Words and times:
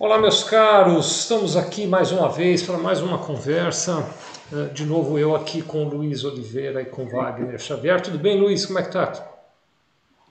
Olá, 0.00 0.18
meus 0.18 0.42
caros, 0.42 1.20
estamos 1.20 1.58
aqui 1.58 1.86
mais 1.86 2.10
uma 2.10 2.32
vez 2.32 2.62
para 2.62 2.78
mais 2.78 3.02
uma 3.02 3.18
conversa. 3.18 4.02
Eh, 4.50 4.70
de 4.72 4.86
novo, 4.86 5.18
eu 5.18 5.36
aqui 5.36 5.60
com 5.60 5.84
o 5.84 5.88
Luiz 5.90 6.24
Oliveira 6.24 6.80
e 6.80 6.86
com 6.86 7.06
Wagner 7.06 7.58
Xavier. 7.60 8.00
Tudo 8.00 8.18
bem, 8.18 8.40
Luiz? 8.40 8.64
Como 8.64 8.78
é 8.78 8.82
que 8.82 8.92
tá? 8.92 9.12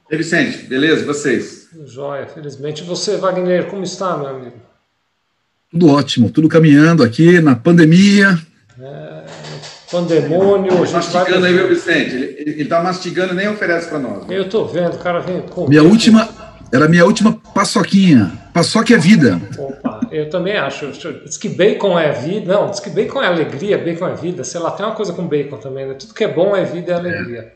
Ei, 0.09 0.17
Vicente, 0.17 0.63
beleza? 0.63 1.05
Vocês? 1.05 1.69
Joia, 1.85 2.25
felizmente. 2.25 2.81
E 2.81 2.85
você, 2.87 3.17
Wagner, 3.17 3.67
como 3.67 3.83
está, 3.83 4.17
meu 4.17 4.29
amigo? 4.29 4.55
Tudo 5.69 5.89
ótimo, 5.89 6.31
tudo 6.31 6.49
caminhando 6.49 7.03
aqui 7.03 7.39
na 7.39 7.55
pandemia. 7.55 8.39
É, 8.81 9.23
pandemônio. 9.91 10.83
Tá 10.83 10.93
mastigando 10.93 11.41
vai... 11.41 11.49
aí, 11.51 11.55
viu, 11.55 11.69
Vicente? 11.69 12.15
Ele, 12.15 12.63
está 12.63 12.81
mastigando 12.81 13.33
e 13.33 13.35
nem 13.35 13.47
oferece 13.47 13.87
para 13.87 13.99
nós. 13.99 14.25
Né? 14.25 14.35
Eu 14.35 14.45
estou 14.45 14.67
vendo, 14.67 14.95
o 14.95 14.97
cara 14.99 15.19
vem 15.19 15.43
com. 15.43 15.67
Minha 15.67 15.83
última, 15.83 16.27
era 16.73 16.85
a 16.85 16.89
minha 16.89 17.05
última 17.05 17.39
paçoquinha. 17.53 18.48
Paçoca 18.59 18.93
é 18.93 18.97
vida. 18.97 19.39
Opa, 19.57 20.01
eu 20.11 20.29
também 20.29 20.57
acho. 20.57 20.91
Diz 21.23 21.37
que 21.37 21.47
bacon 21.47 21.97
é 21.97 22.11
vida. 22.11 22.53
Não, 22.53 22.69
diz 22.69 22.81
que 22.81 22.89
bacon 22.89 23.23
é 23.23 23.27
alegria, 23.27 23.77
bacon 23.77 24.09
é 24.09 24.15
vida. 24.15 24.43
Sei 24.43 24.59
lá, 24.59 24.71
tem 24.71 24.85
uma 24.85 24.93
coisa 24.93 25.13
com 25.13 25.25
bacon 25.25 25.55
também. 25.55 25.87
Né? 25.87 25.93
Tudo 25.93 26.13
que 26.13 26.25
é 26.25 26.27
bom 26.27 26.53
é 26.53 26.65
vida 26.65 26.91
e 26.91 26.93
é 26.93 26.97
alegria. 26.97 27.53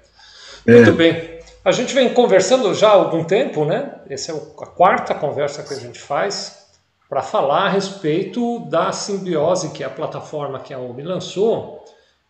É. 0.65 0.75
Muito 0.75 0.93
bem. 0.93 1.39
A 1.65 1.73
gente 1.73 1.93
vem 1.93 2.13
conversando 2.13 2.73
já 2.73 2.87
há 2.87 2.93
algum 2.93 3.25
tempo, 3.25 3.65
né? 3.65 3.95
Essa 4.09 4.31
é 4.31 4.35
a 4.35 4.65
quarta 4.65 5.13
conversa 5.13 5.61
que 5.63 5.73
a 5.73 5.77
gente 5.77 5.99
faz 5.99 6.67
para 7.09 7.21
falar 7.21 7.65
a 7.65 7.69
respeito 7.69 8.59
da 8.69 8.93
simbiose, 8.93 9.71
que 9.71 9.83
é 9.83 9.85
a 9.85 9.89
plataforma 9.89 10.57
que 10.57 10.73
a 10.73 10.79
OMI 10.79 11.03
lançou 11.03 11.83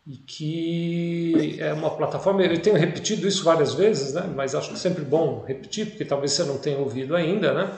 e 0.08 0.18
que 0.18 1.58
é 1.60 1.72
uma 1.74 1.92
plataforma, 1.92 2.44
eu 2.44 2.60
tenho 2.60 2.76
repetido 2.76 3.28
isso 3.28 3.44
várias 3.44 3.74
vezes, 3.74 4.14
né? 4.14 4.30
mas 4.36 4.54
acho 4.56 4.70
que 4.70 4.76
é 4.76 4.78
sempre 4.78 5.06
bom 5.06 5.44
repetir, 5.48 5.86
porque 5.86 6.04
talvez 6.04 6.34
você 6.34 6.44
não 6.44 6.58
tenha 6.58 6.78
ouvido 6.78 7.16
ainda, 7.16 7.54
né? 7.54 7.72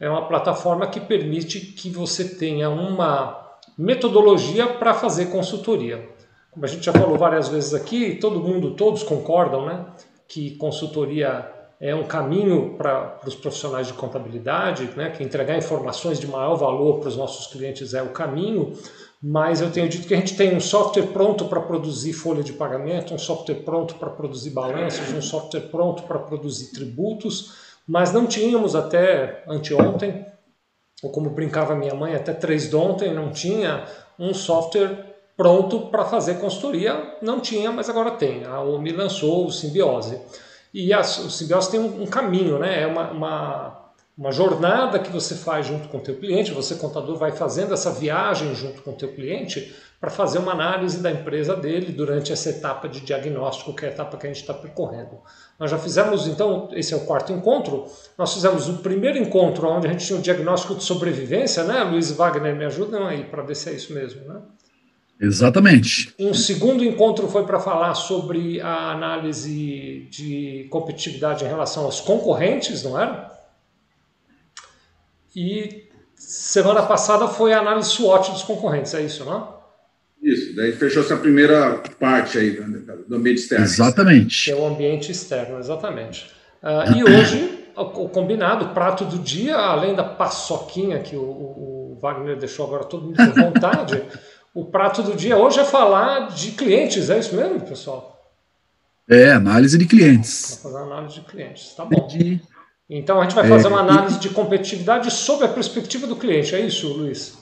É 0.00 0.08
uma 0.08 0.26
plataforma 0.26 0.86
que 0.86 0.98
permite 0.98 1.60
que 1.60 1.90
você 1.90 2.24
tenha 2.24 2.70
uma 2.70 3.38
metodologia 3.76 4.66
para 4.66 4.94
fazer 4.94 5.26
consultoria. 5.26 6.08
Como 6.50 6.64
a 6.64 6.68
gente 6.68 6.84
já 6.84 6.92
falou 6.92 7.18
várias 7.18 7.48
vezes 7.48 7.74
aqui, 7.74 8.16
todo 8.16 8.40
mundo, 8.40 8.72
todos 8.72 9.02
concordam 9.02 9.66
né? 9.66 9.84
que 10.26 10.56
consultoria 10.56 11.48
é 11.78 11.94
um 11.94 12.04
caminho 12.04 12.74
para 12.76 13.20
os 13.26 13.34
profissionais 13.34 13.86
de 13.86 13.92
contabilidade, 13.92 14.90
né? 14.96 15.10
que 15.10 15.22
entregar 15.22 15.56
informações 15.56 16.18
de 16.18 16.26
maior 16.26 16.56
valor 16.56 16.98
para 16.98 17.08
os 17.08 17.16
nossos 17.16 17.46
clientes 17.46 17.92
é 17.94 18.02
o 18.02 18.08
caminho, 18.08 18.72
mas 19.22 19.60
eu 19.60 19.70
tenho 19.70 19.88
dito 19.88 20.08
que 20.08 20.14
a 20.14 20.16
gente 20.16 20.34
tem 20.34 20.56
um 20.56 20.60
software 20.60 21.08
pronto 21.08 21.44
para 21.44 21.60
produzir 21.60 22.14
folha 22.14 22.42
de 22.42 22.54
pagamento, 22.54 23.12
um 23.12 23.18
software 23.18 23.56
pronto 23.56 23.94
para 23.96 24.08
produzir 24.08 24.50
balanços, 24.50 25.12
um 25.12 25.20
software 25.20 25.68
pronto 25.70 26.02
para 26.04 26.18
produzir 26.18 26.72
tributos, 26.72 27.69
mas 27.90 28.12
não 28.12 28.24
tínhamos 28.24 28.76
até 28.76 29.42
anteontem, 29.48 30.24
ou 31.02 31.10
como 31.10 31.28
brincava 31.28 31.74
minha 31.74 31.92
mãe, 31.92 32.14
até 32.14 32.32
três 32.32 32.70
de 32.70 32.76
ontem, 32.76 33.12
não 33.12 33.32
tinha 33.32 33.84
um 34.16 34.32
software 34.32 35.16
pronto 35.36 35.88
para 35.88 36.04
fazer 36.04 36.34
consultoria, 36.34 37.16
não 37.20 37.40
tinha, 37.40 37.72
mas 37.72 37.90
agora 37.90 38.12
tem. 38.12 38.44
A 38.44 38.60
OMI 38.60 38.92
lançou 38.92 39.44
o 39.44 39.50
Simbiose. 39.50 40.20
E 40.72 40.92
a, 40.92 41.00
o 41.00 41.04
Simbiose 41.30 41.68
tem 41.72 41.80
um, 41.80 42.02
um 42.02 42.06
caminho, 42.06 42.60
né? 42.60 42.82
é 42.82 42.86
uma, 42.86 43.10
uma 43.10 43.80
uma 44.18 44.32
jornada 44.32 44.98
que 44.98 45.10
você 45.10 45.34
faz 45.34 45.64
junto 45.64 45.88
com 45.88 45.96
o 45.96 46.00
teu 46.00 46.14
cliente, 46.14 46.52
você 46.52 46.74
contador 46.74 47.16
vai 47.16 47.32
fazendo 47.32 47.72
essa 47.72 47.90
viagem 47.90 48.54
junto 48.54 48.82
com 48.82 48.90
o 48.90 48.94
teu 48.94 49.14
cliente 49.14 49.74
para 50.00 50.08
fazer 50.08 50.38
uma 50.38 50.52
análise 50.52 51.02
da 51.02 51.12
empresa 51.12 51.54
dele 51.54 51.92
durante 51.92 52.32
essa 52.32 52.48
etapa 52.48 52.88
de 52.88 53.00
diagnóstico, 53.00 53.74
que 53.74 53.84
é 53.84 53.88
a 53.88 53.92
etapa 53.92 54.16
que 54.16 54.26
a 54.26 54.30
gente 54.30 54.40
está 54.40 54.54
percorrendo. 54.54 55.18
Nós 55.58 55.70
já 55.70 55.78
fizemos, 55.78 56.26
então, 56.26 56.70
esse 56.72 56.94
é 56.94 56.96
o 56.96 57.00
quarto 57.00 57.32
encontro, 57.32 57.84
nós 58.16 58.32
fizemos 58.32 58.66
o 58.66 58.78
primeiro 58.78 59.18
encontro 59.18 59.68
onde 59.68 59.86
a 59.86 59.92
gente 59.92 60.06
tinha 60.06 60.18
o 60.18 60.22
diagnóstico 60.22 60.74
de 60.74 60.84
sobrevivência, 60.84 61.64
né? 61.64 61.82
Luiz 61.82 62.10
Wagner, 62.12 62.56
me 62.56 62.64
ajudam 62.64 63.06
aí 63.06 63.24
para 63.24 63.42
ver 63.42 63.54
se 63.54 63.68
é 63.68 63.74
isso 63.74 63.92
mesmo, 63.92 64.26
né? 64.26 64.40
Exatamente. 65.20 66.14
Um 66.18 66.32
segundo 66.32 66.82
encontro 66.82 67.28
foi 67.28 67.44
para 67.44 67.60
falar 67.60 67.94
sobre 67.94 68.58
a 68.62 68.92
análise 68.92 70.08
de 70.10 70.66
competitividade 70.70 71.44
em 71.44 71.48
relação 71.48 71.84
aos 71.84 72.00
concorrentes, 72.00 72.82
não 72.84 72.98
era? 72.98 73.30
E 75.36 75.90
semana 76.16 76.82
passada 76.84 77.28
foi 77.28 77.52
a 77.52 77.58
análise 77.58 77.90
SWOT 77.90 78.30
dos 78.30 78.42
concorrentes, 78.42 78.94
é 78.94 79.02
isso, 79.02 79.26
não 79.26 79.59
Isso, 80.30 80.54
daí 80.54 80.72
fechou-se 80.72 81.12
a 81.12 81.16
primeira 81.16 81.82
parte 81.98 82.38
aí 82.38 82.50
do 83.06 83.16
ambiente 83.16 83.38
externo. 83.38 83.64
Exatamente. 83.64 84.44
Que 84.44 84.50
é 84.52 84.54
o 84.54 84.66
ambiente 84.66 85.10
externo, 85.10 85.58
exatamente. 85.58 86.30
Uh, 86.62 86.96
e 86.96 87.04
hoje, 87.04 87.58
o, 87.76 88.08
combinado, 88.08 88.66
o 88.66 88.68
prato 88.68 89.04
do 89.04 89.18
dia, 89.18 89.56
além 89.56 89.94
da 89.94 90.04
paçoquinha 90.04 91.00
que 91.00 91.16
o, 91.16 91.22
o, 91.22 91.98
Wagner 92.00 92.36
deixou 92.36 92.66
agora 92.66 92.84
todo 92.84 93.06
mundo 93.06 93.16
com 93.16 93.42
vontade, 93.42 94.02
o 94.54 94.64
prato 94.64 95.02
do 95.02 95.14
dia 95.14 95.36
hoje 95.36 95.60
é 95.60 95.64
falar 95.64 96.28
de 96.28 96.52
clientes, 96.52 97.10
é 97.10 97.18
isso 97.18 97.34
mesmo, 97.34 97.60
pessoal? 97.60 98.18
É, 99.08 99.32
análise 99.32 99.76
de 99.76 99.86
clientes. 99.86 100.60
Vou 100.62 100.72
fazer 100.72 100.84
análise 100.84 101.14
de 101.14 101.20
clientes, 101.22 101.74
tá 101.74 101.84
bom. 101.84 102.06
De 102.06 102.40
então 102.92 103.20
a 103.20 103.22
gente 103.22 103.36
vai 103.36 103.48
fazer 103.48 103.68
uma 103.68 103.78
é, 103.78 103.82
análise 103.82 104.18
de 104.18 104.30
competitividade 104.30 105.10
sob 105.12 105.44
a 105.44 105.48
perspectiva 105.48 106.08
do 106.08 106.16
cliente, 106.16 106.56
é 106.56 106.60
isso, 106.60 106.88
Luiz? 106.88 107.39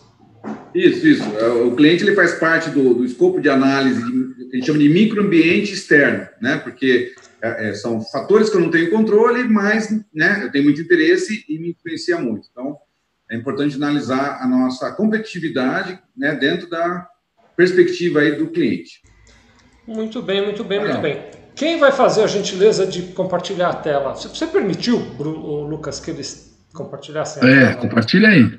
Isso, 0.75 1.07
isso. 1.07 1.23
É, 1.37 1.49
o 1.49 1.75
cliente 1.75 2.05
ele 2.05 2.15
faz 2.15 2.35
parte 2.35 2.71
do, 2.71 2.95
do 2.95 3.05
escopo 3.05 3.41
de 3.41 3.49
análise 3.49 4.01
que 4.03 4.55
a 4.55 4.57
gente 4.57 4.67
chama 4.67 4.79
de 4.79 4.89
microambiente 4.89 5.73
externo, 5.73 6.27
né? 6.41 6.57
Porque 6.59 7.15
é, 7.41 7.75
são 7.75 8.01
fatores 8.01 8.51
que 8.51 8.57
eu 8.57 8.61
não 8.61 8.71
tenho 8.71 8.91
controle, 8.91 9.45
mas 9.45 9.91
né, 10.13 10.41
eu 10.43 10.51
tenho 10.51 10.65
muito 10.65 10.81
interesse 10.81 11.45
e 11.49 11.59
me 11.59 11.71
influencia 11.71 12.19
muito. 12.19 12.49
Então, 12.51 12.77
é 13.31 13.37
importante 13.37 13.77
analisar 13.77 14.43
a 14.43 14.49
nossa 14.49 14.91
competitividade 14.93 15.99
né, 16.17 16.35
dentro 16.35 16.69
da 16.69 17.07
perspectiva 17.57 18.21
aí 18.21 18.37
do 18.37 18.49
cliente. 18.49 19.03
Muito 19.87 20.23
bem, 20.23 20.45
muito 20.45 20.65
bem, 20.65 20.81
Legal. 20.81 21.01
muito 21.01 21.03
bem. 21.03 21.31
Quem 21.55 21.79
vai 21.79 21.91
fazer 21.91 22.23
a 22.23 22.27
gentileza 22.27 22.87
de 22.87 23.03
compartilhar 23.15 23.71
a 23.71 23.75
tela? 23.75 24.15
Você 24.15 24.47
permitiu, 24.47 24.99
Lucas, 25.19 25.99
que 25.99 26.11
eles 26.11 26.57
compartilhassem 26.73 27.43
a 27.43 27.47
é, 27.47 27.59
tela? 27.59 27.71
É, 27.71 27.75
compartilha 27.75 28.29
aí. 28.29 28.59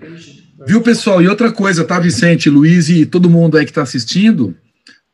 Viu, 0.66 0.82
pessoal? 0.82 1.22
E 1.22 1.28
outra 1.28 1.52
coisa, 1.52 1.86
tá, 1.86 2.00
Vicente, 2.00 2.50
Luiz 2.50 2.90
e 2.90 3.06
todo 3.06 3.30
mundo 3.30 3.58
aí 3.58 3.66
que 3.66 3.72
está 3.72 3.82
assistindo, 3.82 4.56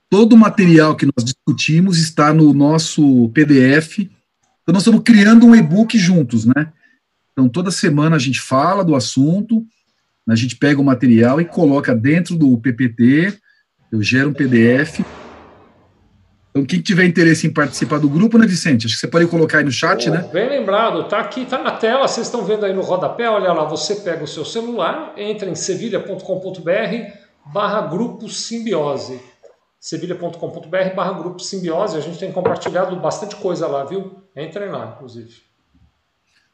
todo 0.10 0.34
o 0.34 0.38
material 0.38 0.96
que 0.96 1.06
nós 1.06 1.24
discutimos 1.24 2.00
está 2.00 2.34
no 2.34 2.54
nosso 2.54 3.30
PDF. 3.30 4.00
Então, 4.00 4.74
nós 4.74 4.82
estamos 4.82 5.02
criando 5.04 5.46
um 5.46 5.56
e-book 5.56 5.98
juntos, 5.98 6.46
né? 6.46 6.72
Então, 7.32 7.48
toda 7.48 7.70
semana 7.70 8.16
a 8.16 8.20
gente 8.20 8.42
fala 8.42 8.84
do 8.84 8.96
assunto, 8.96 9.66
a 10.28 10.36
gente 10.36 10.56
pega 10.56 10.82
o 10.82 10.86
material 10.86 11.40
e 11.40 11.46
coloca 11.46 11.94
dentro 11.94 12.36
do 12.36 12.58
PPT, 12.58 13.38
eu 13.92 14.02
gero 14.02 14.30
um 14.30 14.34
PDF, 14.34 15.02
então, 16.56 16.66
quem 16.66 16.80
tiver 16.80 17.04
interesse 17.04 17.46
em 17.46 17.50
participar 17.52 18.00
do 18.00 18.08
grupo, 18.08 18.38
né, 18.38 18.48
Vicente? 18.48 18.86
Acho 18.86 18.96
que 18.96 19.02
você 19.02 19.10
pode 19.10 19.28
colocar 19.28 19.58
aí 19.58 19.66
no 19.66 19.72
chat, 19.72 20.08
oh, 20.08 20.14
né? 20.14 20.30
Bem 20.32 20.48
lembrado, 20.48 21.04
tá 21.10 21.20
aqui, 21.20 21.46
tá 21.46 21.62
na 21.62 21.72
tela, 21.72 22.08
vocês 22.08 22.28
estão 22.28 22.46
vendo 22.46 22.66
aí 22.66 22.74
no 22.74 22.80
rodapé, 22.80 23.30
olha 23.30 23.52
lá, 23.52 23.66
você 23.66 23.96
pega 23.96 24.24
o 24.24 24.28
seu 24.28 24.46
celular, 24.46 25.14
entra 25.18 25.50
em 25.50 25.56
sevilha.com.br 25.56 26.22
barra 27.54 27.82
grupo 27.82 28.30
simbiose. 28.30 29.20
sevilha.com.br 29.82 30.96
barra 30.96 31.12
grupo 31.12 31.42
simbiose, 31.42 31.98
a 31.98 32.00
gente 32.00 32.18
tem 32.18 32.32
compartilhado 32.32 32.96
bastante 33.02 33.36
coisa 33.36 33.68
lá, 33.68 33.84
viu? 33.84 34.16
Entrem 34.34 34.70
lá, 34.70 34.94
inclusive. 34.96 35.34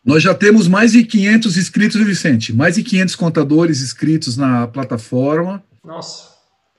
Nós 0.04 0.24
já 0.24 0.34
temos 0.34 0.68
mais 0.68 0.94
de 0.94 1.04
500 1.04 1.58
inscritos, 1.58 2.02
Vicente? 2.02 2.52
Mais 2.52 2.74
de 2.74 2.82
500 2.82 3.16
contadores 3.16 3.84
inscritos 3.84 4.36
na 4.36 4.66
plataforma. 4.66 5.64
Nossa, 5.86 6.31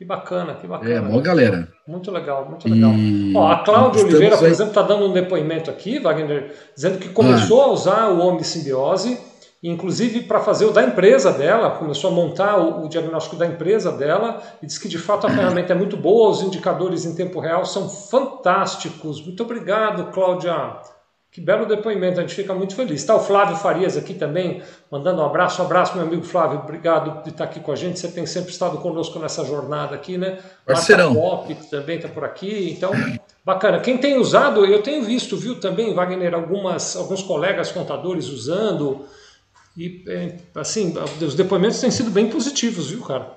que 0.03 0.05
bacana, 0.05 0.55
que 0.55 0.67
bacana. 0.67 0.95
É, 0.95 1.01
boa 1.01 1.23
galera. 1.23 1.69
Muito 1.87 2.11
legal, 2.11 2.49
muito 2.49 2.69
legal. 2.69 2.93
E... 2.93 3.33
Ó, 3.37 3.49
a 3.49 3.63
Cláudia 3.63 4.03
Oliveira, 4.03 4.37
por 4.37 4.47
aí... 4.47 4.51
exemplo, 4.51 4.71
está 4.73 4.83
dando 4.83 5.07
um 5.07 5.13
depoimento 5.13 5.71
aqui, 5.71 6.01
Wagner, 6.01 6.53
dizendo 6.75 6.99
que 6.99 7.09
começou 7.09 7.63
ah. 7.63 7.65
a 7.67 7.71
usar 7.71 8.09
o 8.09 8.21
Omni 8.21 8.43
Simbiose, 8.43 9.17
inclusive 9.63 10.23
para 10.23 10.41
fazer 10.41 10.65
o 10.65 10.73
da 10.73 10.83
empresa 10.83 11.33
dela, 11.33 11.71
começou 11.71 12.11
a 12.11 12.15
montar 12.15 12.59
o, 12.59 12.84
o, 12.84 12.89
diagnóstico 12.89 13.37
da 13.37 13.47
empresa 13.47 13.93
dela, 13.93 14.43
e 14.60 14.66
diz 14.66 14.77
que 14.77 14.89
de 14.89 14.99
fato 14.99 15.28
a 15.28 15.31
ferramenta 15.31 15.72
é 15.72 15.77
muito 15.77 15.97
boa, 15.97 16.31
os 16.31 16.43
indicadores 16.43 17.05
em 17.05 17.15
tempo 17.15 17.39
real 17.39 17.65
são 17.65 17.89
fantásticos. 17.89 19.25
Muito 19.25 19.45
obrigado, 19.45 20.10
Cláudia. 20.10 20.81
Que 21.33 21.41
belo 21.41 21.65
depoimento, 21.65 22.21
a 22.21 22.23
gente 22.23 22.34
fica 22.34 22.53
muito 22.53 22.77
feliz. 22.77 23.01
Está 23.01 23.17
o 23.17 23.21
Flávio 23.21 23.57
Farias 23.57 23.97
aqui 23.97 24.13
também, 24.13 24.63
mandando 24.91 25.23
um 25.23 25.25
abraço. 25.25 25.63
Um 25.63 25.65
abraço, 25.65 25.97
meu 25.97 26.07
amigo 26.07 26.23
Flávio. 26.23 26.59
Obrigado 26.59 27.25
de 27.25 27.31
estar 27.31 27.45
aqui 27.45 27.59
com 27.59 27.73
a 27.73 27.75
gente. 27.75 27.99
Você 27.99 28.09
tem 28.09 28.27
sempre 28.27 28.53
estado 28.53 28.77
conosco 28.77 29.19
nessa 29.19 29.43
jornada 29.43 29.95
aqui, 29.95 30.19
né? 30.19 30.41
Parceirão. 30.67 31.15
Marta 31.15 31.31
Pop 31.31 31.55
também 31.71 31.97
está 31.97 32.07
por 32.07 32.23
aqui. 32.23 32.71
Então, 32.77 32.93
bacana. 33.43 33.81
Quem 33.81 33.97
tem 33.97 34.19
usado, 34.19 34.67
eu 34.67 34.83
tenho 34.83 35.03
visto, 35.05 35.34
viu, 35.34 35.59
também, 35.59 35.95
Wagner, 35.95 36.34
algumas, 36.34 36.97
alguns 36.97 37.23
colegas 37.23 37.73
contadores 37.73 38.29
usando. 38.29 39.07
E, 39.75 40.05
é, 40.09 40.37
assim, 40.55 40.93
os 41.19 41.34
depoimentos 41.34 41.81
têm 41.81 41.91
sido 41.91 42.11
bem 42.11 42.29
positivos, 42.29 42.91
viu, 42.91 43.01
cara? 43.05 43.33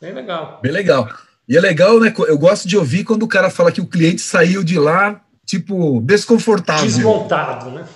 Bem 0.00 0.12
legal. 0.12 0.60
Bem 0.62 0.70
legal. 0.70 1.08
E 1.48 1.56
é 1.56 1.60
legal, 1.60 1.98
né? 1.98 2.14
Eu 2.28 2.38
gosto 2.38 2.68
de 2.68 2.78
ouvir 2.78 3.02
quando 3.02 3.24
o 3.24 3.28
cara 3.28 3.50
fala 3.50 3.72
que 3.72 3.80
o 3.80 3.86
cliente 3.86 4.20
saiu 4.20 4.62
de 4.62 4.78
lá 4.78 5.20
tipo, 5.58 6.00
desconfortável. 6.00 6.84
Desmontado, 6.84 7.70
né? 7.70 7.86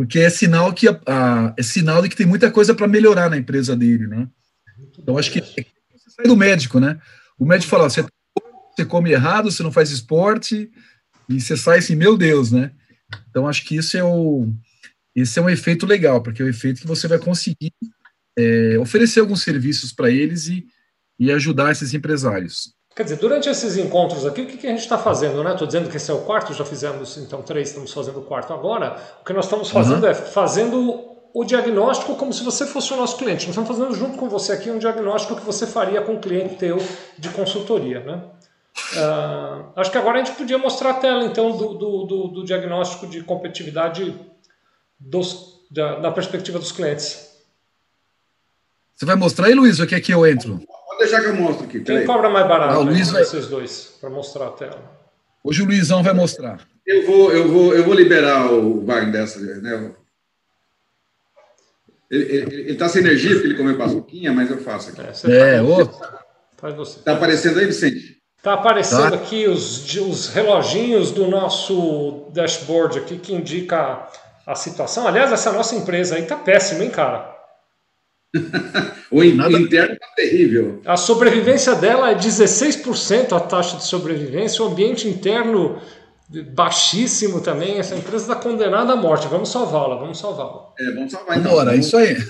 porque 0.00 0.18
é 0.18 0.30
sinal 0.30 0.72
que 0.72 0.88
a, 0.88 0.98
a, 1.06 1.54
é 1.58 1.62
sinal 1.62 2.00
de 2.00 2.08
que 2.08 2.16
tem 2.16 2.24
muita 2.24 2.50
coisa 2.50 2.74
para 2.74 2.88
melhorar 2.88 3.28
na 3.28 3.36
empresa 3.36 3.76
dele, 3.76 4.06
né? 4.06 4.26
Então 4.98 5.18
acho 5.18 5.30
que 5.30 5.42
você 5.42 5.66
sai 6.16 6.24
do 6.24 6.34
médico, 6.34 6.80
né? 6.80 6.98
O 7.38 7.44
médico 7.44 7.68
fala, 7.68 7.90
você, 7.90 8.02
você 8.74 8.86
come 8.86 9.10
errado, 9.10 9.50
você 9.50 9.62
não 9.62 9.70
faz 9.70 9.90
esporte 9.90 10.70
e 11.28 11.38
você 11.38 11.54
sai 11.54 11.80
assim, 11.80 11.96
meu 11.96 12.16
Deus, 12.16 12.50
né? 12.50 12.70
Então 13.28 13.46
acho 13.46 13.62
que 13.62 13.76
isso 13.76 13.94
é 13.94 14.02
o 14.02 14.48
esse 15.14 15.38
é 15.38 15.42
um 15.42 15.50
efeito 15.50 15.84
legal, 15.84 16.22
porque 16.22 16.40
é 16.40 16.46
o 16.46 16.48
efeito 16.48 16.80
que 16.80 16.86
você 16.86 17.06
vai 17.06 17.18
conseguir 17.18 17.74
é, 18.38 18.78
oferecer 18.78 19.20
alguns 19.20 19.42
serviços 19.42 19.92
para 19.92 20.10
eles 20.10 20.46
e, 20.46 20.66
e 21.18 21.30
ajudar 21.30 21.72
esses 21.72 21.92
empresários. 21.92 22.74
Quer 22.94 23.04
dizer, 23.04 23.16
durante 23.16 23.48
esses 23.48 23.76
encontros 23.76 24.26
aqui, 24.26 24.42
o 24.42 24.46
que, 24.46 24.56
que 24.56 24.66
a 24.66 24.70
gente 24.70 24.80
está 24.80 24.98
fazendo? 24.98 25.46
Estou 25.48 25.66
dizendo 25.66 25.88
que 25.88 25.96
esse 25.96 26.10
é 26.10 26.14
o 26.14 26.22
quarto, 26.22 26.52
já 26.52 26.64
fizemos 26.64 27.16
então 27.18 27.40
três, 27.40 27.68
estamos 27.68 27.92
fazendo 27.92 28.18
o 28.18 28.22
quarto 28.22 28.52
agora. 28.52 28.96
O 29.20 29.24
que 29.24 29.32
nós 29.32 29.44
estamos 29.44 29.70
fazendo 29.70 30.02
uhum. 30.02 30.10
é 30.10 30.14
fazendo 30.14 31.10
o 31.32 31.44
diagnóstico 31.44 32.16
como 32.16 32.32
se 32.32 32.42
você 32.42 32.66
fosse 32.66 32.92
o 32.92 32.96
nosso 32.96 33.16
cliente. 33.16 33.46
Nós 33.46 33.56
estamos 33.56 33.68
fazendo 33.68 33.94
junto 33.94 34.18
com 34.18 34.28
você 34.28 34.52
aqui 34.52 34.70
um 34.70 34.78
diagnóstico 34.78 35.36
que 35.36 35.46
você 35.46 35.66
faria 35.66 36.02
com 36.02 36.14
um 36.14 36.20
cliente 36.20 36.56
teu 36.56 36.78
de 37.16 37.28
consultoria. 37.28 38.00
Né? 38.00 38.22
Uh, 38.96 39.66
acho 39.76 39.90
que 39.90 39.98
agora 39.98 40.20
a 40.20 40.24
gente 40.24 40.36
podia 40.36 40.58
mostrar 40.58 40.90
a 40.90 40.94
tela 40.94 41.24
então 41.24 41.56
do, 41.56 41.74
do, 41.74 42.04
do, 42.04 42.28
do 42.28 42.44
diagnóstico 42.44 43.06
de 43.06 43.22
competitividade 43.22 44.18
dos, 44.98 45.60
da, 45.70 46.00
da 46.00 46.10
perspectiva 46.10 46.58
dos 46.58 46.72
clientes. 46.72 47.30
Você 48.94 49.06
vai 49.06 49.16
mostrar 49.16 49.46
aí, 49.46 49.54
Luiz, 49.54 49.78
ou 49.78 49.86
quer 49.86 50.00
que 50.00 50.12
eu 50.12 50.26
entro? 50.26 50.60
Deixar 51.00 51.20
que 51.20 51.26
eu 51.26 51.34
mostro 51.34 51.64
aqui. 51.64 51.80
Quem 51.80 52.04
cobra 52.04 52.30
mais 52.30 52.46
barato? 52.46 52.74
Ah, 52.74 52.78
o 52.78 52.84
Luiz 52.84 53.10
vai... 53.10 53.24
Vocês 53.24 53.46
dois, 53.46 53.96
para 54.00 54.08
mostrar 54.08 54.46
a 54.46 54.50
tela. 54.50 55.00
Hoje 55.42 55.62
o 55.62 55.66
Luizão 55.66 56.02
vai 56.02 56.12
mostrar. 56.12 56.60
Eu 56.86 57.06
vou, 57.06 57.32
eu 57.32 57.48
vou, 57.48 57.74
eu 57.74 57.84
vou 57.84 57.94
liberar 57.94 58.52
o 58.52 58.84
Wagner 58.84 59.12
dessa, 59.12 59.40
né? 59.40 59.92
Ele 62.10 62.72
está 62.72 62.88
sem 62.88 63.02
energia 63.02 63.32
porque 63.32 63.46
ele 63.46 63.56
comeu 63.56 63.78
paçoquinha, 63.78 64.32
mas 64.32 64.50
eu 64.50 64.58
faço 64.58 64.90
aqui. 64.90 65.30
É, 65.30 65.56
é 65.56 65.62
outro. 65.62 65.96
Faz 66.56 66.74
você. 66.74 66.98
Está 66.98 67.12
aparecendo 67.12 67.58
aí, 67.58 67.66
Vicente? 67.66 68.18
Está 68.36 68.54
aparecendo 68.54 69.10
tá. 69.10 69.16
aqui 69.16 69.46
os, 69.46 69.94
os 69.96 70.28
reloginhos 70.28 71.12
do 71.12 71.28
nosso 71.28 72.30
dashboard 72.32 72.98
aqui 72.98 73.18
que 73.18 73.32
indica 73.32 74.08
a 74.46 74.54
situação. 74.54 75.06
Aliás, 75.06 75.30
essa 75.30 75.52
nossa 75.52 75.76
empresa 75.76 76.16
aí 76.16 76.22
tá 76.22 76.36
péssima, 76.36 76.82
hein, 76.82 76.90
cara? 76.90 77.29
O 79.10 79.24
interno 79.24 79.94
está 79.94 80.06
terrível. 80.14 80.80
A 80.84 80.96
sobrevivência 80.96 81.74
dela 81.74 82.10
é 82.10 82.14
16% 82.14 83.32
a 83.32 83.40
taxa 83.40 83.76
de 83.76 83.84
sobrevivência, 83.84 84.64
o 84.64 84.68
ambiente 84.68 85.08
interno 85.08 85.80
baixíssimo 86.54 87.40
também. 87.40 87.78
Essa 87.78 87.96
empresa 87.96 88.32
está 88.32 88.36
condenada 88.36 88.92
à 88.92 88.96
morte. 88.96 89.26
Vamos 89.26 89.50
salvá-la, 89.50 89.96
vamos 89.96 90.18
salvá-la. 90.18 90.72
É, 90.78 90.92
vamos 90.92 91.10
salvar 91.12 91.38
então. 91.38 91.50
Bora, 91.50 91.74
isso 91.74 91.96
aí. 91.96 92.14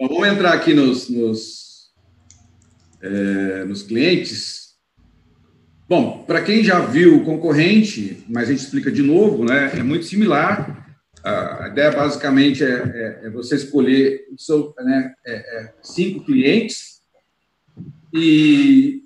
Bom, 0.00 0.08
vamos 0.08 0.28
entrar 0.28 0.52
aqui 0.52 0.72
nos, 0.74 1.08
nos, 1.08 1.90
é, 3.02 3.64
nos 3.64 3.82
clientes. 3.82 4.74
Bom, 5.88 6.24
para 6.26 6.42
quem 6.42 6.62
já 6.62 6.80
viu 6.80 7.16
o 7.16 7.24
concorrente, 7.24 8.24
mas 8.28 8.48
a 8.48 8.52
gente 8.52 8.64
explica 8.64 8.90
de 8.90 9.02
novo, 9.02 9.44
né? 9.44 9.72
É 9.74 9.82
muito 9.82 10.04
similar 10.04 10.83
a 11.24 11.68
ideia 11.68 11.90
basicamente 11.90 12.62
é, 12.62 12.68
é, 12.68 13.20
é 13.24 13.30
você 13.30 13.56
escolher 13.56 14.26
né, 14.84 15.14
é, 15.26 15.32
é, 15.34 15.74
cinco 15.82 16.24
clientes 16.24 17.00
e, 18.12 19.02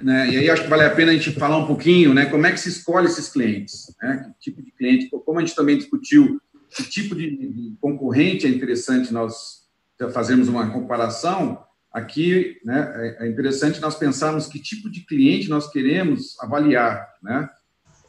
né, 0.00 0.30
e 0.30 0.36
aí 0.36 0.50
acho 0.50 0.64
que 0.64 0.68
vale 0.68 0.84
a 0.84 0.94
pena 0.94 1.10
a 1.10 1.14
gente 1.14 1.32
falar 1.32 1.56
um 1.56 1.66
pouquinho, 1.66 2.12
né, 2.12 2.26
como 2.26 2.46
é 2.46 2.52
que 2.52 2.60
se 2.60 2.68
escolhe 2.68 3.06
esses 3.06 3.30
clientes, 3.30 3.94
né, 4.02 4.30
que 4.38 4.50
tipo 4.50 4.62
de 4.62 4.70
cliente, 4.72 5.08
como 5.08 5.38
a 5.38 5.40
gente 5.40 5.56
também 5.56 5.78
discutiu, 5.78 6.38
que 6.68 6.82
tipo 6.82 7.14
de, 7.14 7.34
de 7.34 7.76
concorrente 7.80 8.46
é 8.46 8.50
interessante 8.50 9.12
nós 9.12 9.66
fazermos 10.12 10.48
uma 10.48 10.70
comparação, 10.70 11.64
aqui 11.90 12.60
né, 12.62 12.92
é, 12.94 13.24
é 13.24 13.28
interessante 13.28 13.80
nós 13.80 13.94
pensarmos 13.94 14.46
que 14.46 14.60
tipo 14.60 14.90
de 14.90 15.00
cliente 15.00 15.48
nós 15.48 15.70
queremos 15.70 16.38
avaliar, 16.40 17.08
né, 17.22 17.48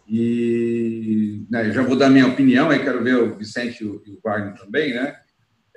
e 0.10 1.46
né, 1.50 1.72
já 1.72 1.84
vou 1.84 1.96
dar 1.96 2.10
minha 2.10 2.28
opinião, 2.28 2.70
aí 2.70 2.84
quero 2.84 3.04
ver 3.04 3.16
o 3.16 3.36
Vicente 3.38 3.84
e 3.84 3.88
o 3.88 4.02
Wagner 4.24 4.56
também, 4.56 4.94
né? 4.94 5.16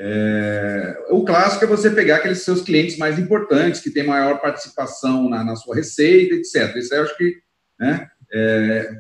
É, 0.01 0.97
o 1.11 1.23
clássico 1.25 1.65
é 1.65 1.69
você 1.69 1.91
pegar 1.91 2.17
aqueles 2.17 2.43
seus 2.43 2.63
clientes 2.63 2.97
mais 2.97 3.19
importantes, 3.19 3.81
que 3.81 3.91
têm 3.91 4.07
maior 4.07 4.41
participação 4.41 5.29
na, 5.29 5.45
na 5.45 5.55
sua 5.55 5.77
receita, 5.77 6.35
etc. 6.35 6.75
Isso 6.77 6.95
aí 6.95 7.01
eu 7.01 7.05
acho 7.05 7.17
que 7.17 7.37
né, 7.79 8.09
é, 8.33 8.91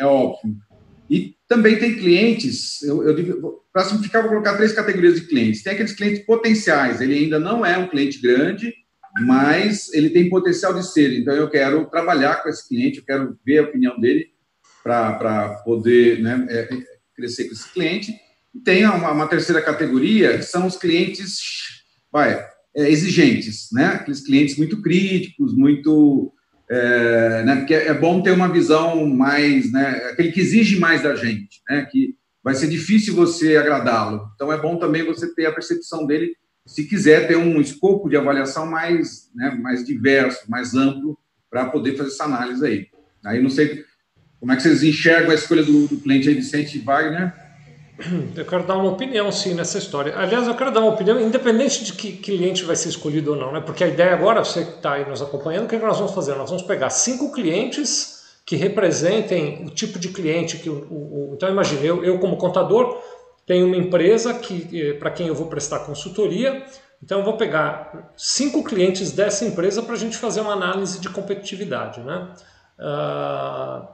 é 0.00 0.06
óbvio. 0.06 0.54
E 1.08 1.34
também 1.48 1.78
tem 1.78 1.96
clientes, 1.96 2.82
eu, 2.82 3.02
eu 3.02 3.64
para 3.72 3.84
simplificar, 3.84 4.22
vou 4.22 4.30
colocar 4.30 4.56
três 4.56 4.72
categorias 4.72 5.16
de 5.16 5.26
clientes. 5.26 5.62
Tem 5.62 5.72
aqueles 5.72 5.92
clientes 5.92 6.24
potenciais, 6.24 7.00
ele 7.00 7.14
ainda 7.14 7.40
não 7.40 7.64
é 7.64 7.76
um 7.76 7.88
cliente 7.88 8.20
grande, 8.20 8.72
mas 9.26 9.92
ele 9.92 10.10
tem 10.10 10.28
potencial 10.28 10.74
de 10.74 10.86
ser. 10.86 11.18
Então, 11.18 11.34
eu 11.34 11.48
quero 11.48 11.86
trabalhar 11.86 12.42
com 12.42 12.48
esse 12.48 12.68
cliente, 12.68 12.98
eu 12.98 13.04
quero 13.04 13.38
ver 13.44 13.58
a 13.58 13.62
opinião 13.62 13.98
dele 13.98 14.33
para 14.84 15.62
poder 15.64 16.20
né, 16.20 16.46
é, 16.50 16.68
crescer 17.16 17.44
com 17.46 17.54
esse 17.54 17.72
cliente. 17.72 18.14
E 18.54 18.60
tem 18.60 18.84
uma, 18.84 19.12
uma, 19.12 19.26
terceira 19.26 19.62
categoria, 19.62 20.36
que 20.36 20.44
são 20.44 20.66
os 20.66 20.76
clientes 20.76 21.38
vai, 22.12 22.46
é, 22.76 22.90
exigentes, 22.90 23.70
né? 23.72 23.86
aqueles 23.86 24.20
clientes 24.20 24.58
muito 24.58 24.82
críticos, 24.82 25.56
muito. 25.56 26.30
É, 26.70 27.42
né, 27.44 27.56
porque 27.56 27.74
é 27.74 27.92
bom 27.92 28.22
ter 28.22 28.30
uma 28.30 28.48
visão 28.48 29.06
mais. 29.06 29.72
Né, 29.72 29.88
aquele 30.10 30.32
que 30.32 30.40
exige 30.40 30.78
mais 30.78 31.02
da 31.02 31.14
gente, 31.14 31.60
né, 31.68 31.86
que 31.90 32.14
vai 32.42 32.54
ser 32.54 32.68
difícil 32.68 33.14
você 33.14 33.56
agradá-lo. 33.56 34.30
Então, 34.34 34.52
é 34.52 34.60
bom 34.60 34.78
também 34.78 35.04
você 35.04 35.34
ter 35.34 35.46
a 35.46 35.52
percepção 35.52 36.06
dele, 36.06 36.34
se 36.66 36.84
quiser 36.84 37.26
ter 37.26 37.36
um 37.36 37.60
escopo 37.60 38.08
de 38.08 38.16
avaliação 38.16 38.66
mais, 38.66 39.30
né, 39.34 39.50
mais 39.60 39.84
diverso, 39.84 40.48
mais 40.48 40.74
amplo, 40.74 41.18
para 41.50 41.66
poder 41.66 41.96
fazer 41.96 42.10
essa 42.10 42.24
análise 42.24 42.64
aí. 42.66 42.86
Aí, 43.24 43.42
não 43.42 43.50
sei 43.50 43.84
como 44.44 44.52
é 44.52 44.56
que 44.56 44.62
vocês 44.62 44.82
enxergam 44.82 45.30
a 45.30 45.34
escolha 45.34 45.62
do, 45.62 45.88
do 45.88 45.96
cliente 45.96 46.28
aí, 46.28 46.34
Vicente 46.34 46.78
Wagner? 46.78 47.32
Eu 48.36 48.44
quero 48.44 48.66
dar 48.66 48.76
uma 48.76 48.90
opinião, 48.90 49.32
sim, 49.32 49.54
nessa 49.54 49.78
história. 49.78 50.14
Aliás, 50.18 50.46
eu 50.46 50.54
quero 50.54 50.70
dar 50.70 50.80
uma 50.80 50.90
opinião, 50.90 51.18
independente 51.18 51.82
de 51.82 51.94
que 51.94 52.12
cliente 52.12 52.62
vai 52.62 52.76
ser 52.76 52.90
escolhido 52.90 53.30
ou 53.30 53.38
não, 53.38 53.52
né? 53.52 53.60
Porque 53.60 53.82
a 53.82 53.88
ideia 53.88 54.12
agora, 54.12 54.44
você 54.44 54.62
que 54.62 54.72
está 54.72 54.94
aí 54.94 55.08
nos 55.08 55.22
acompanhando, 55.22 55.64
o 55.64 55.68
que, 55.68 55.76
é 55.76 55.78
que 55.78 55.84
nós 55.86 55.96
vamos 55.96 56.12
fazer? 56.12 56.34
Nós 56.34 56.50
vamos 56.50 56.62
pegar 56.64 56.90
cinco 56.90 57.32
clientes 57.32 58.22
que 58.44 58.54
representem 58.54 59.64
o 59.64 59.70
tipo 59.70 59.98
de 59.98 60.08
cliente 60.08 60.58
que 60.58 60.68
o. 60.68 60.74
o, 60.90 61.30
o 61.30 61.34
então, 61.34 61.48
imagine, 61.48 61.86
eu, 61.86 62.04
eu, 62.04 62.18
como 62.18 62.36
contador, 62.36 63.00
tenho 63.46 63.66
uma 63.66 63.78
empresa 63.78 64.34
que 64.34 64.68
eh, 64.78 64.92
para 64.92 65.10
quem 65.10 65.28
eu 65.28 65.34
vou 65.34 65.46
prestar 65.46 65.78
consultoria. 65.86 66.66
Então, 67.02 67.20
eu 67.20 67.24
vou 67.24 67.38
pegar 67.38 68.12
cinco 68.14 68.62
clientes 68.62 69.10
dessa 69.10 69.42
empresa 69.46 69.82
para 69.82 69.94
a 69.94 69.98
gente 69.98 70.18
fazer 70.18 70.42
uma 70.42 70.52
análise 70.52 71.00
de 71.00 71.08
competitividade, 71.08 72.00
né? 72.00 72.28
Uh, 72.78 73.93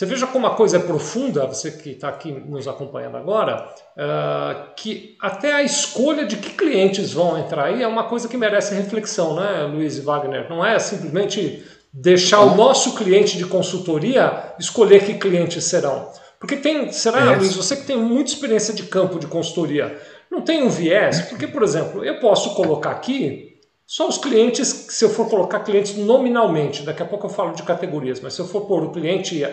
você 0.00 0.06
veja 0.06 0.26
como 0.26 0.46
a 0.46 0.54
coisa 0.54 0.78
é 0.78 0.80
profunda, 0.80 1.46
você 1.46 1.72
que 1.72 1.90
está 1.90 2.08
aqui 2.08 2.32
nos 2.32 2.66
acompanhando 2.66 3.18
agora, 3.18 3.68
uh, 3.98 4.74
que 4.74 5.14
até 5.20 5.52
a 5.52 5.62
escolha 5.62 6.24
de 6.24 6.36
que 6.36 6.54
clientes 6.54 7.12
vão 7.12 7.36
entrar 7.36 7.64
aí 7.64 7.82
é 7.82 7.86
uma 7.86 8.04
coisa 8.04 8.26
que 8.26 8.34
merece 8.34 8.74
reflexão, 8.74 9.36
né, 9.36 9.68
Luiz 9.70 9.98
e 9.98 10.00
Wagner? 10.00 10.48
Não 10.48 10.64
é 10.64 10.78
simplesmente 10.78 11.62
deixar 11.92 12.40
o 12.40 12.54
nosso 12.56 12.94
cliente 12.94 13.36
de 13.36 13.44
consultoria 13.44 14.54
escolher 14.58 15.04
que 15.04 15.18
clientes 15.18 15.64
serão. 15.64 16.08
Porque 16.38 16.56
tem, 16.56 16.90
será, 16.90 17.34
é. 17.34 17.36
Luiz, 17.36 17.54
você 17.54 17.76
que 17.76 17.84
tem 17.84 17.98
muita 17.98 18.30
experiência 18.30 18.72
de 18.72 18.84
campo 18.84 19.18
de 19.18 19.26
consultoria, 19.26 20.00
não 20.30 20.40
tem 20.40 20.62
um 20.62 20.70
viés? 20.70 21.20
Porque, 21.28 21.46
por 21.46 21.62
exemplo, 21.62 22.02
eu 22.02 22.18
posso 22.20 22.54
colocar 22.54 22.92
aqui 22.92 23.58
só 23.86 24.08
os 24.08 24.16
clientes, 24.16 24.66
se 24.66 25.04
eu 25.04 25.10
for 25.10 25.28
colocar 25.28 25.60
clientes 25.60 25.94
nominalmente, 25.98 26.84
daqui 26.84 27.02
a 27.02 27.06
pouco 27.06 27.26
eu 27.26 27.30
falo 27.30 27.52
de 27.52 27.62
categorias, 27.64 28.18
mas 28.18 28.32
se 28.32 28.40
eu 28.40 28.48
for 28.48 28.62
pôr 28.62 28.84
o 28.84 28.92
cliente 28.92 29.44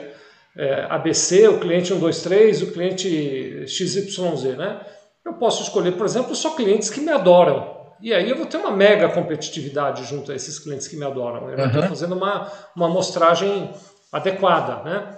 é, 0.58 0.88
ABC, 0.90 1.48
o 1.48 1.60
cliente 1.60 1.90
123, 1.90 2.64
o 2.64 2.72
cliente 2.72 3.68
XYZ, 3.68 4.58
né? 4.58 4.82
Eu 5.24 5.34
posso 5.34 5.62
escolher, 5.62 5.92
por 5.94 6.06
exemplo, 6.06 6.36
só 6.36 6.52
clientes 6.52 6.90
que 6.90 7.02
me 7.02 7.12
adoram. 7.12 7.78
E 8.02 8.14
aí 8.14 8.30
eu 8.30 8.38
vou 8.38 8.46
ter 8.46 8.58
uma 8.58 8.72
mega 8.72 9.10
competitividade 9.10 10.06
junto 10.06 10.32
a 10.32 10.36
esses 10.36 10.58
clientes 10.60 10.88
que 10.88 10.96
me 10.96 11.06
adoram. 11.06 11.50
Eu 11.50 11.66
estou 11.68 11.84
fazendo 11.84 12.16
uma, 12.16 12.52
uma 12.76 12.86
amostragem 12.88 13.72
adequada, 14.12 14.84
né? 14.84 15.18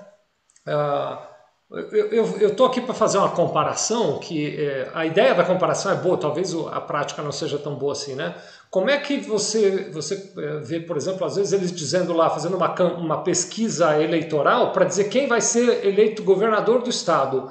Uh, 0.68 1.29
eu 1.72 2.50
estou 2.50 2.66
aqui 2.66 2.82
para 2.82 2.96
fazer 2.96 3.20
uma 3.20 3.30
comparação 3.30 4.18
que 4.18 4.60
é, 4.60 4.90
a 4.92 5.06
ideia 5.06 5.36
da 5.36 5.44
comparação 5.44 5.92
é 5.92 5.96
boa, 5.96 6.18
talvez 6.18 6.52
a 6.72 6.82
prática 6.82 7.22
não 7.22 7.32
seja 7.32 7.60
tão 7.60 7.76
boa 7.76 7.92
assim, 7.92 8.16
né? 8.16 8.36
Como 8.72 8.90
é 8.90 8.98
que 8.98 9.18
você, 9.20 9.88
você 9.94 10.32
é, 10.36 10.58
vê, 10.62 10.80
por 10.80 10.98
exemplo, 10.98 11.24
às 11.28 11.36
vezes 11.36 11.54
eles 11.54 11.72
dizendo 11.72 12.12
lá, 12.12 12.28
fazendo 12.28 12.58
uma, 12.58 12.74
uma 12.96 13.24
pesquisa 13.24 14.02
eleitoral 14.02 14.72
para 14.72 14.84
dizer 14.84 15.10
quem 15.10 15.28
vai 15.28 15.42
ser 15.42 15.86
eleito 15.86 16.24
governador 16.24 16.82
do 16.82 16.90
estado? 16.90 17.48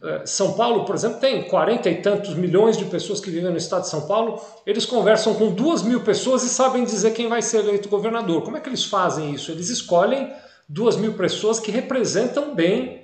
É, 0.00 0.24
São 0.26 0.52
Paulo, 0.52 0.84
por 0.84 0.94
exemplo, 0.94 1.18
tem 1.18 1.48
40 1.48 1.90
e 1.90 2.02
tantos 2.02 2.36
milhões 2.36 2.78
de 2.78 2.84
pessoas 2.84 3.18
que 3.18 3.32
vivem 3.32 3.50
no 3.50 3.56
estado 3.56 3.82
de 3.82 3.88
São 3.88 4.06
Paulo. 4.06 4.40
Eles 4.64 4.86
conversam 4.86 5.34
com 5.34 5.50
duas 5.50 5.82
mil 5.82 6.02
pessoas 6.02 6.44
e 6.44 6.48
sabem 6.48 6.84
dizer 6.84 7.14
quem 7.14 7.28
vai 7.28 7.42
ser 7.42 7.58
eleito 7.58 7.88
governador. 7.88 8.42
Como 8.42 8.56
é 8.56 8.60
que 8.60 8.68
eles 8.68 8.84
fazem 8.84 9.32
isso? 9.32 9.50
Eles 9.50 9.68
escolhem 9.70 10.32
duas 10.68 10.96
mil 10.96 11.14
pessoas 11.14 11.58
que 11.58 11.72
representam 11.72 12.54
bem 12.54 12.99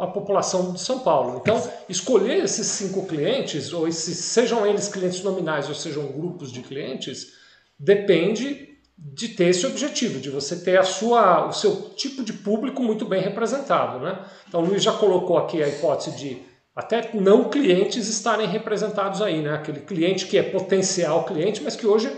a 0.00 0.06
população 0.06 0.72
de 0.72 0.80
São 0.80 1.00
Paulo. 1.00 1.40
Então, 1.40 1.62
escolher 1.88 2.44
esses 2.44 2.66
cinco 2.66 3.06
clientes, 3.06 3.72
ou 3.72 3.88
esses, 3.88 4.18
sejam 4.18 4.66
eles 4.66 4.88
clientes 4.88 5.22
nominais 5.22 5.68
ou 5.68 5.74
sejam 5.74 6.06
grupos 6.08 6.52
de 6.52 6.60
clientes, 6.60 7.32
depende 7.78 8.74
de 8.96 9.28
ter 9.28 9.46
esse 9.46 9.66
objetivo, 9.66 10.20
de 10.20 10.30
você 10.30 10.56
ter 10.56 10.78
a 10.78 10.84
sua, 10.84 11.48
o 11.48 11.52
seu 11.52 11.90
tipo 11.96 12.22
de 12.22 12.32
público 12.32 12.82
muito 12.82 13.04
bem 13.04 13.20
representado. 13.20 13.98
Né? 13.98 14.24
Então, 14.48 14.62
o 14.62 14.66
Luiz 14.66 14.82
já 14.82 14.92
colocou 14.92 15.36
aqui 15.36 15.62
a 15.62 15.68
hipótese 15.68 16.16
de 16.16 16.42
até 16.74 17.10
não 17.14 17.44
clientes 17.44 18.08
estarem 18.08 18.48
representados 18.48 19.22
aí, 19.22 19.42
né? 19.42 19.54
aquele 19.54 19.80
cliente 19.80 20.26
que 20.26 20.36
é 20.36 20.42
potencial 20.42 21.24
cliente, 21.24 21.62
mas 21.62 21.76
que 21.76 21.86
hoje 21.86 22.10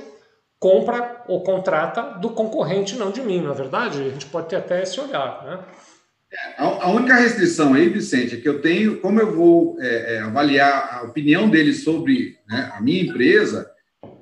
compra 0.58 1.24
ou 1.28 1.42
contrata 1.42 2.18
do 2.18 2.30
concorrente, 2.30 2.96
não 2.96 3.10
de 3.10 3.20
mim, 3.20 3.40
não 3.40 3.50
é 3.50 3.54
verdade? 3.54 4.00
A 4.00 4.08
gente 4.10 4.26
pode 4.26 4.48
ter 4.48 4.56
até 4.56 4.82
esse 4.82 4.98
olhar. 5.00 5.44
Né? 5.44 5.58
É, 6.36 6.54
a, 6.62 6.90
única 6.90 7.14
restrição 7.14 7.72
aí, 7.72 7.88
Vicente, 7.88 8.34
é 8.34 8.40
que 8.40 8.48
eu 8.48 8.60
tenho, 8.60 9.00
como 9.00 9.20
eu 9.20 9.34
vou 9.34 9.76
é, 9.80 10.16
é, 10.16 10.20
avaliar 10.20 10.98
a 10.98 11.02
opinião 11.02 11.48
dele 11.48 11.72
sobre 11.72 12.36
né, 12.48 12.70
a 12.74 12.80
minha 12.80 13.02
empresa, 13.02 13.70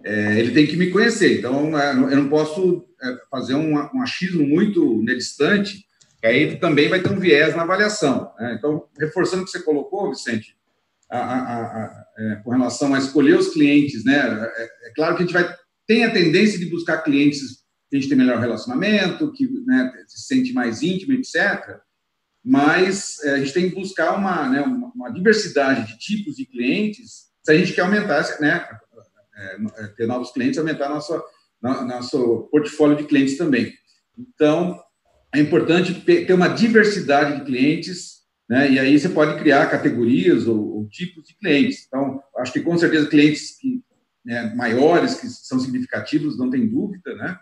é, 0.05 0.39
ele 0.39 0.53
tem 0.53 0.67
que 0.67 0.77
me 0.77 0.91
conhecer. 0.91 1.39
Então, 1.39 1.79
é, 1.79 1.93
eu 1.93 2.17
não 2.17 2.29
posso 2.29 2.87
é, 3.03 3.17
fazer 3.31 3.55
um, 3.55 3.75
um 3.75 4.03
achismo 4.03 4.47
muito 4.47 5.03
né, 5.03 5.15
distante, 5.15 5.85
que 6.21 6.27
aí 6.27 6.57
também 6.57 6.89
vai 6.89 7.01
ter 7.01 7.11
um 7.11 7.19
viés 7.19 7.57
na 7.57 7.63
avaliação. 7.63 8.31
Né? 8.39 8.55
Então, 8.59 8.85
reforçando 8.99 9.43
o 9.43 9.45
que 9.45 9.51
você 9.51 9.63
colocou, 9.63 10.11
Vicente, 10.11 10.57
a, 11.11 11.19
a, 11.19 11.85
a, 11.85 12.37
com 12.45 12.51
relação 12.51 12.95
a 12.95 12.99
escolher 12.99 13.37
os 13.37 13.49
clientes, 13.49 14.05
né? 14.05 14.51
É, 14.57 14.91
claro 14.97 15.15
que 15.17 15.23
a 15.23 15.27
gente 15.27 15.35
vai 15.35 15.55
tem 15.87 16.03
a 16.03 16.11
tendência 16.11 16.59
de 16.59 16.65
buscar 16.65 17.03
clientes 17.03 17.63
que 17.91 17.97
a 17.97 18.01
gente 18.01 18.09
tem 18.09 18.17
melhor 18.17 18.41
relacionamento, 18.41 19.31
que 19.33 19.47
né, 19.67 19.93
se 20.09 20.27
sente 20.27 20.55
mais 20.55 20.83
íntimo, 20.83 21.13
etc 21.13 21.79
mas 22.45 23.23
é, 23.25 23.31
a 23.31 23.39
gente 23.39 23.55
tem 23.55 23.71
que 23.71 23.75
buscar 23.75 24.17
uma, 24.17 24.49
né, 24.49 24.61
uma, 24.61 24.93
uma, 24.95 25.11
diversidade 25.11 25.87
de 25.87 25.99
tipos 25.99 26.37
de 26.37 26.45
clientes 26.45 27.25
se 27.43 27.53
a 27.53 27.57
gente 27.57 27.73
quer 27.73 27.83
aumentar, 27.83 28.23
né, 28.41 28.67
é, 29.37 29.85
é 29.85 29.87
ter 29.89 30.07
novos 30.07 30.31
clientes, 30.31 30.59
aumentar 30.59 30.89
nosso, 30.89 31.23
nosso 31.63 32.49
portfólio 32.51 32.97
de 32.97 33.05
clientes 33.05 33.37
também. 33.37 33.73
Então, 34.19 34.81
é 35.35 35.41
importante 35.41 35.95
ter 35.95 36.33
uma 36.33 36.49
diversidade 36.49 37.39
de 37.39 37.45
clientes, 37.45 38.23
né, 38.49 38.71
e 38.71 38.79
aí 38.79 38.99
você 38.99 39.09
pode 39.09 39.39
criar 39.39 39.71
categorias 39.71 40.47
ou, 40.47 40.77
ou 40.77 40.89
tipos 40.89 41.25
de 41.25 41.37
clientes. 41.37 41.85
Então, 41.87 42.23
acho 42.39 42.53
que 42.53 42.61
com 42.61 42.77
certeza 42.79 43.09
clientes 43.09 43.59
que, 43.59 43.83
né, 44.25 44.55
maiores, 44.55 45.15
que 45.15 45.29
são 45.29 45.59
significativos, 45.59 46.39
não 46.39 46.51
tem 46.51 46.67
dúvida, 46.67 47.15
né, 47.15 47.39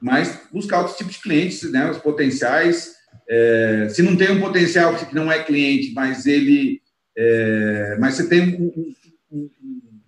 mas 0.00 0.48
buscar 0.52 0.78
outros 0.78 0.96
tipos 0.96 1.14
de 1.14 1.22
clientes, 1.22 1.70
né, 1.70 1.90
os 1.90 1.98
potenciais, 1.98 2.94
é, 3.28 3.88
se 3.90 4.02
não 4.02 4.16
tem 4.16 4.30
um 4.30 4.40
potencial 4.40 4.94
que 4.96 5.14
não 5.14 5.30
é 5.30 5.42
cliente, 5.42 5.92
mas 5.94 6.26
ele, 6.26 6.80
é, 7.16 7.96
mas 7.98 8.14
você 8.14 8.28
tem 8.28 8.54
um, 8.54 8.94
um, 9.30 9.50
um, 9.62 10.00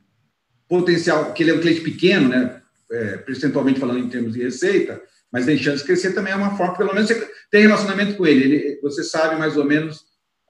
potencial 0.68 1.32
que 1.32 1.42
ele 1.42 1.50
é 1.50 1.54
um 1.54 1.60
cliente 1.60 1.80
pequeno, 1.80 2.28
né, 2.28 2.60
é, 2.90 3.16
percentualmente 3.18 3.80
falando 3.80 4.00
em 4.00 4.08
termos 4.08 4.34
de 4.34 4.42
receita, 4.42 5.00
mas 5.32 5.46
tem 5.46 5.58
chance 5.58 5.78
de 5.78 5.84
crescer 5.84 6.12
também 6.12 6.32
é 6.32 6.36
uma 6.36 6.56
forma, 6.56 6.76
pelo 6.76 6.94
menos 6.94 7.08
você 7.08 7.28
tem 7.50 7.62
relacionamento 7.62 8.16
com 8.16 8.26
ele, 8.26 8.44
ele 8.44 8.80
você 8.80 9.02
sabe 9.02 9.36
mais 9.36 9.56
ou 9.56 9.64
menos 9.64 10.00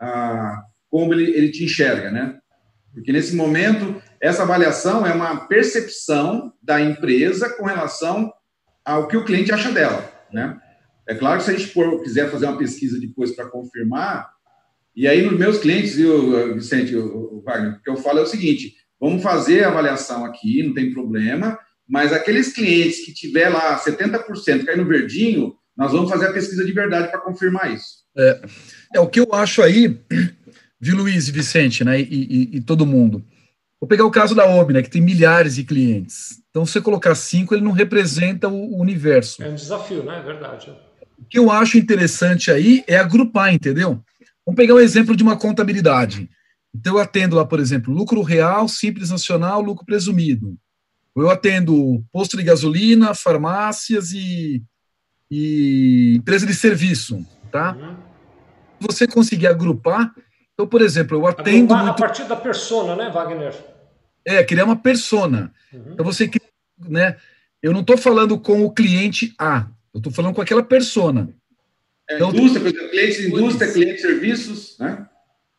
ah, 0.00 0.62
como 0.90 1.14
ele, 1.14 1.30
ele 1.30 1.50
te 1.50 1.64
enxerga, 1.64 2.10
né? 2.10 2.38
Porque 2.92 3.12
nesse 3.12 3.34
momento 3.34 4.00
essa 4.20 4.42
avaliação 4.42 5.06
é 5.06 5.12
uma 5.12 5.46
percepção 5.46 6.52
da 6.62 6.80
empresa 6.80 7.50
com 7.50 7.64
relação 7.64 8.32
ao 8.84 9.08
que 9.08 9.16
o 9.16 9.24
cliente 9.24 9.52
acha 9.52 9.70
dela, 9.70 10.10
né? 10.32 10.58
É 11.08 11.14
claro 11.14 11.38
que 11.38 11.44
se 11.44 11.50
a 11.50 11.54
gente 11.56 11.72
for, 11.72 12.02
quiser 12.02 12.30
fazer 12.30 12.46
uma 12.46 12.58
pesquisa 12.58 12.98
depois 12.98 13.30
para 13.30 13.48
confirmar, 13.48 14.28
e 14.94 15.06
aí 15.06 15.22
nos 15.22 15.38
meus 15.38 15.58
clientes, 15.58 15.94
viu, 15.94 16.54
Vicente, 16.54 16.96
o, 16.96 17.36
o 17.36 17.42
Wagner, 17.42 17.74
o 17.74 17.82
que 17.82 17.90
eu 17.90 17.96
falo 17.96 18.18
é 18.18 18.22
o 18.22 18.26
seguinte: 18.26 18.74
vamos 19.00 19.22
fazer 19.22 19.64
a 19.64 19.68
avaliação 19.68 20.24
aqui, 20.24 20.62
não 20.62 20.74
tem 20.74 20.92
problema, 20.92 21.58
mas 21.88 22.12
aqueles 22.12 22.52
clientes 22.52 23.04
que 23.04 23.12
tiver 23.12 23.48
lá 23.48 23.78
70% 23.78 24.64
cair 24.64 24.76
no 24.76 24.86
verdinho, 24.86 25.54
nós 25.76 25.92
vamos 25.92 26.10
fazer 26.10 26.26
a 26.26 26.32
pesquisa 26.32 26.64
de 26.64 26.72
verdade 26.72 27.10
para 27.10 27.20
confirmar 27.20 27.72
isso. 27.72 28.06
É, 28.16 28.40
é, 28.94 29.00
o 29.00 29.06
que 29.06 29.20
eu 29.20 29.28
acho 29.32 29.62
aí, 29.62 30.00
viu, 30.80 30.96
Luiz 30.96 31.28
e 31.28 31.32
Vicente, 31.32 31.84
né, 31.84 32.00
e, 32.00 32.04
e, 32.04 32.56
e 32.56 32.60
todo 32.60 32.86
mundo. 32.86 33.22
Vou 33.78 33.86
pegar 33.86 34.06
o 34.06 34.10
caso 34.10 34.34
da 34.34 34.46
OB, 34.46 34.72
né, 34.72 34.82
que 34.82 34.88
tem 34.88 35.02
milhares 35.02 35.54
de 35.54 35.62
clientes. 35.62 36.42
Então, 36.50 36.64
se 36.64 36.72
você 36.72 36.80
colocar 36.80 37.14
cinco, 37.14 37.54
ele 37.54 37.62
não 37.62 37.72
representa 37.72 38.48
o 38.48 38.80
universo. 38.80 39.42
É 39.42 39.48
um 39.48 39.54
desafio, 39.54 40.02
né? 40.02 40.18
É 40.18 40.22
verdade. 40.22 40.74
O 41.18 41.24
que 41.24 41.38
eu 41.38 41.50
acho 41.50 41.78
interessante 41.78 42.50
aí 42.50 42.84
é 42.86 42.96
agrupar, 42.96 43.52
entendeu? 43.52 44.02
Vamos 44.44 44.56
pegar 44.56 44.74
o 44.74 44.76
um 44.76 44.80
exemplo 44.80 45.16
de 45.16 45.22
uma 45.22 45.36
contabilidade. 45.36 46.28
Então, 46.74 46.94
eu 46.94 47.00
atendo 47.00 47.36
lá, 47.36 47.44
por 47.44 47.58
exemplo, 47.58 47.92
lucro 47.92 48.22
real, 48.22 48.68
simples 48.68 49.10
nacional, 49.10 49.62
lucro 49.62 49.84
presumido. 49.84 50.56
Eu 51.16 51.30
atendo 51.30 52.04
posto 52.12 52.36
de 52.36 52.42
gasolina, 52.42 53.14
farmácias 53.14 54.12
e, 54.12 54.62
e 55.30 56.16
empresa 56.18 56.46
de 56.46 56.54
serviço, 56.54 57.26
tá? 57.50 57.74
Uhum. 57.74 57.96
Você 58.80 59.06
conseguir 59.06 59.46
agrupar, 59.46 60.12
então, 60.52 60.66
por 60.66 60.82
exemplo, 60.82 61.16
eu 61.16 61.26
atendo 61.26 61.72
agrupar 61.72 61.84
muito... 61.84 61.90
a 61.90 62.06
partir 62.06 62.24
da 62.24 62.36
persona, 62.36 62.94
né, 62.94 63.10
Wagner? 63.10 63.54
É, 64.24 64.44
criar 64.44 64.66
uma 64.66 64.76
persona. 64.76 65.52
Uhum. 65.72 65.92
Então, 65.92 66.04
você, 66.04 66.30
né? 66.78 67.16
Eu 67.62 67.72
não 67.72 67.80
estou 67.80 67.96
falando 67.96 68.38
com 68.38 68.62
o 68.64 68.70
cliente 68.70 69.34
A, 69.38 69.66
eu 69.96 69.98
estou 69.98 70.12
falando 70.12 70.34
com 70.34 70.42
aquela 70.42 70.62
persona. 70.62 71.34
É, 72.08 72.16
então, 72.16 72.30
indústria, 72.30 72.60
por 72.60 72.68
exemplo, 72.68 72.90
clientes 72.90 73.20
indústria, 73.20 73.72
clientes 73.72 73.96
de 73.96 74.02
serviços, 74.02 74.78
né? 74.78 75.08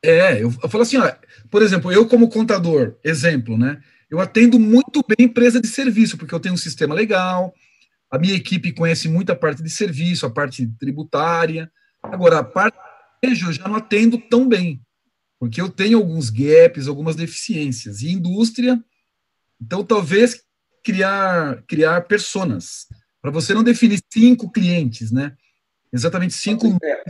É, 0.04 0.44
eu, 0.44 0.54
eu 0.64 0.70
falo 0.70 0.84
assim, 0.84 0.98
ó, 0.98 1.12
por 1.50 1.64
exemplo, 1.64 1.92
eu 1.92 2.08
como 2.08 2.30
contador, 2.30 2.96
exemplo, 3.04 3.58
né? 3.58 3.82
Eu 4.10 4.20
atendo 4.20 4.60
muito 4.60 5.04
bem 5.08 5.26
empresa 5.26 5.60
de 5.60 5.68
serviço, 5.68 6.18
porque 6.18 6.34
eu 6.34 6.40
tenho 6.40 6.54
um 6.54 6.58
sistema 6.58 6.94
legal, 6.94 7.52
a 8.12 8.20
minha 8.20 8.36
equipe 8.36 8.72
conhece 8.72 9.10
muito 9.10 9.32
a 9.32 9.36
parte 9.36 9.64
de 9.64 9.70
serviço, 9.72 10.26
a 10.26 10.30
parte 10.30 10.66
tributária. 10.80 11.70
Agora, 12.02 12.38
a 12.38 12.44
parte 12.44 12.78
de 13.24 13.44
eu 13.44 13.52
já 13.52 13.68
não 13.68 13.76
atendo 13.76 14.20
tão 14.30 14.48
bem, 14.48 14.80
porque 15.40 15.60
eu 15.60 15.68
tenho 15.68 15.98
alguns 15.98 16.30
gaps, 16.30 16.88
algumas 16.88 17.16
deficiências. 17.16 18.02
E 18.02 18.12
indústria, 18.12 18.80
então 19.60 19.84
talvez 19.84 20.44
criar 20.84 21.64
criar 21.68 22.02
personas 22.02 22.86
para 23.28 23.32
você 23.42 23.54
não 23.54 23.64
definir 23.64 24.00
cinco 24.10 24.50
clientes, 24.50 25.12
né? 25.12 25.34
Exatamente 25.92 26.34
cinco. 26.34 26.78
É, 26.82 27.04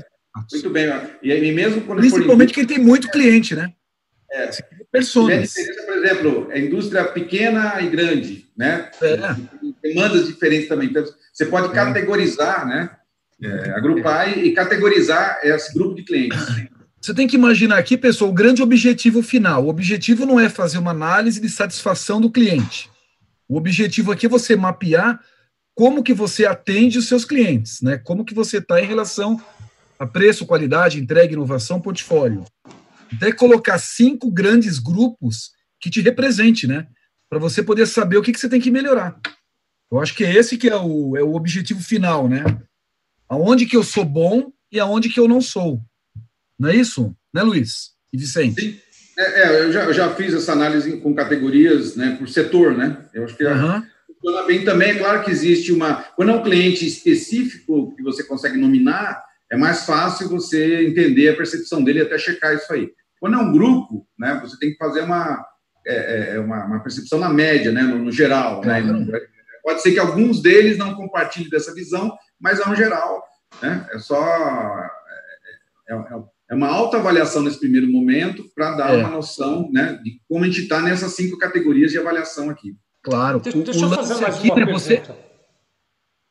muito 0.51 0.69
bem. 0.71 0.87
E 1.21 1.31
aí 1.31 1.51
mesmo 1.51 1.81
quando 1.81 1.99
Principalmente 1.99 2.53
quem 2.53 2.65
tem 2.65 2.79
muito 2.79 3.09
cliente, 3.11 3.55
né? 3.55 3.71
É. 4.31 4.49
Personas. 4.91 5.53
Por 5.85 5.97
exemplo, 5.97 6.47
é 6.51 6.59
indústria 6.59 7.05
pequena 7.05 7.79
e 7.81 7.89
grande, 7.89 8.47
né? 8.57 8.89
É. 8.99 9.87
Demandas 9.87 10.25
diferentes 10.25 10.67
também. 10.67 10.89
Então, 10.89 11.05
você 11.31 11.45
pode 11.45 11.67
é. 11.67 11.71
categorizar, 11.71 12.67
né? 12.67 12.89
É, 13.39 13.69
agrupar 13.69 14.35
e 14.35 14.51
categorizar 14.53 15.39
esse 15.43 15.71
grupo 15.71 15.95
de 15.95 16.03
clientes. 16.03 16.39
Você 16.99 17.13
tem 17.13 17.27
que 17.27 17.35
imaginar 17.35 17.77
aqui, 17.77 17.95
pessoal, 17.95 18.31
o 18.31 18.33
grande 18.33 18.63
objetivo 18.63 19.21
final. 19.21 19.65
O 19.65 19.69
objetivo 19.69 20.25
não 20.25 20.39
é 20.39 20.49
fazer 20.49 20.79
uma 20.79 20.89
análise 20.89 21.39
de 21.39 21.47
satisfação 21.47 22.19
do 22.19 22.31
cliente. 22.31 22.89
O 23.47 23.55
objetivo 23.55 24.11
aqui 24.11 24.25
é 24.25 24.29
você 24.29 24.55
mapear 24.55 25.21
como 25.77 26.01
que 26.01 26.11
você 26.11 26.43
atende 26.43 26.97
os 26.97 27.07
seus 27.07 27.23
clientes, 27.23 27.83
né? 27.83 27.99
Como 27.99 28.25
que 28.25 28.33
você 28.33 28.57
está 28.57 28.81
em 28.81 28.87
relação 28.87 29.39
a 29.99 30.07
preço, 30.07 30.47
qualidade, 30.47 30.99
entrega, 30.99 31.33
inovação, 31.33 31.79
portfólio. 31.79 32.43
Até 33.13 33.31
colocar 33.31 33.77
cinco 33.77 34.31
grandes 34.31 34.79
grupos 34.79 35.51
que 35.79 35.91
te 35.91 36.01
represente, 36.01 36.65
né? 36.65 36.87
Para 37.29 37.37
você 37.37 37.61
poder 37.61 37.85
saber 37.85 38.17
o 38.17 38.23
que, 38.23 38.33
que 38.33 38.39
você 38.39 38.49
tem 38.49 38.59
que 38.59 38.71
melhorar. 38.71 39.19
Eu 39.91 39.99
acho 39.99 40.15
que 40.15 40.25
é 40.25 40.33
esse 40.33 40.57
que 40.57 40.67
é 40.67 40.75
o, 40.75 41.15
é 41.15 41.21
o 41.21 41.35
objetivo 41.35 41.79
final, 41.79 42.27
né? 42.27 42.43
Aonde 43.29 43.67
que 43.67 43.77
eu 43.77 43.83
sou 43.83 44.03
bom 44.03 44.51
e 44.71 44.79
aonde 44.79 45.09
que 45.09 45.19
eu 45.19 45.27
não 45.27 45.41
sou. 45.41 45.79
Não 46.57 46.69
é 46.69 46.75
isso? 46.75 47.15
Né, 47.31 47.43
Luiz 47.43 47.91
e 48.11 48.17
Vicente? 48.17 48.59
Sim. 48.59 48.79
É, 49.15 49.43
é 49.43 49.63
eu, 49.65 49.71
já, 49.71 49.83
eu 49.83 49.93
já 49.93 50.15
fiz 50.15 50.33
essa 50.33 50.53
análise 50.53 50.97
com 50.97 51.13
categorias, 51.13 51.95
né, 51.95 52.15
por 52.17 52.27
setor, 52.27 52.75
né? 52.75 52.97
Eu 53.13 53.25
acho 53.25 53.35
que 53.35 53.45
uhum 53.45 53.83
funciona 54.19 54.45
bem 54.45 54.63
também. 54.63 54.91
É 54.91 54.99
claro 54.99 55.23
que 55.23 55.31
existe 55.31 55.71
uma. 55.71 56.03
Quando 56.15 56.31
é 56.31 56.35
um 56.35 56.43
cliente 56.43 56.85
específico 56.85 57.95
que 57.95 58.03
você 58.03 58.23
consegue 58.23 58.57
nominar, 58.57 59.23
é 59.51 59.57
mais 59.57 59.85
fácil 59.85 60.29
você 60.29 60.85
entender 60.85 61.29
a 61.29 61.35
percepção 61.35 61.83
dele 61.83 61.99
e 61.99 62.01
até 62.01 62.17
checar 62.17 62.53
isso 62.55 62.71
aí. 62.71 62.89
Quando 63.19 63.35
é 63.35 63.39
um 63.39 63.51
grupo, 63.51 64.07
né, 64.17 64.39
você 64.41 64.57
tem 64.59 64.71
que 64.71 64.77
fazer 64.77 65.01
uma, 65.01 65.43
é, 65.85 65.95
é, 65.95 66.35
é 66.35 66.39
uma, 66.39 66.65
uma, 66.65 66.83
percepção 66.83 67.17
na 67.19 67.29
média, 67.29 67.71
né, 67.71 67.81
no, 67.81 67.97
no 67.97 68.11
geral. 68.11 68.61
Né, 68.61 68.83
pode 69.63 69.81
ser 69.81 69.91
que 69.91 69.99
alguns 69.99 70.41
deles 70.41 70.77
não 70.77 70.93
compartilhem 70.93 71.49
dessa 71.49 71.73
visão, 71.73 72.15
mas 72.39 72.59
é 72.59 72.67
um 72.67 72.75
geral. 72.75 73.23
Né, 73.61 73.87
é 73.91 73.99
só. 73.99 74.21
É, 75.89 75.93
é, 75.93 76.37
é 76.49 76.55
uma 76.55 76.67
alta 76.67 76.97
avaliação 76.97 77.41
nesse 77.41 77.59
primeiro 77.59 77.89
momento 77.89 78.43
para 78.55 78.75
dar 78.75 78.97
uma 78.97 79.09
noção 79.09 79.69
né, 79.71 79.99
de 80.01 80.21
como 80.29 80.43
a 80.43 80.47
gente 80.47 80.61
está 80.61 80.81
nessas 80.81 81.13
cinco 81.13 81.37
categorias 81.37 81.91
de 81.91 81.97
avaliação 81.97 82.49
aqui. 82.49 82.75
Claro. 83.07 83.39
Deixa, 83.39 83.57
deixa 83.57 83.85
eu 83.85 83.89
fazer 83.89 84.15
mais 84.15 84.43
uma 84.43 84.55
pergunta 84.55 84.79
você... 84.79 85.01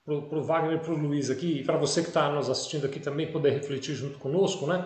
para 0.05 0.39
o 0.39 0.43
Wagner 0.43 0.77
e 0.77 0.79
para 0.79 0.93
o 0.93 0.99
Luiz 0.99 1.31
aqui, 1.31 1.61
e 1.61 1.65
para 1.65 1.79
você 1.79 2.03
que 2.03 2.09
está 2.09 2.31
nos 2.31 2.51
assistindo 2.51 2.85
aqui 2.85 3.01
também 3.01 3.33
poder 3.33 3.51
refletir 3.51 3.95
junto 3.95 4.19
conosco, 4.19 4.67
né? 4.67 4.85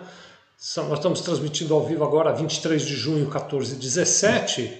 nós 0.77 0.99
estamos 0.99 1.19
transmitindo 1.21 1.73
ao 1.73 1.85
vivo 1.85 2.03
agora, 2.05 2.31
23 2.31 2.81
de 2.81 2.95
junho, 2.95 3.27
14 3.27 3.75
17. 3.75 4.71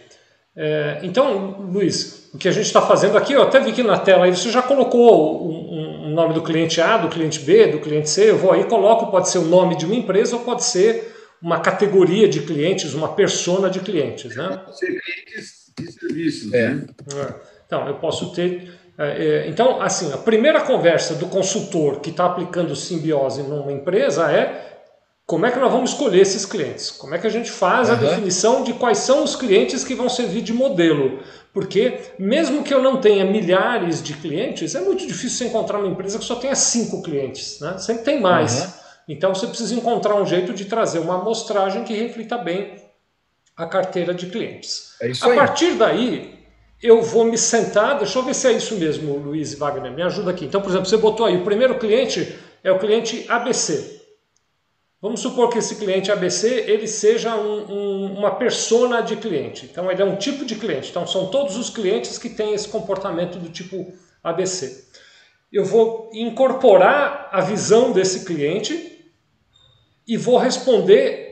É, 0.55 0.99
então, 1.03 1.59
Luiz, 1.69 2.29
o 2.33 2.37
que 2.37 2.47
a 2.47 2.51
gente 2.51 2.67
está 2.67 2.81
fazendo 2.81 3.17
aqui, 3.17 3.33
eu 3.33 3.41
até 3.41 3.59
vi 3.59 3.71
aqui 3.71 3.83
na 3.83 3.97
tela 3.97 4.25
aí, 4.25 4.31
você 4.33 4.49
já 4.49 4.61
colocou 4.61 5.43
o 5.43 6.05
um, 6.05 6.13
nome 6.13 6.33
do 6.33 6.41
cliente 6.41 6.79
A, 6.79 6.97
do 6.97 7.09
cliente 7.09 7.39
B, 7.39 7.67
do 7.67 7.79
cliente 7.79 8.09
C, 8.09 8.29
eu 8.29 8.37
vou 8.37 8.53
aí 8.53 8.63
coloco, 8.63 9.11
pode 9.11 9.27
ser 9.27 9.39
o 9.39 9.45
nome 9.45 9.75
de 9.75 9.85
uma 9.85 9.95
empresa 9.95 10.37
ou 10.37 10.43
pode 10.43 10.63
ser 10.63 11.13
uma 11.41 11.59
categoria 11.59 12.29
de 12.29 12.41
clientes, 12.41 12.93
uma 12.93 13.09
persona 13.09 13.69
de 13.69 13.81
clientes. 13.81 14.35
Né? 14.35 14.61
Pode 14.63 14.77
ser 14.77 14.87
clientes 14.87 15.60
de 15.77 15.91
serviços. 15.91 16.53
É. 16.53 16.69
Né? 16.69 16.85
Então, 17.65 17.87
eu 17.87 17.95
posso 17.95 18.33
ter. 18.33 18.71
É, 18.97 19.25
é, 19.25 19.47
então, 19.47 19.81
assim, 19.81 20.11
a 20.13 20.17
primeira 20.17 20.61
conversa 20.61 21.15
do 21.15 21.27
consultor 21.27 22.01
que 22.01 22.09
está 22.09 22.25
aplicando 22.25 22.75
simbiose 22.75 23.41
numa 23.43 23.71
empresa 23.71 24.31
é 24.31 24.71
como 25.25 25.45
é 25.45 25.51
que 25.51 25.59
nós 25.59 25.71
vamos 25.71 25.91
escolher 25.91 26.19
esses 26.19 26.45
clientes? 26.45 26.91
Como 26.91 27.15
é 27.15 27.17
que 27.17 27.25
a 27.25 27.29
gente 27.29 27.49
faz 27.49 27.87
uhum. 27.87 27.95
a 27.95 27.97
definição 27.97 28.63
de 28.65 28.73
quais 28.73 28.97
são 28.97 29.23
os 29.23 29.33
clientes 29.33 29.81
que 29.81 29.95
vão 29.95 30.09
servir 30.09 30.41
de 30.41 30.53
modelo? 30.53 31.19
Porque, 31.53 31.99
mesmo 32.19 32.63
que 32.63 32.73
eu 32.73 32.83
não 32.83 32.97
tenha 32.97 33.23
milhares 33.23 34.03
de 34.03 34.13
clientes, 34.13 34.75
é 34.75 34.81
muito 34.81 35.07
difícil 35.07 35.47
encontrar 35.47 35.79
uma 35.79 35.87
empresa 35.87 36.19
que 36.19 36.25
só 36.25 36.35
tenha 36.35 36.53
cinco 36.53 37.01
clientes. 37.01 37.61
Né? 37.61 37.77
Sempre 37.77 38.03
tem 38.03 38.19
mais. 38.19 38.61
Uhum. 38.61 38.71
Então, 39.07 39.33
você 39.33 39.47
precisa 39.47 39.73
encontrar 39.73 40.15
um 40.15 40.25
jeito 40.25 40.51
de 40.53 40.65
trazer 40.65 40.99
uma 40.99 41.21
amostragem 41.21 41.85
que 41.85 41.93
reflita 41.93 42.37
bem 42.37 42.75
a 43.55 43.65
carteira 43.65 44.13
de 44.13 44.27
clientes. 44.27 44.95
É 45.01 45.09
isso 45.09 45.25
a 45.25 45.31
aí. 45.31 45.35
partir 45.35 45.75
daí, 45.75 46.39
eu 46.81 47.01
vou 47.01 47.25
me 47.25 47.37
sentar. 47.37 47.97
Deixa 47.97 48.17
eu 48.17 48.23
ver 48.23 48.33
se 48.33 48.47
é 48.47 48.53
isso 48.53 48.75
mesmo, 48.75 49.17
Luiz 49.17 49.53
Wagner. 49.53 49.91
Me 49.91 50.01
ajuda 50.01 50.31
aqui. 50.31 50.45
Então, 50.45 50.61
por 50.61 50.69
exemplo, 50.69 50.87
você 50.87 50.97
botou 50.97 51.25
aí: 51.25 51.37
o 51.37 51.43
primeiro 51.43 51.77
cliente 51.77 52.37
é 52.63 52.71
o 52.71 52.79
cliente 52.79 53.25
ABC. 53.29 54.01
Vamos 55.01 55.19
supor 55.19 55.49
que 55.49 55.57
esse 55.57 55.77
cliente 55.77 56.11
ABC 56.11 56.47
ele 56.67 56.87
seja 56.87 57.35
um, 57.35 57.71
um, 57.71 58.13
uma 58.19 58.35
persona 58.35 59.01
de 59.01 59.15
cliente. 59.15 59.65
Então 59.65 59.91
ele 59.91 59.99
é 59.99 60.05
um 60.05 60.15
tipo 60.15 60.45
de 60.45 60.55
cliente. 60.55 60.91
Então 60.91 61.07
são 61.07 61.27
todos 61.31 61.57
os 61.57 61.71
clientes 61.71 62.19
que 62.19 62.29
têm 62.29 62.53
esse 62.53 62.67
comportamento 62.67 63.39
do 63.39 63.49
tipo 63.49 63.91
ABC. 64.23 64.85
Eu 65.51 65.65
vou 65.65 66.11
incorporar 66.13 67.29
a 67.31 67.41
visão 67.41 67.91
desse 67.91 68.25
cliente 68.25 69.11
e 70.07 70.17
vou 70.17 70.37
responder 70.37 71.30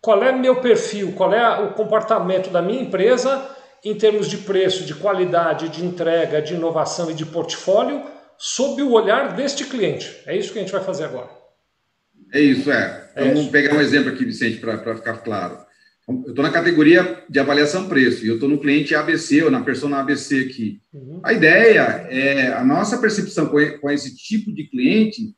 qual 0.00 0.22
é 0.22 0.32
meu 0.32 0.60
perfil, 0.60 1.12
qual 1.12 1.32
é 1.34 1.62
o 1.62 1.72
comportamento 1.72 2.50
da 2.50 2.62
minha 2.62 2.82
empresa 2.82 3.48
em 3.84 3.94
termos 3.94 4.28
de 4.28 4.38
preço, 4.38 4.84
de 4.84 4.94
qualidade, 4.94 5.68
de 5.68 5.84
entrega, 5.84 6.42
de 6.42 6.54
inovação 6.54 7.10
e 7.10 7.14
de 7.14 7.26
portfólio 7.26 8.02
sob 8.38 8.82
o 8.82 8.92
olhar 8.92 9.34
deste 9.34 9.64
cliente. 9.64 10.22
É 10.26 10.36
isso 10.36 10.52
que 10.52 10.58
a 10.58 10.62
gente 10.62 10.72
vai 10.72 10.82
fazer 10.82 11.04
agora. 11.04 11.28
É 12.32 12.40
isso, 12.40 12.70
é. 12.70 13.08
Então, 13.12 13.26
é 13.26 13.34
vamos 13.34 13.50
pegar 13.50 13.74
um 13.74 13.80
exemplo 13.80 14.12
aqui, 14.12 14.24
Vicente, 14.24 14.58
para 14.58 14.96
ficar 14.96 15.18
claro. 15.18 15.58
Eu 16.08 16.30
estou 16.30 16.42
na 16.42 16.50
categoria 16.50 17.22
de 17.28 17.38
avaliação 17.38 17.88
preço 17.88 18.24
e 18.24 18.28
eu 18.28 18.34
estou 18.34 18.48
no 18.48 18.58
cliente 18.58 18.94
ABC 18.94 19.42
ou 19.42 19.50
na 19.50 19.62
persona 19.62 20.00
ABC 20.00 20.40
aqui. 20.40 20.80
Uhum. 20.92 21.20
A 21.22 21.32
ideia 21.32 22.06
é 22.08 22.52
a 22.52 22.64
nossa 22.64 22.98
percepção 22.98 23.46
com 23.46 23.90
esse 23.90 24.16
tipo 24.16 24.52
de 24.52 24.68
cliente, 24.68 25.34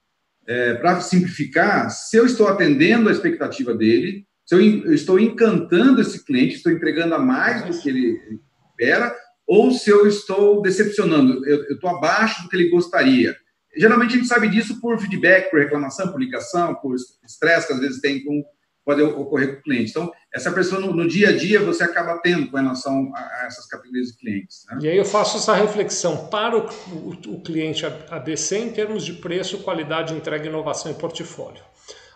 é, 0.47 0.75
para 0.75 1.01
simplificar, 1.01 1.91
se 1.91 2.17
eu 2.17 2.27
estou 2.27 2.49
atendendo 2.49 3.09
a 3.09 3.13
expectativa 3.13 3.75
dele, 3.75 4.27
se 4.53 4.55
eu, 4.55 4.93
estou 4.93 5.19
encantando 5.19 6.03
esse 6.03 6.23
cliente, 6.23 6.57
estou 6.57 6.71
entregando 6.71 7.15
a 7.15 7.19
mais 7.19 7.65
do 7.65 7.81
que 7.81 7.89
ele 7.89 8.21
espera, 8.69 9.17
ou 9.47 9.71
se 9.71 9.89
eu 9.89 10.07
estou 10.07 10.61
decepcionando, 10.61 11.47
eu 11.47 11.63
estou 11.73 11.89
abaixo 11.89 12.43
do 12.43 12.49
que 12.51 12.57
ele 12.57 12.69
gostaria. 12.69 13.35
Geralmente 13.75 14.13
a 14.13 14.17
gente 14.17 14.29
sabe 14.29 14.49
disso 14.49 14.79
por 14.79 15.01
feedback, 15.01 15.51
por 15.51 15.59
reclamação, 15.59 16.13
por 16.13 16.21
ligação, 16.21 16.75
por 16.75 16.95
estresse 17.25 17.67
que 17.67 17.73
às 17.73 17.81
vezes 17.81 18.01
tem 18.03 18.23
com 18.23 18.45
pode 18.85 19.01
ocorrer 19.01 19.55
com 19.55 19.61
o 19.61 19.63
cliente. 19.63 19.91
Então, 19.91 20.13
essa 20.35 20.51
pessoa 20.51 20.81
no, 20.81 20.93
no, 20.93 21.07
dia 21.07 21.29
a 21.29 21.37
dia 21.37 21.61
você 21.61 21.85
acaba 21.85 22.19
tendo 22.19 22.51
com 22.51 22.57
relação 22.57 23.13
a, 23.15 23.21
a 23.21 23.47
essas 23.47 23.65
categorias 23.67 24.09
de 24.09 24.17
clientes. 24.17 24.67
Né? 24.69 24.79
E 24.83 24.89
aí 24.89 24.97
eu 24.97 25.05
faço 25.05 25.37
essa 25.37 25.55
reflexão 25.55 26.27
para 26.27 26.59
o, 26.59 26.69
o, 26.91 27.11
o, 27.37 27.41
cliente 27.41 27.87
ABC 27.87 28.59
em 28.59 28.73
termos 28.73 29.05
de 29.05 29.13
preço, 29.13 29.59
qualidade, 29.59 30.13
entrega, 30.13 30.49
inovação 30.49 30.91
e 30.91 30.95
portfólio. 30.95 31.63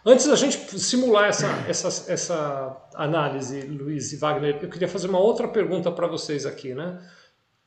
Antes 0.08 0.28
da 0.28 0.36
gente 0.36 0.78
simular 0.78 1.28
essa, 1.28 1.48
essa, 1.66 2.12
essa 2.12 2.88
análise, 2.94 3.60
Luiz 3.62 4.12
e 4.12 4.16
Wagner, 4.16 4.56
eu 4.62 4.70
queria 4.70 4.86
fazer 4.86 5.08
uma 5.08 5.18
outra 5.18 5.48
pergunta 5.48 5.90
para 5.90 6.06
vocês 6.06 6.46
aqui. 6.46 6.72
Né? 6.72 6.96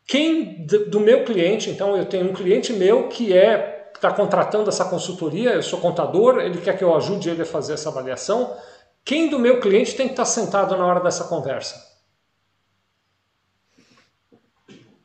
Quem 0.08 0.65
do 0.65 1.02
meu 1.02 1.25
cliente, 1.25 1.69
então 1.69 1.97
eu 1.97 2.06
tenho 2.06 2.32
um 2.32 2.34
cliente 2.34 2.71
meu 2.71 3.10
que 3.10 3.34
é 3.34 3.78
está 3.93 4.13
contratando 4.13 4.69
essa 4.69 4.86
consultoria, 4.86 5.52
eu 5.52 5.62
sou 5.62 5.82
contador, 5.82 6.39
ele 6.39 6.62
quer 6.62 6.78
que 6.78 6.84
eu 6.86 6.95
ajude 6.95 7.30
ele 7.30 7.41
a 7.41 7.45
fazer 7.45 7.73
essa 7.73 7.89
avaliação. 7.89 8.56
Quem 9.04 9.30
do 9.30 9.38
meu 9.38 9.60
cliente 9.60 9.93
tem 9.95 10.08
que 10.08 10.13
estar 10.13 10.23
tá 10.23 10.30
sentado 10.30 10.78
na 10.78 10.86
hora 10.86 11.02
dessa 11.02 11.25
conversa? 11.25 11.86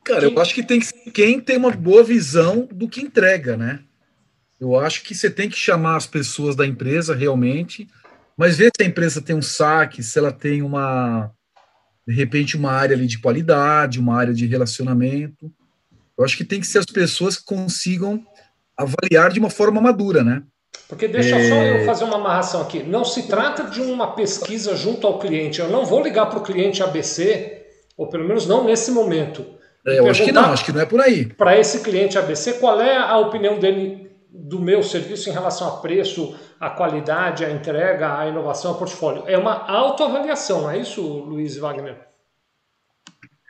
Cara, 0.05 0.21
quem? 0.21 0.33
eu 0.33 0.41
acho 0.41 0.55
que 0.55 0.63
tem 0.63 0.79
que 0.79 1.11
quem 1.11 1.41
tem 1.41 1.57
uma 1.57 1.73
boa 1.73 2.05
visão 2.05 2.69
do 2.71 2.89
que 2.89 3.01
entrega, 3.01 3.57
né? 3.57 3.83
Eu 4.65 4.81
acho 4.81 5.03
que 5.03 5.15
você 5.15 5.31
tem 5.31 5.49
que 5.49 5.57
chamar 5.57 5.97
as 5.97 6.07
pessoas 6.07 6.57
da 6.57 6.67
empresa 6.67 7.15
realmente, 7.15 7.87
mas 8.37 8.57
ver 8.57 8.71
se 8.77 8.83
a 8.83 8.87
empresa 8.87 9.21
tem 9.21 9.37
um 9.37 9.43
saque, 9.43 10.03
se 10.03 10.19
ela 10.19 10.33
tem 10.33 10.63
uma, 10.63 11.31
de 12.07 12.15
repente, 12.15 12.57
uma 12.57 12.73
área 12.73 12.97
ali 12.97 13.07
de 13.07 13.19
qualidade, 13.19 14.01
uma 14.01 14.19
área 14.19 14.33
de 14.33 14.47
relacionamento. 14.47 15.53
Eu 16.17 16.25
acho 16.25 16.37
que 16.37 16.45
tem 16.45 16.61
que 16.61 16.67
ser 16.67 16.79
as 16.79 16.87
pessoas 16.87 17.37
que 17.37 17.45
consigam 17.45 18.25
avaliar 18.77 19.31
de 19.31 19.39
uma 19.39 19.51
forma 19.51 19.81
madura, 19.81 20.25
né? 20.25 20.43
Porque 20.89 21.09
deixa 21.09 21.37
é... 21.37 21.49
só 21.49 21.55
eu 21.55 21.85
fazer 21.85 22.05
uma 22.05 22.17
amarração 22.17 22.61
aqui. 22.61 22.83
Não 22.83 23.05
se 23.05 23.25
trata 23.25 23.65
de 23.65 23.81
uma 23.81 24.15
pesquisa 24.15 24.77
junto 24.77 25.07
ao 25.07 25.19
cliente. 25.19 25.61
Eu 25.61 25.69
não 25.69 25.85
vou 25.85 26.03
ligar 26.03 26.27
para 26.27 26.39
o 26.39 26.43
cliente 26.43 26.83
ABC, 26.83 27.63
ou 27.97 28.09
pelo 28.09 28.27
menos 28.27 28.47
não 28.47 28.65
nesse 28.65 28.91
momento. 28.91 29.45
É, 29.87 29.99
eu 29.99 30.09
acho 30.09 30.25
que 30.25 30.33
não, 30.33 30.53
acho 30.53 30.65
que 30.65 30.73
não 30.73 30.81
é 30.81 30.87
por 30.87 31.01
aí. 31.01 31.27
Para 31.27 31.59
esse 31.59 31.81
cliente 31.81 32.17
ABC, 32.17 32.55
qual 32.55 32.81
é 32.81 32.97
a 32.97 33.19
opinião 33.19 33.59
dele 33.59 34.04
do 34.37 34.61
meu 34.61 34.83
serviço 34.83 35.31
em 35.31 35.33
relação 35.33 35.69
a 35.69 35.77
preço, 35.81 36.37
a 36.59 36.71
qualidade, 36.71 37.45
a 37.45 37.51
entrega, 37.51 38.19
a 38.19 38.27
inovação, 38.27 38.73
a 38.73 38.75
portfólio? 38.75 39.23
É 39.27 39.39
uma 39.39 39.67
autoavaliação, 39.71 40.63
não 40.63 40.71
é 40.71 40.79
isso, 40.79 41.01
Luiz 41.01 41.57
Wagner? 41.57 41.97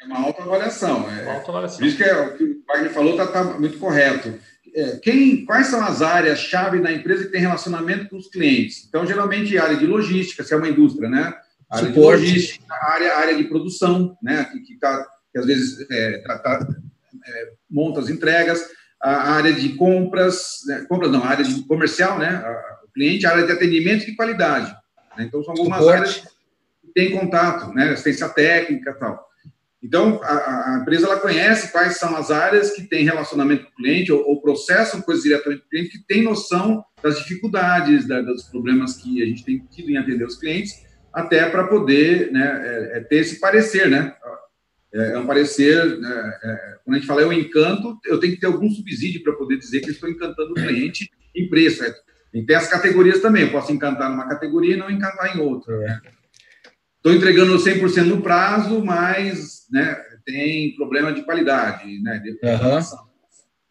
É 0.02 0.04
uma 0.04 0.26
autoavaliação. 0.26 1.10
É, 1.10 1.22
uma 1.22 1.34
autoavaliação. 1.36 1.78
Por 1.78 1.86
isso 1.86 1.96
que 1.96 2.04
é, 2.04 2.20
o 2.20 2.36
que 2.36 2.44
o 2.44 2.64
Wagner 2.68 2.92
falou 2.92 3.12
está 3.12 3.26
tá 3.26 3.44
muito 3.58 3.78
correto 3.78 4.38
é, 4.74 4.96
quem, 4.96 5.44
quais 5.44 5.68
são 5.68 5.80
as 5.80 6.02
áreas-chave 6.02 6.80
da 6.80 6.92
empresa 6.92 7.24
que 7.24 7.30
tem 7.30 7.40
relacionamento 7.40 8.08
com 8.08 8.16
os 8.16 8.28
clientes? 8.28 8.84
Então, 8.88 9.06
geralmente, 9.06 9.56
área 9.56 9.76
de 9.76 9.86
logística, 9.86 10.42
se 10.42 10.52
é 10.52 10.56
uma 10.56 10.68
indústria, 10.68 11.08
né? 11.08 11.32
Área 11.70 11.88
Suporte. 11.88 12.22
de 12.22 12.28
logística, 12.28 12.74
área, 12.82 13.16
área 13.16 13.36
de 13.36 13.44
produção, 13.44 14.18
né? 14.20 14.44
Que, 14.50 14.60
que, 14.60 14.78
tá, 14.78 15.06
que 15.32 15.38
às 15.38 15.46
vezes 15.46 15.86
é, 15.88 16.18
tá, 16.26 16.38
tá, 16.40 16.68
é, 17.24 17.52
monta 17.70 18.00
as 18.00 18.08
entregas, 18.08 18.68
a 19.04 19.32
área 19.32 19.52
de 19.52 19.70
compras, 19.70 20.60
né? 20.66 20.86
compras 20.88 21.12
não, 21.12 21.22
a 21.22 21.28
área 21.28 21.44
de 21.44 21.62
comercial, 21.66 22.18
né? 22.18 22.42
o 22.84 22.92
cliente, 22.92 23.26
a 23.26 23.32
área 23.32 23.46
de 23.46 23.52
atendimento 23.52 24.04
e 24.04 24.06
de 24.06 24.16
qualidade. 24.16 24.74
Né? 25.16 25.24
Então, 25.24 25.42
são 25.44 25.52
algumas 25.52 25.78
Suporte. 25.80 25.98
áreas 25.98 26.16
que 26.80 26.92
têm 26.94 27.10
contato, 27.10 27.72
né? 27.74 27.90
Assistência 27.90 28.28
técnica 28.30 28.90
e 28.90 28.94
tal. 28.94 29.24
Então, 29.82 30.18
a, 30.22 30.76
a, 30.76 30.78
empresa 30.80 31.06
ela 31.06 31.20
conhece 31.20 31.70
quais 31.70 31.98
são 31.98 32.16
as 32.16 32.30
áreas 32.30 32.70
que 32.70 32.84
têm 32.84 33.04
relacionamento 33.04 33.64
com 33.64 33.70
o 33.72 33.74
cliente 33.74 34.10
ou, 34.10 34.26
ou 34.26 34.40
processam 34.40 35.02
coisas 35.02 35.22
diretamente 35.22 35.60
com 35.60 35.66
o 35.66 35.70
cliente, 35.70 35.90
que 35.90 36.06
tem 36.06 36.22
noção 36.22 36.82
das 37.02 37.18
dificuldades, 37.18 38.08
da, 38.08 38.22
dos 38.22 38.44
problemas 38.44 38.96
que 38.96 39.22
a 39.22 39.26
gente 39.26 39.44
tem 39.44 39.58
tido 39.70 39.90
em 39.90 39.98
atender 39.98 40.24
os 40.24 40.38
clientes, 40.38 40.82
até 41.12 41.50
para 41.50 41.64
poder 41.64 42.32
né, 42.32 42.62
é, 42.64 42.98
é 42.98 43.00
ter 43.00 43.16
esse 43.16 43.38
parecer, 43.38 43.90
né? 43.90 44.16
É, 44.94 45.12
é 45.12 45.18
um 45.18 45.26
parecer, 45.26 45.98
né, 45.98 46.38
é, 46.42 46.78
quando 46.84 46.94
a 46.94 46.98
gente 46.98 47.06
fala 47.06 47.22
eu 47.22 47.32
encanto, 47.32 47.98
eu 48.06 48.20
tenho 48.20 48.34
que 48.34 48.40
ter 48.40 48.46
algum 48.46 48.70
subsídio 48.70 49.22
para 49.24 49.32
poder 49.32 49.58
dizer 49.58 49.80
que 49.80 49.88
eu 49.88 49.92
estou 49.92 50.08
encantando 50.08 50.52
o 50.52 50.54
cliente 50.54 51.10
em 51.34 51.48
preço. 51.48 51.82
É, 51.82 51.92
e 52.32 52.42
tem 52.44 52.54
as 52.54 52.68
categorias 52.68 53.20
também, 53.20 53.42
eu 53.42 53.50
posso 53.50 53.72
encantar 53.72 54.08
numa 54.08 54.28
categoria 54.28 54.74
e 54.74 54.78
não 54.78 54.90
encantar 54.90 55.36
em 55.36 55.40
outra. 55.40 55.76
Né? 55.78 56.00
Estou 56.96 57.12
entregando 57.12 57.56
100% 57.56 58.04
no 58.04 58.22
prazo, 58.22 58.84
mas 58.84 59.66
né, 59.70 59.94
tem 60.24 60.74
problema 60.74 61.12
de 61.12 61.22
qualidade, 61.22 62.00
né? 62.02 62.18
De 62.18 62.30
uhum. 62.30 62.80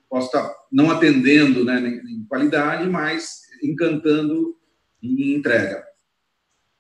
Posso 0.10 0.28
estar 0.28 0.54
não 0.72 0.92
atendendo 0.92 1.66
né, 1.66 1.80
em 1.80 2.24
qualidade, 2.28 2.88
mas 2.88 3.42
encantando 3.64 4.56
em 5.02 5.36
entrega. 5.36 5.84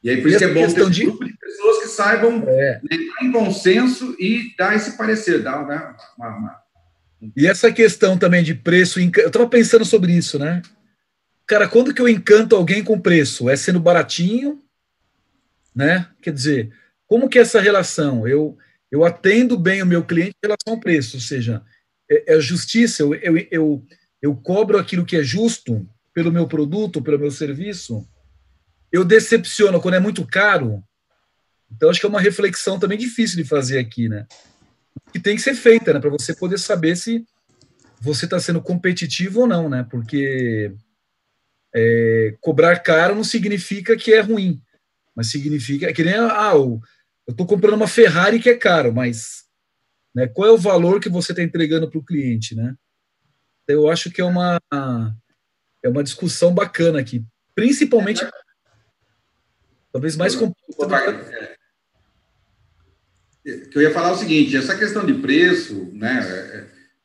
E 0.03 0.09
aí, 0.09 0.21
por 0.21 0.29
isso 0.29 0.37
que 0.37 0.43
é 0.43 0.53
bom 0.53 0.71
ter 0.71 0.89
de... 0.89 1.05
saibam 1.93 2.43
é. 2.47 2.81
em 3.21 3.31
consenso 3.31 4.15
e 4.19 4.53
dar 4.57 4.75
esse 4.75 4.97
parecer, 4.97 5.41
dar 5.41 5.65
né, 5.65 5.95
uma, 6.17 6.27
uma... 6.27 6.63
E 7.35 7.47
essa 7.47 7.71
questão 7.71 8.17
também 8.17 8.43
de 8.43 8.53
preço, 8.53 8.99
eu 8.99 9.27
estava 9.27 9.47
pensando 9.47 9.85
sobre 9.85 10.11
isso, 10.11 10.37
né? 10.37 10.61
Cara, 11.47 11.67
quando 11.67 11.93
que 11.93 12.01
eu 12.01 12.07
encanto 12.07 12.55
alguém 12.55 12.83
com 12.83 12.99
preço? 12.99 13.49
É 13.49 13.55
sendo 13.55 13.79
baratinho 13.79 14.63
né? 15.75 16.07
Quer 16.21 16.33
dizer, 16.33 16.73
como 17.07 17.27
que 17.27 17.39
é 17.39 17.41
essa 17.41 17.59
relação? 17.59 18.27
Eu, 18.27 18.57
eu 18.91 19.03
atendo 19.03 19.57
bem 19.57 19.81
o 19.81 19.85
meu 19.85 20.03
cliente 20.03 20.35
em 20.43 20.47
relação 20.47 20.73
ao 20.73 20.79
preço, 20.79 21.17
ou 21.17 21.21
seja, 21.21 21.63
é, 22.09 22.35
é 22.35 22.39
justiça, 22.39 23.03
eu, 23.03 23.15
eu, 23.15 23.47
eu, 23.49 23.85
eu 24.21 24.35
cobro 24.35 24.77
aquilo 24.77 25.05
que 25.05 25.17
é 25.17 25.23
justo 25.23 25.87
pelo 26.13 26.31
meu 26.31 26.47
produto, 26.47 27.01
pelo 27.01 27.19
meu 27.19 27.31
serviço. 27.31 28.07
eu 28.91 29.03
decepciono 29.03 29.81
quando 29.81 29.95
é 29.95 29.99
muito 29.99 30.25
caro. 30.25 30.83
Então, 31.75 31.89
acho 31.89 31.99
que 31.99 32.05
é 32.05 32.09
uma 32.09 32.21
reflexão 32.21 32.79
também 32.79 32.97
difícil 32.97 33.37
de 33.41 33.47
fazer 33.47 33.79
aqui, 33.79 34.07
né? 34.07 34.25
Que 35.11 35.19
tem 35.19 35.35
que 35.35 35.41
ser 35.41 35.55
feita, 35.55 35.93
né? 35.93 35.99
Para 35.99 36.09
você 36.09 36.35
poder 36.35 36.57
saber 36.57 36.95
se 36.95 37.25
você 37.99 38.25
está 38.25 38.39
sendo 38.39 38.61
competitivo 38.61 39.41
ou 39.41 39.47
não, 39.47 39.69
né? 39.69 39.85
Porque 39.89 40.73
é, 41.73 42.35
cobrar 42.41 42.79
caro 42.79 43.15
não 43.15 43.23
significa 43.23 43.97
que 43.97 44.13
é 44.13 44.19
ruim, 44.19 44.61
mas 45.15 45.27
significa 45.27 45.87
é 45.87 45.93
que 45.93 46.03
nem 46.03 46.13
ah, 46.13 46.51
eu 46.53 46.81
estou 47.27 47.47
comprando 47.47 47.75
uma 47.75 47.87
Ferrari 47.87 48.39
que 48.39 48.49
é 48.49 48.55
caro, 48.55 48.93
mas 48.93 49.45
né, 50.13 50.27
qual 50.27 50.47
é 50.47 50.51
o 50.51 50.57
valor 50.57 50.99
que 50.99 51.09
você 51.09 51.31
está 51.31 51.41
entregando 51.41 51.89
para 51.89 51.97
o 51.97 52.05
cliente, 52.05 52.55
né? 52.55 52.75
Eu 53.67 53.89
acho 53.89 54.11
que 54.11 54.21
é 54.21 54.25
uma 54.25 54.59
é 55.81 55.89
uma 55.89 56.03
discussão 56.03 56.53
bacana 56.53 56.99
aqui, 56.99 57.25
principalmente 57.55 58.23
talvez 59.91 60.15
mais 60.15 60.35
complicada. 60.35 61.42
Que 63.43 63.77
eu 63.77 63.81
ia 63.81 63.91
falar 63.91 64.13
o 64.13 64.17
seguinte, 64.17 64.55
essa 64.55 64.77
questão 64.77 65.05
de 65.05 65.15
preço, 65.15 65.91
né? 65.93 66.25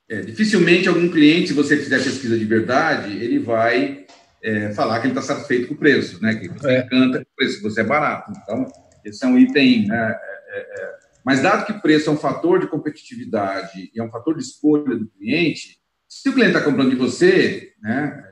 É, 0.09 0.17
é, 0.17 0.21
dificilmente 0.21 0.89
algum 0.89 1.09
cliente, 1.11 1.49
se 1.49 1.55
você 1.55 1.77
fizer 1.77 2.03
pesquisa 2.03 2.39
de 2.39 2.45
verdade, 2.45 3.13
ele 3.23 3.39
vai 3.39 4.07
é, 4.43 4.73
falar 4.73 5.01
que 5.01 5.09
ele 5.09 5.19
está 5.19 5.23
satisfeito 5.23 5.69
com 5.69 5.75
o 5.75 5.79
preço, 5.79 6.23
né? 6.23 6.35
Que 6.37 6.49
você 6.49 6.71
é. 6.71 6.81
encanta 6.81 7.19
com 7.19 7.25
o 7.25 7.37
preço, 7.37 7.57
que 7.57 7.63
você 7.63 7.81
é 7.81 7.85
barato. 7.85 8.33
Então, 8.43 8.67
esse 9.05 9.25
é 9.25 9.29
um 9.29 9.39
item. 9.39 9.89
Né? 9.89 10.17
É, 10.49 10.59
é, 10.59 10.61
é, 10.61 10.99
mas, 11.25 11.43
dado 11.43 11.67
que 11.67 11.73
o 11.73 11.81
preço 11.81 12.09
é 12.09 12.13
um 12.13 12.17
fator 12.17 12.61
de 12.61 12.69
competitividade 12.69 13.91
e 13.95 14.01
é 14.01 14.03
um 14.03 14.11
fator 14.11 14.35
de 14.37 14.43
escolha 14.43 14.97
do 14.97 15.09
cliente, 15.09 15.79
se 16.09 16.29
o 16.29 16.33
cliente 16.33 16.57
está 16.57 16.65
comprando 16.65 16.91
de 16.91 16.97
você, 16.97 17.73
né? 17.83 18.25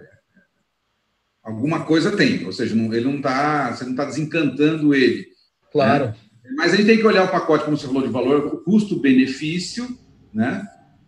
Alguma 1.43 1.85
coisa 1.85 2.17
tem, 2.17 2.45
ou 2.45 2.53
seja, 2.53 2.75
não, 2.75 2.93
ele 2.93 3.05
não 3.05 3.17
está, 3.17 3.71
você 3.71 3.85
não 3.85 3.93
está 3.93 4.05
desencantando 4.05 4.95
ele. 4.95 5.29
Claro. 5.71 6.07
Né? 6.07 6.15
Mas 6.55 6.73
a 6.73 6.77
gente 6.77 6.87
tem 6.87 6.99
que 6.99 7.07
olhar 7.07 7.25
o 7.25 7.31
pacote, 7.31 7.65
como 7.65 7.77
você 7.77 7.87
falou, 7.87 8.03
de 8.03 8.09
valor, 8.09 8.47
o 8.47 8.59
custo-benefício, 8.63 9.87
né? 10.33 10.65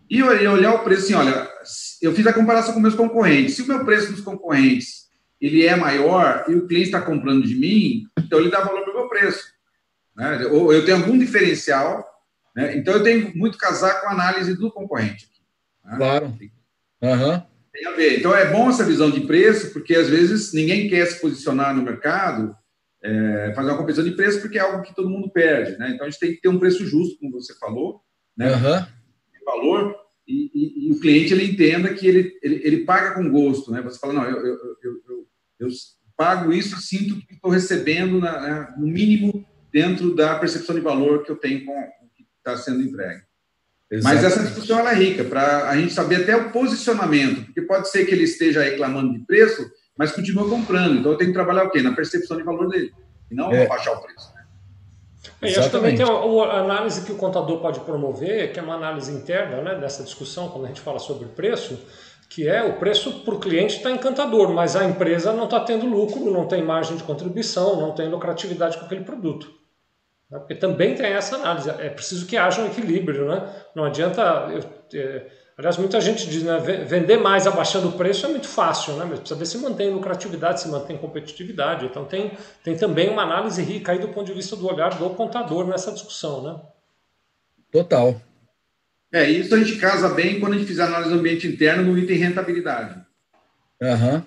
E 0.09 0.23
olhar 0.23 0.73
o 0.73 0.79
preço 0.79 1.03
assim, 1.03 1.13
olha, 1.13 1.47
eu 2.01 2.13
fiz 2.15 2.25
a 2.25 2.33
comparação 2.33 2.73
com 2.73 2.79
meus 2.79 2.95
concorrentes. 2.95 3.55
Se 3.55 3.61
o 3.61 3.67
meu 3.67 3.85
preço 3.85 4.11
dos 4.11 4.21
concorrentes 4.21 5.07
ele 5.39 5.65
é 5.65 5.75
maior 5.75 6.45
e 6.47 6.55
o 6.55 6.67
cliente 6.67 6.87
está 6.87 7.01
comprando 7.01 7.45
de 7.45 7.55
mim, 7.55 8.07
então 8.17 8.39
ele 8.39 8.49
dá 8.49 8.59
valor 8.59 8.83
para 8.83 8.91
o 8.91 8.95
meu 8.95 9.07
preço. 9.07 9.53
Né? 10.15 10.45
Ou 10.47 10.73
eu 10.73 10.83
tenho 10.83 10.97
algum 10.97 11.17
diferencial, 11.17 12.03
né? 12.55 12.75
então 12.75 12.95
eu 12.95 13.03
tenho 13.03 13.37
muito 13.37 13.57
casar 13.57 14.01
com 14.01 14.07
a 14.07 14.11
análise 14.11 14.55
do 14.55 14.71
concorrente. 14.71 15.29
Né? 15.85 15.95
Claro. 15.95 16.25
Uhum. 17.01 17.41
Tem 17.71 17.87
a 17.87 17.91
ver. 17.91 18.19
Então 18.19 18.35
é 18.35 18.51
bom 18.51 18.69
essa 18.69 18.83
visão 18.83 19.09
de 19.09 19.21
preço, 19.21 19.71
porque 19.71 19.95
às 19.95 20.09
vezes 20.09 20.53
ninguém 20.53 20.89
quer 20.89 21.05
se 21.05 21.21
posicionar 21.21 21.73
no 21.73 21.83
mercado, 21.83 22.55
é, 23.03 23.53
fazer 23.55 23.69
uma 23.69 23.77
competição 23.77 24.03
de 24.03 24.15
preço, 24.15 24.41
porque 24.41 24.57
é 24.57 24.61
algo 24.61 24.81
que 24.83 24.95
todo 24.95 25.09
mundo 25.09 25.29
perde. 25.29 25.77
Né? 25.77 25.91
Então 25.91 26.05
a 26.05 26.09
gente 26.09 26.19
tem 26.19 26.33
que 26.33 26.41
ter 26.41 26.49
um 26.49 26.59
preço 26.59 26.85
justo, 26.85 27.17
como 27.19 27.31
você 27.31 27.53
falou. 27.57 28.01
Né? 28.37 28.51
Uhum 28.53 28.99
valor 29.49 29.95
e, 30.27 30.51
e, 30.53 30.87
e, 30.87 30.91
o 30.91 30.99
cliente 30.99 31.33
ele 31.33 31.45
entenda 31.45 31.93
que 31.93 32.07
ele, 32.07 32.37
ele, 32.43 32.61
ele, 32.63 32.85
paga 32.85 33.15
com 33.15 33.29
gosto, 33.29 33.71
né? 33.71 33.81
Você 33.81 33.97
fala, 33.97 34.13
não, 34.13 34.23
eu, 34.23 34.37
eu, 34.37 34.55
eu, 34.55 34.77
eu, 34.83 35.27
eu 35.59 35.67
pago 36.15 36.53
isso 36.53 36.79
sinto 36.79 37.15
que 37.25 37.33
estou 37.33 37.49
recebendo 37.49 38.19
na, 38.19 38.39
né, 38.39 38.73
no 38.77 38.85
mínimo 38.85 39.43
dentro 39.71 40.13
da 40.15 40.37
percepção 40.37 40.75
de 40.75 40.81
valor 40.81 41.23
que 41.23 41.31
eu 41.31 41.35
tenho 41.35 41.65
com 41.65 41.71
o 41.71 42.09
que 42.15 42.27
está 42.37 42.55
sendo 42.57 42.83
entregue. 42.83 43.21
Exatamente. 43.89 44.23
Mas 44.23 44.31
essa 44.31 44.43
discussão 44.43 44.87
é 44.87 44.93
rica, 44.93 45.23
para 45.23 45.67
a 45.67 45.75
gente 45.75 45.93
saber 45.93 46.17
até 46.17 46.35
o 46.35 46.51
posicionamento, 46.51 47.45
porque 47.45 47.63
pode 47.63 47.89
ser 47.89 48.05
que 48.05 48.11
ele 48.11 48.23
esteja 48.23 48.61
reclamando 48.61 49.13
de 49.13 49.25
preço, 49.25 49.67
mas 49.99 50.13
continua 50.13 50.47
comprando. 50.47 50.97
Então 50.97 51.11
eu 51.11 51.17
tenho 51.17 51.31
que 51.31 51.33
trabalhar 51.33 51.65
o 51.65 51.69
quê? 51.69 51.81
Na 51.81 51.91
percepção 51.91 52.37
de 52.37 52.43
valor 52.43 52.69
dele, 52.69 52.93
e 53.29 53.35
não 53.35 53.51
é. 53.51 53.67
baixar 53.67 53.91
o 53.91 54.01
preço. 54.01 54.31
É, 55.41 55.49
e 55.49 55.49
acho 55.49 55.63
que 55.63 55.69
também 55.69 55.93
tem 55.93 56.05
a, 56.05 56.09
a, 56.09 56.59
análise 56.61 57.01
que 57.01 57.11
o 57.11 57.17
contador 57.17 57.59
pode 57.59 57.81
promover, 57.81 58.53
que 58.53 58.59
é 58.59 58.63
uma 58.63 58.75
análise 58.75 59.11
interna 59.11 59.61
né, 59.61 59.75
dessa 59.75 60.01
discussão, 60.01 60.47
quando 60.47 60.63
a 60.63 60.67
gente 60.69 60.79
fala 60.79 60.99
sobre 60.99 61.27
preço, 61.27 61.77
que 62.29 62.47
é 62.47 62.63
o 62.63 62.77
preço 62.79 63.25
para 63.25 63.33
o 63.33 63.39
cliente 63.39 63.75
está 63.75 63.91
encantador, 63.91 64.53
mas 64.53 64.77
a 64.77 64.85
empresa 64.85 65.33
não 65.33 65.43
está 65.43 65.59
tendo 65.59 65.85
lucro, 65.85 66.31
não 66.31 66.47
tem 66.47 66.63
margem 66.63 66.95
de 66.95 67.03
contribuição, 67.03 67.81
não 67.81 67.91
tem 67.91 68.07
lucratividade 68.07 68.77
com 68.77 68.85
aquele 68.85 69.03
produto. 69.03 69.51
Né? 70.31 70.39
Porque 70.39 70.55
também 70.55 70.95
tem 70.95 71.07
essa 71.07 71.35
análise. 71.35 71.69
É 71.71 71.89
preciso 71.89 72.25
que 72.25 72.37
haja 72.37 72.61
um 72.61 72.67
equilíbrio. 72.67 73.27
Né? 73.27 73.49
Não 73.75 73.83
adianta. 73.83 74.21
Eu, 74.51 74.63
é, 74.99 75.38
Aliás, 75.59 75.75
muita 75.75 75.99
gente 75.99 76.25
diz, 76.29 76.41
né, 76.41 76.57
vender 76.57 77.17
mais 77.17 77.45
abaixando 77.45 77.89
o 77.89 77.91
preço 77.91 78.25
é 78.25 78.29
muito 78.29 78.47
fácil, 78.47 78.93
né? 78.93 79.03
Mas 79.03 79.19
precisa 79.19 79.37
ver 79.37 79.45
se 79.45 79.57
mantém 79.57 79.91
lucratividade, 79.91 80.61
se 80.61 80.69
mantém 80.69 80.97
competitividade. 80.97 81.85
Então 81.85 82.05
tem, 82.05 82.31
tem 82.63 82.77
também 82.77 83.09
uma 83.09 83.23
análise 83.23 83.61
rica 83.61 83.91
aí 83.91 83.99
do 83.99 84.07
ponto 84.07 84.27
de 84.27 84.31
vista 84.31 84.55
do 84.55 84.65
olhar 84.65 84.97
do 84.97 85.09
contador 85.09 85.67
nessa 85.67 85.91
discussão, 85.91 86.41
né? 86.41 86.61
Total. 87.73 88.15
É, 89.11 89.29
isso 89.29 89.53
a 89.53 89.57
gente 89.57 89.77
casa 89.79 90.07
bem 90.07 90.39
quando 90.39 90.53
a 90.53 90.55
gente 90.55 90.65
fizer 90.65 90.83
análise 90.83 91.09
do 91.09 91.19
ambiente 91.19 91.45
interno 91.45 91.83
no 91.83 91.99
item 91.99 92.15
rentabilidade. 92.15 92.97
Aham. 93.81 94.13
Uhum. 94.13 94.23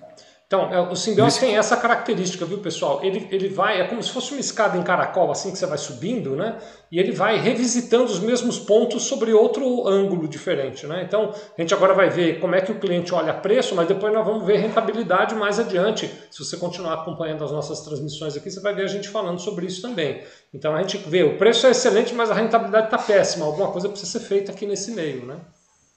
Então, 0.53 0.71
é, 0.71 0.79
o 0.79 0.95
simbiose 0.95 1.39
tem 1.39 1.57
essa 1.57 1.75
característica, 1.75 2.45
viu, 2.45 2.59
pessoal? 2.59 3.03
Ele, 3.03 3.27
ele 3.31 3.49
vai, 3.49 3.81
é 3.81 3.87
como 3.87 4.03
se 4.03 4.11
fosse 4.11 4.33
uma 4.33 4.39
escada 4.39 4.77
em 4.77 4.83
caracol, 4.83 5.31
assim 5.31 5.49
que 5.49 5.57
você 5.57 5.65
vai 5.65 5.79
subindo, 5.79 6.35
né? 6.35 6.59
E 6.91 6.99
ele 6.99 7.11
vai 7.11 7.39
revisitando 7.39 8.03
os 8.03 8.19
mesmos 8.19 8.59
pontos 8.59 9.01
sobre 9.01 9.33
outro 9.33 9.87
ângulo 9.87 10.27
diferente, 10.27 10.85
né? 10.85 11.03
Então, 11.07 11.33
a 11.57 11.59
gente 11.59 11.73
agora 11.73 11.95
vai 11.95 12.07
ver 12.11 12.39
como 12.39 12.53
é 12.53 12.61
que 12.61 12.71
o 12.71 12.75
cliente 12.75 13.15
olha 13.15 13.33
preço, 13.33 13.73
mas 13.73 13.87
depois 13.87 14.13
nós 14.13 14.23
vamos 14.23 14.45
ver 14.45 14.57
rentabilidade 14.57 15.33
mais 15.33 15.57
adiante. 15.59 16.07
Se 16.29 16.45
você 16.45 16.55
continuar 16.55 16.93
acompanhando 17.01 17.43
as 17.43 17.51
nossas 17.51 17.81
transmissões 17.81 18.37
aqui, 18.37 18.51
você 18.51 18.59
vai 18.59 18.75
ver 18.75 18.83
a 18.83 18.87
gente 18.87 19.09
falando 19.09 19.39
sobre 19.39 19.65
isso 19.65 19.81
também. 19.81 20.21
Então, 20.53 20.75
a 20.75 20.81
gente 20.83 20.97
vê, 20.97 21.23
o 21.23 21.35
preço 21.35 21.65
é 21.65 21.71
excelente, 21.71 22.13
mas 22.13 22.29
a 22.29 22.35
rentabilidade 22.35 22.93
está 22.93 22.99
péssima. 22.99 23.43
Alguma 23.43 23.71
coisa 23.71 23.89
precisa 23.89 24.19
ser 24.19 24.19
feita 24.27 24.51
aqui 24.51 24.67
nesse 24.67 24.91
meio, 24.91 25.25
né? 25.25 25.37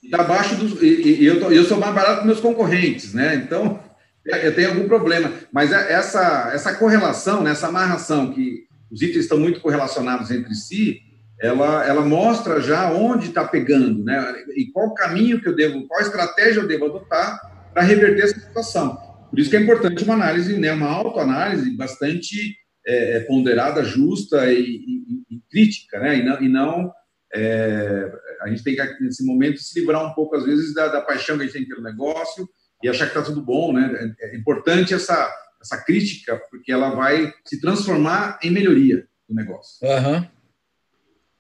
Está 0.03 0.23
abaixo 0.23 0.55
dos... 0.55 0.81
E, 0.81 1.21
e 1.21 1.27
eu, 1.27 1.53
eu 1.53 1.65
sou 1.65 1.77
mais 1.77 1.95
barato 1.95 2.21
que 2.21 2.27
meus 2.27 2.41
concorrentes, 2.41 3.13
né? 3.13 3.35
Então 3.35 3.85
eu 4.29 4.55
tenho 4.55 4.71
algum 4.71 4.89
problema. 4.89 5.33
Mas 5.53 5.73
é 5.73 5.93
essa, 5.93 6.51
essa 6.53 6.75
correlação, 6.75 7.43
né, 7.43 7.51
essa 7.51 7.69
amarração, 7.69 8.33
que 8.33 8.67
os 8.91 9.03
itens 9.03 9.25
estão 9.25 9.39
muito 9.39 9.61
correlacionados 9.61 10.31
entre 10.31 10.55
si, 10.55 11.01
ela, 11.41 11.85
ela 11.87 12.03
mostra 12.03 12.61
já 12.61 12.91
onde 12.91 13.29
está 13.29 13.45
pegando, 13.45 14.03
né? 14.03 14.45
E 14.57 14.71
qual 14.73 14.95
caminho 14.95 15.41
que 15.41 15.49
eu 15.49 15.55
devo, 15.55 15.87
qual 15.87 16.01
estratégia 16.01 16.61
eu 16.61 16.67
devo 16.67 16.87
adotar 16.87 17.39
para 17.75 17.83
reverter 17.83 18.25
essa 18.25 18.41
situação. 18.41 18.97
Por 19.29 19.39
isso 19.39 19.51
que 19.51 19.57
é 19.57 19.61
importante 19.61 20.03
uma 20.03 20.15
análise, 20.15 20.57
né, 20.59 20.73
uma 20.73 20.89
autoanálise 20.89 21.77
bastante 21.77 22.57
é, 22.87 23.17
é 23.17 23.21
ponderada, 23.21 23.85
justa 23.85 24.51
e, 24.51 24.61
e, 24.61 25.37
e, 25.37 25.41
crítica, 25.51 26.01
né? 26.01 26.19
E 26.19 26.25
não, 26.25 26.43
e 26.43 26.49
não 26.49 26.93
é, 27.35 28.11
a 28.41 28.49
gente 28.49 28.63
tem 28.63 28.75
que, 28.75 29.03
nesse 29.03 29.25
momento, 29.25 29.59
se 29.59 29.79
livrar 29.79 30.05
um 30.05 30.15
pouco, 30.15 30.37
às 30.37 30.45
vezes, 30.45 30.73
da, 30.75 30.89
da 30.89 31.01
paixão 31.01 31.37
que 31.37 31.43
a 31.43 31.47
gente 31.47 31.55
tem 31.55 31.69
pelo 31.69 31.83
negócio 31.83 32.49
e 32.83 32.89
achar 32.89 33.07
que 33.07 33.19
está 33.19 33.23
tudo 33.23 33.41
bom, 33.41 33.73
né? 33.73 34.15
É 34.21 34.37
importante 34.37 34.95
essa, 34.95 35.33
essa 35.61 35.83
crítica, 35.85 36.41
porque 36.51 36.73
ela 36.73 36.91
vai 36.91 37.33
se 37.45 37.61
transformar 37.61 38.39
em 38.43 38.51
melhoria 38.51 39.07
do 39.29 39.35
negócio. 39.35 39.87
Uhum. 39.87 40.27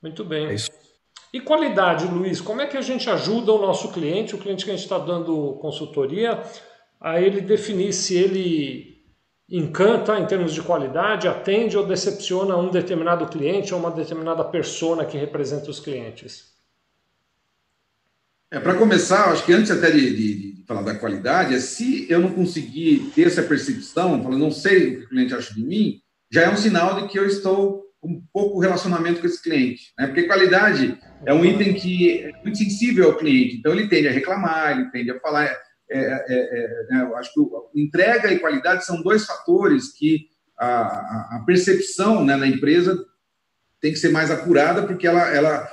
Muito 0.03 0.25
bem. 0.25 0.49
É 0.49 0.57
e 1.37 1.41
qualidade, 1.41 2.07
Luiz? 2.07 2.41
Como 2.41 2.63
é 2.63 2.67
que 2.67 2.79
a 2.79 2.81
gente 2.81 3.11
ajuda 3.11 3.53
o 3.53 3.61
nosso 3.61 3.93
cliente, 3.93 4.35
o 4.35 4.39
cliente 4.39 4.65
que 4.65 4.71
a 4.71 4.75
gente 4.75 4.85
está 4.85 4.97
dando 4.97 5.59
consultoria, 5.61 6.43
a 6.99 7.21
ele 7.21 7.43
definir 7.43 7.93
se 7.93 8.17
ele 8.17 9.05
encanta 9.51 10.19
em 10.19 10.27
termos 10.27 10.55
de 10.55 10.63
qualidade, 10.63 11.29
atende 11.29 11.77
ou 11.77 11.87
decepciona 11.87 12.57
um 12.57 12.71
determinado 12.71 13.27
cliente 13.27 13.75
ou 13.75 13.81
uma 13.81 13.91
determinada 13.91 14.45
persona 14.45 15.05
que 15.05 15.19
representa 15.19 15.71
os 15.71 15.79
clientes? 15.79 16.56
É, 18.51 18.61
para 18.61 18.75
começar, 18.75 19.31
acho 19.31 19.45
que 19.45 19.53
antes 19.53 19.71
até 19.71 19.91
de, 19.91 20.15
de, 20.15 20.53
de, 20.55 20.65
falar 20.67 20.83
da 20.83 20.95
qualidade, 20.95 21.55
é 21.55 21.59
se 21.59 22.07
eu 22.09 22.21
não 22.21 22.33
conseguir 22.33 23.11
ter 23.15 23.27
essa 23.27 23.43
percepção, 23.43 24.23
falando, 24.23 24.41
não 24.41 24.53
sei 24.53 24.77
o 24.77 24.99
que 24.99 25.05
o 25.05 25.09
cliente 25.09 25.35
acha 25.35 25.53
de 25.53 25.65
mim, 25.65 26.01
já 26.31 26.43
é 26.43 26.51
um 26.51 26.57
sinal 26.57 27.01
de 27.01 27.09
que 27.09 27.19
eu 27.19 27.27
estou 27.27 27.85
com 28.01 28.09
um 28.09 28.23
pouco 28.33 28.61
relacionamento 28.61 29.21
com 29.21 29.27
esse 29.27 29.43
cliente. 29.43 29.93
Né? 29.99 30.07
Porque 30.07 30.25
qualidade 30.25 30.97
é 31.25 31.35
um 31.35 31.45
item 31.45 31.75
que 31.75 32.21
é 32.21 32.33
muito 32.43 32.59
sensível 32.59 33.07
ao 33.07 33.17
cliente, 33.17 33.57
então 33.57 33.73
ele 33.73 33.89
tende 33.89 34.09
a 34.09 34.13
reclamar, 34.13 34.79
ele 34.79 34.91
tende 34.91 35.11
a 35.11 35.21
falar. 35.21 35.45
É, 35.89 35.99
é, 35.99 36.25
é, 36.29 36.87
né? 36.91 37.03
eu 37.03 37.17
acho 37.17 37.33
que 37.33 37.81
entrega 37.81 38.33
e 38.33 38.41
qualidade 38.41 38.85
são 38.85 39.03
dois 39.03 39.25
fatores 39.25 39.93
que 39.93 40.27
a, 40.59 40.67
a, 40.67 41.37
a 41.37 41.45
percepção 41.47 42.25
né, 42.25 42.35
na 42.35 42.47
empresa 42.47 43.05
tem 43.81 43.93
que 43.93 43.99
ser 43.99 44.11
mais 44.11 44.31
apurada, 44.31 44.83
porque 44.83 45.07
ela, 45.07 45.33
ela 45.33 45.71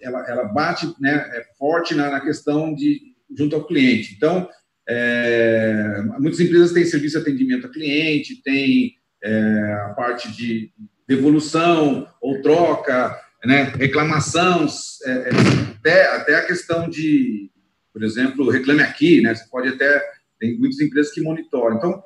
ela, 0.00 0.24
ela 0.28 0.44
bate 0.44 0.86
né, 1.00 1.30
é 1.34 1.44
forte 1.58 1.94
na, 1.94 2.10
na 2.10 2.20
questão 2.20 2.74
de 2.74 3.00
junto 3.36 3.54
ao 3.54 3.66
cliente. 3.66 4.14
Então, 4.16 4.48
é, 4.88 6.02
muitas 6.18 6.40
empresas 6.40 6.72
têm 6.72 6.84
serviço 6.84 7.16
de 7.18 7.22
atendimento 7.22 7.66
a 7.66 7.70
cliente, 7.70 8.42
tem 8.42 8.94
é, 9.22 9.72
a 9.86 9.94
parte 9.94 10.32
de 10.32 10.72
devolução 11.06 12.08
ou 12.20 12.40
troca, 12.40 13.18
né, 13.44 13.64
reclamação, 13.76 14.66
é, 15.04 15.10
é, 15.10 15.30
até, 15.76 16.16
até 16.16 16.34
a 16.36 16.46
questão 16.46 16.88
de, 16.88 17.50
por 17.92 18.02
exemplo, 18.02 18.50
reclame 18.50 18.82
aqui, 18.82 19.20
né, 19.20 19.34
você 19.34 19.44
pode 19.50 19.68
até, 19.68 20.02
tem 20.40 20.58
muitas 20.58 20.80
empresas 20.80 21.12
que 21.12 21.20
monitoram. 21.20 21.76
Então, 21.76 22.02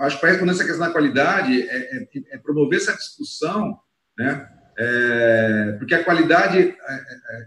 acho 0.00 0.16
que 0.16 0.20
para 0.20 0.30
responder 0.30 0.52
essa 0.52 0.64
questão 0.64 0.86
da 0.86 0.92
qualidade, 0.92 1.62
é, 1.62 1.96
é, 1.96 2.08
é 2.32 2.38
promover 2.38 2.78
essa 2.78 2.94
discussão, 2.94 3.78
né? 4.18 4.48
É, 4.78 5.74
porque 5.76 5.94
a 5.94 6.04
qualidade, 6.04 6.58
é, 6.58 6.68
é, 6.68 7.46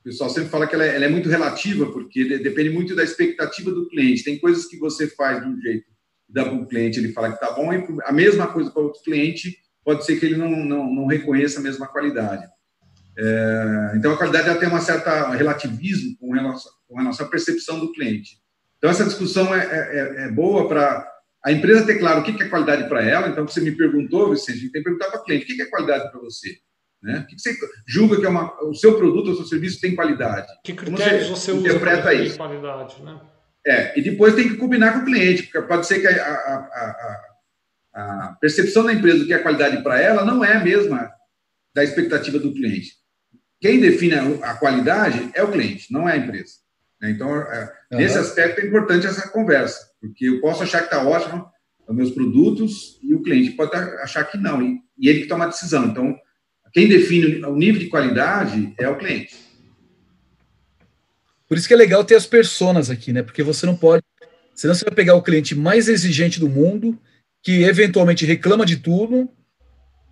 o 0.00 0.04
pessoal 0.04 0.28
sempre 0.28 0.50
fala 0.50 0.66
que 0.66 0.74
ela 0.74 0.84
é, 0.84 0.96
ela 0.96 1.04
é 1.04 1.08
muito 1.08 1.28
relativa, 1.28 1.86
porque 1.92 2.24
de, 2.24 2.38
depende 2.38 2.70
muito 2.70 2.96
da 2.96 3.04
expectativa 3.04 3.70
do 3.70 3.88
cliente. 3.88 4.24
Tem 4.24 4.38
coisas 4.38 4.66
que 4.66 4.76
você 4.76 5.06
faz 5.06 5.40
de 5.40 5.48
um 5.48 5.60
jeito, 5.60 5.86
dá 6.28 6.44
para 6.44 6.52
um 6.52 6.66
cliente, 6.66 6.98
ele 6.98 7.12
fala 7.12 7.28
que 7.28 7.34
está 7.34 7.52
bom, 7.52 7.72
e 7.72 7.86
a 8.04 8.12
mesma 8.12 8.48
coisa 8.48 8.70
para 8.70 8.82
outro 8.82 9.02
cliente, 9.02 9.56
pode 9.84 10.04
ser 10.04 10.18
que 10.18 10.26
ele 10.26 10.36
não, 10.36 10.50
não, 10.50 10.92
não 10.92 11.06
reconheça 11.06 11.60
a 11.60 11.62
mesma 11.62 11.86
qualidade. 11.86 12.44
É, 13.16 13.92
então, 13.94 14.12
a 14.12 14.16
qualidade 14.16 14.46
já 14.46 14.56
tem 14.56 14.68
uma 14.68 14.80
certa 14.80 15.30
relativismo 15.30 16.16
com 16.18 16.32
relação, 16.32 16.72
com 16.88 16.96
relação 16.96 17.26
à 17.26 17.30
percepção 17.30 17.78
do 17.78 17.92
cliente. 17.92 18.38
Então, 18.78 18.90
essa 18.90 19.04
discussão 19.04 19.54
é, 19.54 19.60
é, 19.64 20.24
é 20.24 20.28
boa 20.28 20.66
para 20.66 21.13
a 21.44 21.52
empresa 21.52 21.84
ter 21.84 21.98
claro 21.98 22.20
o 22.20 22.24
que 22.24 22.42
é 22.42 22.48
qualidade 22.48 22.88
para 22.88 23.04
ela. 23.04 23.28
Então, 23.28 23.46
você 23.46 23.60
me 23.60 23.72
perguntou, 23.72 24.30
Vicente, 24.30 24.70
tem 24.70 24.82
que 24.82 24.82
perguntar 24.82 25.10
para 25.10 25.20
o 25.20 25.24
cliente 25.24 25.44
o 25.44 25.56
que 25.56 25.62
é 25.62 25.66
qualidade 25.66 26.10
para 26.10 26.20
você. 26.20 26.56
Né? 27.02 27.18
O 27.18 27.26
que 27.26 27.38
você 27.38 27.54
julga 27.86 28.18
que 28.18 28.24
é 28.24 28.28
uma, 28.28 28.64
o 28.64 28.74
seu 28.74 28.96
produto 28.96 29.28
ou 29.28 29.36
seu 29.36 29.44
serviço 29.44 29.78
tem 29.78 29.94
qualidade? 29.94 30.48
Que 30.64 30.72
critérios 30.72 31.28
você, 31.28 31.52
você 31.52 31.58
interpreta 31.58 32.12
usa 32.12 32.14
isso? 32.14 32.36
qualidade, 32.38 33.02
né? 33.02 33.20
É, 33.66 33.98
e 33.98 34.02
depois 34.02 34.34
tem 34.34 34.48
que 34.48 34.56
combinar 34.56 34.92
com 34.92 34.98
o 35.00 35.04
cliente, 35.04 35.44
porque 35.44 35.60
pode 35.66 35.86
ser 35.86 36.00
que 36.00 36.06
a, 36.06 36.12
a, 36.12 36.54
a, 37.94 38.24
a 38.28 38.36
percepção 38.40 38.84
da 38.84 38.92
empresa 38.92 39.18
do 39.18 39.26
que 39.26 39.32
é 39.32 39.38
qualidade 39.38 39.82
para 39.82 40.00
ela 40.00 40.24
não 40.24 40.44
é 40.44 40.54
a 40.54 40.64
mesma 40.64 41.10
da 41.74 41.84
expectativa 41.84 42.38
do 42.38 42.52
cliente. 42.52 42.92
Quem 43.60 43.80
define 43.80 44.14
a 44.42 44.54
qualidade 44.54 45.30
é 45.34 45.42
o 45.42 45.50
cliente, 45.50 45.92
não 45.92 46.08
é 46.08 46.12
a 46.12 46.16
empresa. 46.16 46.54
Né? 47.00 47.10
Então, 47.10 47.30
uhum. 47.30 47.98
nesse 47.98 48.18
aspecto 48.18 48.60
é 48.60 48.66
importante 48.66 49.06
essa 49.06 49.28
conversa, 49.28 49.90
porque 50.08 50.28
eu 50.28 50.40
posso 50.40 50.62
achar 50.62 50.80
que 50.80 50.84
está 50.84 51.02
ótimo 51.02 51.46
os 51.86 51.94
meus 51.94 52.10
produtos 52.10 52.98
e 53.02 53.14
o 53.14 53.22
cliente 53.22 53.52
pode 53.52 53.74
achar 53.74 54.24
que 54.24 54.38
não, 54.38 54.62
e, 54.62 54.78
e 54.98 55.08
ele 55.08 55.20
que 55.20 55.28
toma 55.28 55.44
a 55.44 55.48
decisão. 55.48 55.86
Então, 55.86 56.16
quem 56.72 56.88
define 56.88 57.44
o 57.44 57.54
nível 57.54 57.80
de 57.80 57.88
qualidade 57.88 58.74
é 58.78 58.88
o 58.88 58.96
cliente. 58.96 59.36
Por 61.48 61.56
isso 61.56 61.68
que 61.68 61.74
é 61.74 61.76
legal 61.76 62.04
ter 62.04 62.16
as 62.16 62.26
personas 62.26 62.90
aqui, 62.90 63.12
né? 63.12 63.22
Porque 63.22 63.42
você 63.42 63.64
não 63.64 63.76
pode. 63.76 64.02
Senão 64.54 64.74
você 64.74 64.84
vai 64.84 64.94
pegar 64.94 65.14
o 65.14 65.22
cliente 65.22 65.54
mais 65.54 65.88
exigente 65.88 66.40
do 66.40 66.48
mundo, 66.48 66.98
que 67.42 67.62
eventualmente 67.62 68.24
reclama 68.24 68.64
de 68.64 68.78
tudo, 68.78 69.28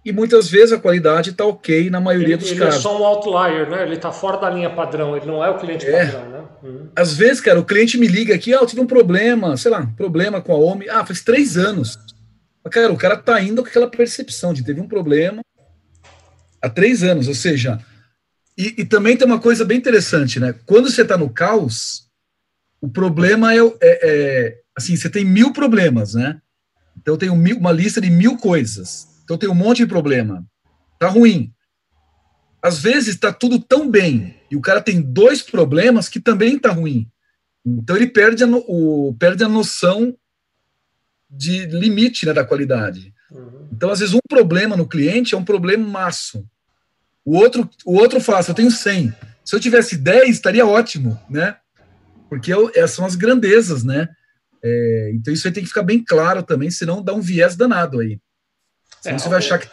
e 0.04 0.12
muitas 0.12 0.48
vezes 0.48 0.72
a 0.72 0.78
qualidade 0.78 1.30
está 1.30 1.44
ok 1.44 1.88
na 1.90 2.00
maioria 2.00 2.34
ele, 2.34 2.36
dos 2.36 2.50
ele 2.50 2.60
casos. 2.60 2.84
Ele 2.84 2.94
é 2.94 2.98
só 2.98 3.00
um 3.00 3.04
outlier, 3.04 3.68
né? 3.68 3.82
Ele 3.82 3.94
está 3.94 4.12
fora 4.12 4.36
da 4.36 4.50
linha 4.50 4.70
padrão, 4.70 5.16
ele 5.16 5.26
não 5.26 5.44
é 5.44 5.50
o 5.50 5.58
cliente 5.58 5.86
é. 5.86 6.06
padrão, 6.06 6.28
né? 6.30 6.31
Uhum. 6.62 6.88
Às 6.94 7.14
vezes, 7.14 7.40
cara, 7.40 7.60
o 7.60 7.64
cliente 7.64 7.98
me 7.98 8.06
liga 8.06 8.34
aqui, 8.34 8.54
ah, 8.54 8.58
eu 8.58 8.66
tive 8.66 8.80
um 8.80 8.86
problema, 8.86 9.56
sei 9.56 9.70
lá, 9.70 9.86
problema 9.96 10.40
com 10.40 10.52
a 10.52 10.56
OMI. 10.56 10.88
Ah, 10.88 11.04
faz 11.04 11.22
três 11.22 11.56
anos. 11.56 11.98
Cara, 12.70 12.92
o 12.92 12.96
cara 12.96 13.16
tá 13.16 13.40
indo 13.40 13.62
com 13.62 13.68
aquela 13.68 13.90
percepção 13.90 14.54
de 14.54 14.64
teve 14.64 14.80
um 14.80 14.88
problema 14.88 15.42
há 16.60 16.68
três 16.68 17.02
anos, 17.02 17.26
ou 17.26 17.34
seja, 17.34 17.80
e, 18.56 18.74
e 18.78 18.84
também 18.84 19.16
tem 19.16 19.26
uma 19.26 19.40
coisa 19.40 19.64
bem 19.64 19.78
interessante, 19.78 20.38
né? 20.38 20.54
Quando 20.64 20.90
você 20.90 21.02
está 21.02 21.16
no 21.18 21.28
caos, 21.28 22.08
o 22.80 22.88
problema 22.88 23.54
é, 23.54 23.58
é, 23.58 23.70
é, 23.82 24.58
assim, 24.76 24.94
você 24.94 25.10
tem 25.10 25.24
mil 25.24 25.52
problemas, 25.52 26.14
né? 26.14 26.40
Então 26.96 27.14
eu 27.14 27.18
tenho 27.18 27.34
mil, 27.34 27.58
uma 27.58 27.72
lista 27.72 28.00
de 28.00 28.10
mil 28.10 28.36
coisas. 28.36 29.08
Então 29.24 29.38
tem 29.38 29.48
um 29.48 29.54
monte 29.54 29.78
de 29.78 29.86
problema. 29.86 30.44
Tá 30.98 31.08
ruim. 31.08 31.52
Às 32.62 32.78
vezes 32.78 33.14
está 33.14 33.32
tudo 33.32 33.58
tão 33.58 33.90
bem 33.90 34.36
e 34.50 34.56
o 34.56 34.60
cara 34.60 34.80
tem 34.80 35.02
dois 35.02 35.42
problemas 35.42 36.08
que 36.08 36.20
também 36.20 36.58
tá 36.58 36.70
ruim. 36.70 37.10
Então 37.66 37.96
ele 37.96 38.06
perde 38.06 38.44
a, 38.44 38.46
o, 38.46 39.14
perde 39.18 39.42
a 39.42 39.48
noção 39.48 40.16
de 41.28 41.66
limite 41.66 42.26
né, 42.26 42.32
da 42.32 42.44
qualidade. 42.44 43.12
Uhum. 43.30 43.68
Então, 43.72 43.90
às 43.90 44.00
vezes, 44.00 44.14
um 44.14 44.20
problema 44.28 44.76
no 44.76 44.86
cliente 44.86 45.34
é 45.34 45.38
um 45.38 45.44
problema 45.44 45.86
maço. 45.86 46.46
O 47.24 47.36
outro, 47.36 47.68
o 47.86 47.94
outro 47.94 48.20
fala, 48.20 48.44
eu 48.46 48.54
tenho 48.54 48.70
100. 48.70 49.14
Se 49.44 49.56
eu 49.56 49.60
tivesse 49.60 49.96
10, 49.96 50.28
estaria 50.28 50.66
ótimo, 50.66 51.18
né? 51.30 51.56
Porque 52.28 52.52
eu, 52.52 52.70
essas 52.74 52.92
são 52.92 53.06
as 53.06 53.14
grandezas, 53.14 53.82
né? 53.82 54.08
É, 54.62 55.12
então 55.14 55.32
isso 55.32 55.46
aí 55.46 55.52
tem 55.52 55.62
que 55.62 55.68
ficar 55.68 55.82
bem 55.82 56.04
claro 56.04 56.42
também, 56.42 56.70
senão 56.70 57.02
dá 57.02 57.12
um 57.12 57.20
viés 57.20 57.56
danado 57.56 58.00
aí. 58.00 58.20
Senão 59.00 59.16
é, 59.16 59.18
você 59.18 59.28
vai 59.28 59.38
achar 59.38 59.58
que 59.58 59.68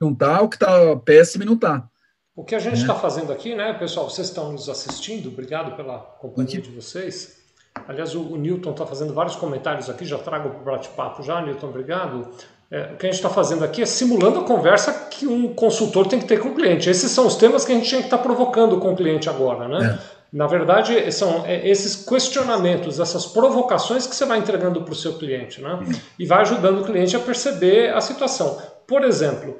não 0.00 0.14
tá, 0.14 0.40
o 0.40 0.48
que 0.48 0.58
tá 0.58 0.96
péssimo 0.96 1.44
e 1.44 1.46
não 1.46 1.56
tá. 1.56 1.88
O 2.36 2.42
que 2.42 2.54
a 2.54 2.58
gente 2.58 2.78
está 2.78 2.94
é. 2.94 2.98
fazendo 2.98 3.32
aqui, 3.32 3.54
né, 3.54 3.72
pessoal? 3.74 4.10
Vocês 4.10 4.28
estão 4.28 4.50
nos 4.52 4.68
assistindo, 4.68 5.28
obrigado 5.28 5.76
pela 5.76 5.98
companhia 5.98 6.60
de 6.60 6.70
vocês. 6.70 7.44
Aliás, 7.86 8.14
o, 8.14 8.22
o 8.22 8.36
Newton 8.36 8.72
está 8.72 8.84
fazendo 8.84 9.14
vários 9.14 9.36
comentários 9.36 9.88
aqui, 9.88 10.04
já 10.04 10.18
trago 10.18 10.50
para 10.50 10.60
o 10.60 10.64
bate-papo 10.64 11.22
já, 11.22 11.40
Newton, 11.40 11.68
obrigado. 11.68 12.28
É, 12.70 12.92
o 12.92 12.96
que 12.96 13.06
a 13.06 13.10
gente 13.10 13.18
está 13.18 13.28
fazendo 13.28 13.62
aqui 13.64 13.82
é 13.82 13.86
simulando 13.86 14.40
a 14.40 14.44
conversa 14.44 14.92
que 15.10 15.26
um 15.26 15.54
consultor 15.54 16.08
tem 16.08 16.18
que 16.18 16.26
ter 16.26 16.40
com 16.40 16.48
o 16.48 16.54
cliente. 16.54 16.90
Esses 16.90 17.10
são 17.10 17.26
os 17.26 17.36
temas 17.36 17.64
que 17.64 17.70
a 17.70 17.74
gente 17.76 17.88
tinha 17.88 18.00
que 18.00 18.08
estar 18.08 18.18
tá 18.18 18.22
provocando 18.22 18.78
com 18.80 18.92
o 18.92 18.96
cliente 18.96 19.28
agora, 19.28 19.68
né? 19.68 20.00
É. 20.00 20.14
Na 20.32 20.48
verdade, 20.48 21.12
são 21.12 21.46
é, 21.46 21.68
esses 21.68 22.04
questionamentos, 22.04 22.98
essas 22.98 23.26
provocações 23.26 24.08
que 24.08 24.16
você 24.16 24.24
vai 24.24 24.38
entregando 24.38 24.82
para 24.82 24.92
o 24.92 24.96
seu 24.96 25.16
cliente, 25.16 25.62
né? 25.62 25.78
E 26.18 26.26
vai 26.26 26.40
ajudando 26.40 26.80
o 26.80 26.84
cliente 26.84 27.14
a 27.14 27.20
perceber 27.20 27.94
a 27.94 28.00
situação. 28.00 28.60
Por 28.88 29.04
exemplo, 29.04 29.56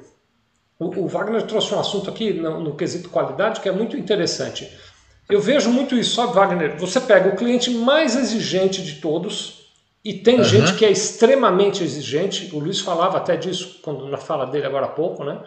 o, 0.79 1.07
Wagner 1.07 1.43
trouxe 1.43 1.73
um 1.73 1.79
assunto 1.79 2.09
aqui 2.09 2.33
no, 2.33 2.59
no 2.59 2.75
quesito 2.75 3.09
qualidade 3.09 3.61
que 3.61 3.69
é 3.69 3.71
muito 3.71 3.95
interessante. 3.97 4.69
Eu 5.29 5.39
vejo 5.39 5.69
muito 5.69 5.95
isso, 5.95 6.15
sabe, 6.15 6.33
Wagner? 6.33 6.77
Você 6.77 6.99
pega 6.99 7.29
o 7.29 7.35
cliente 7.35 7.69
mais 7.71 8.15
exigente 8.15 8.83
de 8.83 8.95
todos, 8.95 9.65
e 10.03 10.13
tem 10.13 10.37
uhum. 10.37 10.43
gente 10.43 10.73
que 10.75 10.85
é 10.85 10.91
extremamente 10.91 11.83
exigente, 11.83 12.53
o 12.53 12.59
Luiz 12.59 12.79
falava 12.79 13.17
até 13.17 13.35
disso 13.35 13.79
quando 13.81 14.07
na 14.07 14.17
fala 14.17 14.45
dele 14.45 14.65
agora 14.65 14.85
há 14.85 14.89
pouco, 14.89 15.23
né? 15.23 15.41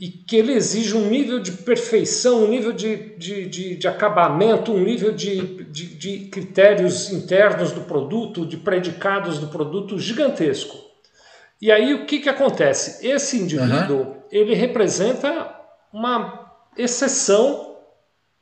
e 0.00 0.08
que 0.08 0.36
ele 0.36 0.54
exige 0.54 0.96
um 0.96 1.10
nível 1.10 1.40
de 1.40 1.52
perfeição, 1.52 2.44
um 2.44 2.48
nível 2.48 2.72
de, 2.72 3.16
de, 3.18 3.46
de, 3.46 3.76
de 3.76 3.86
acabamento, 3.86 4.72
um 4.72 4.82
nível 4.82 5.12
de, 5.12 5.64
de, 5.64 5.86
de, 5.94 6.18
critérios 6.30 7.12
internos 7.12 7.72
do 7.72 7.82
produto, 7.82 8.46
de 8.46 8.56
predicados 8.56 9.38
do 9.38 9.48
produto 9.48 9.98
gigantesco. 9.98 10.89
E 11.60 11.70
aí 11.70 11.92
o 11.94 12.06
que, 12.06 12.20
que 12.20 12.28
acontece? 12.28 13.06
Esse 13.06 13.38
indivíduo 13.38 13.98
uhum. 13.98 14.16
ele 14.30 14.54
representa 14.54 15.54
uma 15.92 16.50
exceção 16.76 17.76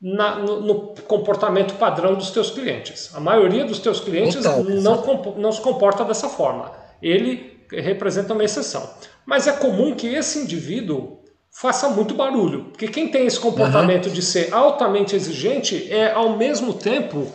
na, 0.01 0.37
no, 0.37 0.61
no, 0.61 0.95
comportamento 1.09 1.75
padrão 1.75 2.15
dos 2.15 2.31
teus 2.31 2.51
clientes. 2.51 3.11
A 3.15 3.21
maioria 3.21 3.65
dos 3.65 3.81
teus 3.81 3.99
clientes 3.99 4.37
Total, 4.37 4.63
não, 4.63 5.35
não 5.37 5.53
se 5.53 5.61
comporta 5.61 6.05
dessa 6.05 6.29
forma. 6.29 6.71
Ele 7.03 7.59
representa 7.73 8.33
uma 8.33 8.45
exceção. 8.45 8.89
Mas 9.27 9.49
é 9.49 9.53
comum 9.53 9.95
que 9.95 10.07
esse 10.07 10.39
indivíduo 10.39 11.19
faça 11.51 11.89
muito 11.89 12.15
barulho. 12.15 12.67
Porque 12.67 12.87
quem 12.87 13.09
tem 13.09 13.27
esse 13.27 13.41
comportamento 13.41 14.07
uhum. 14.07 14.13
de 14.13 14.23
ser 14.23 14.55
altamente 14.55 15.17
exigente 15.17 15.93
é, 15.93 16.13
ao 16.13 16.37
mesmo 16.37 16.75
tempo, 16.75 17.27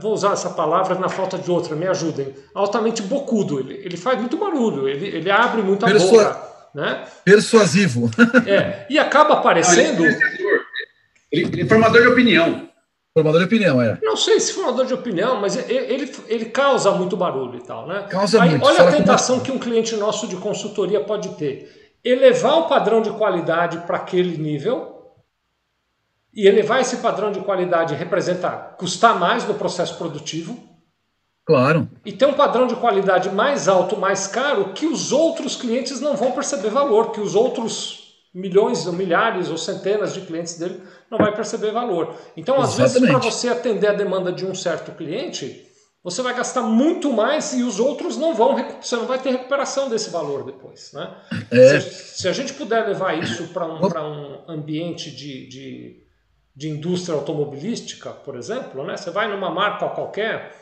vou 0.00 0.12
usar 0.12 0.32
essa 0.32 0.50
palavra 0.50 0.94
na 0.98 1.08
falta 1.08 1.38
de 1.38 1.50
outra, 1.50 1.76
me 1.76 1.86
ajudem, 1.86 2.34
altamente 2.54 3.02
bocudo. 3.02 3.58
Ele, 3.60 3.74
ele 3.84 3.96
faz 3.96 4.18
muito 4.18 4.36
barulho, 4.36 4.88
ele, 4.88 5.06
ele 5.06 5.30
abre 5.30 5.62
muita 5.62 5.86
Persua... 5.86 6.24
boca. 6.24 6.48
Né? 6.74 7.04
Persuasivo. 7.24 8.10
É, 8.46 8.86
e 8.90 8.98
acaba 8.98 9.34
aparecendo. 9.34 10.04
Ele, 10.04 10.18
ele 11.32 11.62
é 11.62 11.66
formador 11.66 12.02
de 12.02 12.08
opinião. 12.08 12.68
Formador 13.14 13.40
de 13.40 13.46
opinião, 13.46 13.82
é. 13.82 13.98
Não 14.02 14.16
sei 14.16 14.38
se 14.38 14.52
formador 14.52 14.86
de 14.86 14.94
opinião, 14.94 15.40
mas 15.40 15.56
ele, 15.56 15.92
ele, 15.92 16.12
ele 16.28 16.44
causa 16.46 16.90
muito 16.92 17.16
barulho 17.16 17.58
e 17.58 17.62
tal, 17.62 17.86
né? 17.88 18.06
Causa 18.08 18.42
Aí, 18.42 18.50
muito. 18.50 18.64
Olha 18.64 18.76
Fala 18.76 18.90
a 18.90 18.92
tentação 18.92 19.40
que 19.40 19.50
um 19.50 19.58
cliente 19.58 19.96
nosso 19.96 20.28
de 20.28 20.36
consultoria 20.36 21.00
pode 21.00 21.30
ter 21.30 21.78
elevar 22.04 22.58
o 22.58 22.68
padrão 22.68 23.02
de 23.02 23.10
qualidade 23.10 23.78
para 23.78 23.96
aquele 23.96 24.36
nível. 24.38 24.97
E 26.38 26.46
elevar 26.46 26.80
esse 26.80 26.98
padrão 26.98 27.32
de 27.32 27.40
qualidade 27.40 27.96
representa 27.96 28.48
custar 28.78 29.18
mais 29.18 29.44
no 29.44 29.54
processo 29.54 29.98
produtivo. 29.98 30.56
Claro. 31.44 31.88
E 32.06 32.12
ter 32.12 32.26
um 32.26 32.34
padrão 32.34 32.68
de 32.68 32.76
qualidade 32.76 33.28
mais 33.30 33.66
alto, 33.66 33.96
mais 33.96 34.28
caro, 34.28 34.72
que 34.72 34.86
os 34.86 35.10
outros 35.10 35.56
clientes 35.56 36.00
não 36.00 36.14
vão 36.14 36.30
perceber 36.30 36.70
valor, 36.70 37.10
que 37.10 37.20
os 37.20 37.34
outros 37.34 38.20
milhões 38.32 38.86
ou 38.86 38.92
milhares 38.92 39.50
ou 39.50 39.58
centenas 39.58 40.14
de 40.14 40.20
clientes 40.20 40.56
dele 40.56 40.80
não 41.10 41.18
vai 41.18 41.34
perceber 41.34 41.72
valor. 41.72 42.14
Então, 42.36 42.54
Exatamente. 42.54 42.82
às 42.84 42.92
vezes, 42.92 43.10
para 43.10 43.18
você 43.18 43.48
atender 43.48 43.88
a 43.88 43.94
demanda 43.94 44.30
de 44.30 44.46
um 44.46 44.54
certo 44.54 44.92
cliente, 44.92 45.66
você 46.04 46.22
vai 46.22 46.36
gastar 46.36 46.62
muito 46.62 47.12
mais 47.12 47.52
e 47.52 47.64
os 47.64 47.80
outros 47.80 48.16
não 48.16 48.32
vão, 48.32 48.54
você 48.80 48.94
não 48.94 49.06
vai 49.06 49.18
ter 49.18 49.30
recuperação 49.30 49.88
desse 49.88 50.10
valor 50.10 50.44
depois. 50.44 50.92
Né? 50.92 51.16
É. 51.50 51.80
Se, 51.80 52.20
se, 52.20 52.28
a 52.28 52.32
gente 52.32 52.52
puder 52.52 52.86
levar 52.86 53.18
isso 53.18 53.48
para 53.48 53.66
um, 53.66 54.44
um 54.46 54.52
ambiente 54.52 55.10
de, 55.10 55.48
de, 55.48 56.07
de, 56.58 56.68
indústria 56.68 57.14
automobilística, 57.14 58.10
por 58.10 58.36
exemplo, 58.36 58.84
né? 58.84 58.96
você 58.96 59.10
vai 59.10 59.28
numa 59.28 59.50
marca 59.50 59.88
qualquer, 59.88 60.52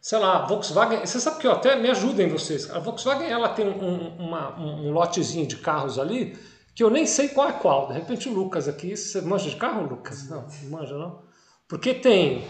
sei 0.00 0.18
lá, 0.18 0.46
Volkswagen, 0.46 1.00
você 1.00 1.20
sabe 1.20 1.38
que 1.38 1.46
eu 1.46 1.52
até 1.52 1.76
me 1.76 1.90
ajudem 1.90 2.28
vocês, 2.28 2.70
a 2.70 2.78
Volkswagen 2.78 3.30
ela 3.30 3.50
tem 3.50 3.68
um, 3.68 4.16
uma, 4.16 4.58
um 4.58 4.90
lotezinho 4.90 5.46
de 5.46 5.56
carros 5.56 5.98
ali 5.98 6.38
que 6.74 6.82
eu 6.82 6.90
nem 6.90 7.06
sei 7.06 7.28
qual 7.28 7.48
é 7.48 7.52
qual. 7.52 7.88
De 7.88 7.94
repente 7.94 8.28
o 8.28 8.32
Lucas 8.32 8.68
aqui, 8.68 8.96
você 8.96 9.20
manja 9.20 9.50
de 9.50 9.56
carro, 9.56 9.88
Lucas? 9.88 10.30
Não, 10.30 10.46
não 10.62 10.70
manja 10.70 10.96
não. 10.96 11.22
Porque 11.66 11.92
tem 11.92 12.44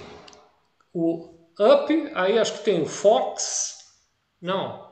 o 0.92 1.34
Up, 1.58 2.12
aí 2.14 2.38
acho 2.38 2.52
que 2.58 2.64
tem 2.64 2.82
o 2.82 2.86
Fox, 2.86 3.78
Não. 4.40 4.86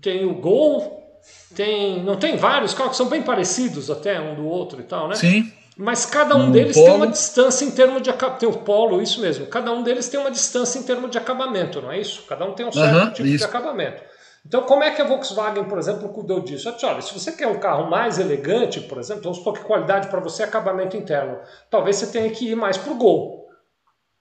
Tem 0.00 0.24
o 0.24 0.40
Gol, 0.40 1.20
tem, 1.54 2.02
não 2.04 2.16
tem 2.16 2.36
vários 2.36 2.72
carros 2.72 2.92
que 2.92 2.96
são 2.98 3.08
bem 3.08 3.22
parecidos 3.22 3.90
até 3.90 4.20
um 4.20 4.36
do 4.36 4.46
outro 4.46 4.80
e 4.80 4.84
tal, 4.84 5.08
né? 5.08 5.16
Sim. 5.16 5.52
Mas 5.76 6.06
cada 6.06 6.34
um 6.36 6.50
deles 6.50 6.74
Polo. 6.74 6.86
tem 6.86 6.96
uma 6.96 7.06
distância 7.06 7.64
em 7.64 7.70
termos 7.70 8.00
de 8.00 8.08
acabamento. 8.08 8.40
Tem 8.40 8.48
o 8.48 8.58
Polo, 8.64 9.02
isso 9.02 9.20
mesmo. 9.20 9.46
Cada 9.46 9.70
um 9.72 9.82
deles 9.82 10.08
tem 10.08 10.18
uma 10.18 10.30
distância 10.30 10.78
em 10.78 10.82
termos 10.82 11.10
de 11.10 11.18
acabamento, 11.18 11.82
não 11.82 11.92
é 11.92 12.00
isso? 12.00 12.22
Cada 12.26 12.46
um 12.46 12.52
tem 12.52 12.66
um 12.66 12.72
certo 12.72 13.12
tipo 13.14 13.28
isso. 13.28 13.38
de 13.38 13.44
acabamento. 13.44 14.02
Então, 14.46 14.62
como 14.62 14.82
é 14.84 14.92
que 14.92 15.02
a 15.02 15.04
Volkswagen, 15.04 15.64
por 15.64 15.76
exemplo, 15.76 16.08
cuidou 16.08 16.40
disso? 16.40 16.72
Olha, 16.84 17.02
se 17.02 17.12
você 17.12 17.32
quer 17.32 17.48
um 17.48 17.58
carro 17.58 17.90
mais 17.90 18.18
elegante, 18.18 18.80
por 18.80 18.96
exemplo, 18.96 19.24
vamos 19.24 19.38
supor 19.38 19.54
que 19.54 19.64
qualidade 19.64 20.08
para 20.08 20.20
você 20.20 20.44
é 20.44 20.46
acabamento 20.46 20.96
interno. 20.96 21.40
Talvez 21.68 21.96
você 21.96 22.06
tenha 22.06 22.30
que 22.30 22.48
ir 22.50 22.54
mais 22.54 22.78
para 22.78 22.92
o 22.92 22.96
Gol 22.96 23.48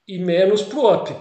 e 0.08 0.18
menos 0.18 0.64
para 0.64 0.80
o 0.80 0.94
Up. 0.94 1.16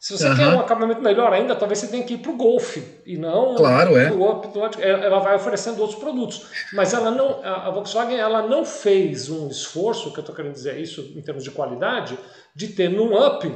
Se 0.00 0.16
você 0.16 0.30
uhum. 0.30 0.36
quer 0.36 0.48
um 0.48 0.60
acabamento 0.60 1.02
melhor 1.02 1.30
ainda, 1.30 1.54
talvez 1.54 1.78
você 1.78 1.86
tenha 1.88 2.02
que 2.02 2.14
ir 2.14 2.18
para 2.18 2.30
o 2.30 2.36
Golf 2.36 2.78
e 3.04 3.18
não 3.18 3.54
claro, 3.54 3.98
é. 3.98 4.10
o 4.10 4.30
Up. 4.30 4.48
Ela 4.80 5.18
vai 5.18 5.36
oferecendo 5.36 5.78
outros 5.78 5.98
produtos. 6.00 6.46
Mas 6.72 6.94
ela 6.94 7.10
não, 7.10 7.44
a 7.44 7.70
Volkswagen 7.70 8.18
ela 8.18 8.40
não 8.48 8.64
fez 8.64 9.28
um 9.28 9.48
esforço, 9.48 10.10
que 10.10 10.18
eu 10.18 10.22
estou 10.22 10.34
querendo 10.34 10.54
dizer 10.54 10.78
isso 10.78 11.12
em 11.14 11.20
termos 11.20 11.44
de 11.44 11.50
qualidade, 11.50 12.18
de 12.54 12.68
ter 12.68 12.88
no 12.88 13.14
Up 13.14 13.46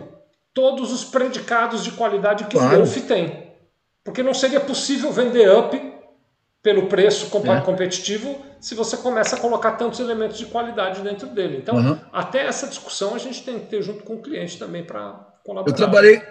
todos 0.53 0.93
os 0.93 1.03
predicados 1.03 1.83
de 1.83 1.93
qualidade 1.93 2.45
que 2.45 2.59
claro. 2.59 2.75
o 2.75 2.79
Golf 2.81 2.95
tem. 3.09 3.55
Porque 4.05 4.23
não 4.23 4.35
seria 4.35 4.61
possível 4.61 5.11
vender 5.11 5.51
Up 5.51 5.95
pelo 6.63 6.89
preço 6.89 7.31
é. 7.35 7.61
competitivo 7.63 8.37
se 8.61 8.75
você 8.75 8.99
começa 8.99 9.37
a 9.37 9.41
colocar 9.41 9.73
tantos 9.73 9.99
elementos 9.99 10.37
de 10.37 10.45
qualidade 10.45 11.01
dentro 11.01 11.27
dele. 11.29 11.57
Então, 11.57 11.77
uhum. 11.77 11.99
até 12.13 12.47
essa 12.47 12.67
discussão 12.67 13.15
a 13.15 13.19
gente 13.19 13.43
tem 13.43 13.61
que 13.61 13.67
ter 13.67 13.83
junto 13.83 14.05
com 14.05 14.17
o 14.17 14.23
cliente 14.23 14.59
também 14.59 14.85
para 14.85 15.33
colaborar. 15.45 15.71
Eu 15.71 15.77
trabalhei, 15.77 16.23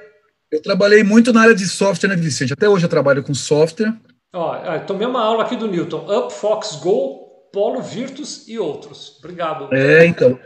eu 0.53 0.61
trabalhei 0.61 1.03
muito 1.03 1.33
na 1.33 1.41
área 1.41 1.55
de 1.55 1.67
software, 1.67 2.09
né, 2.09 2.15
Vicente? 2.15 2.53
Até 2.53 2.69
hoje 2.69 2.85
eu 2.85 2.89
trabalho 2.89 3.23
com 3.23 3.33
software. 3.33 3.93
Ó, 4.31 4.55
é, 4.55 4.79
tomei 4.79 5.07
uma 5.07 5.21
aula 5.21 5.43
aqui 5.43 5.55
do 5.55 5.67
Newton. 5.67 6.05
Up, 6.07 6.31
Fox, 6.31 6.75
Go, 6.75 7.49
Polo, 7.51 7.81
Virtus 7.81 8.47
e 8.47 8.59
outros. 8.59 9.17
Obrigado. 9.17 9.73
É, 9.73 10.05
então. 10.05 10.39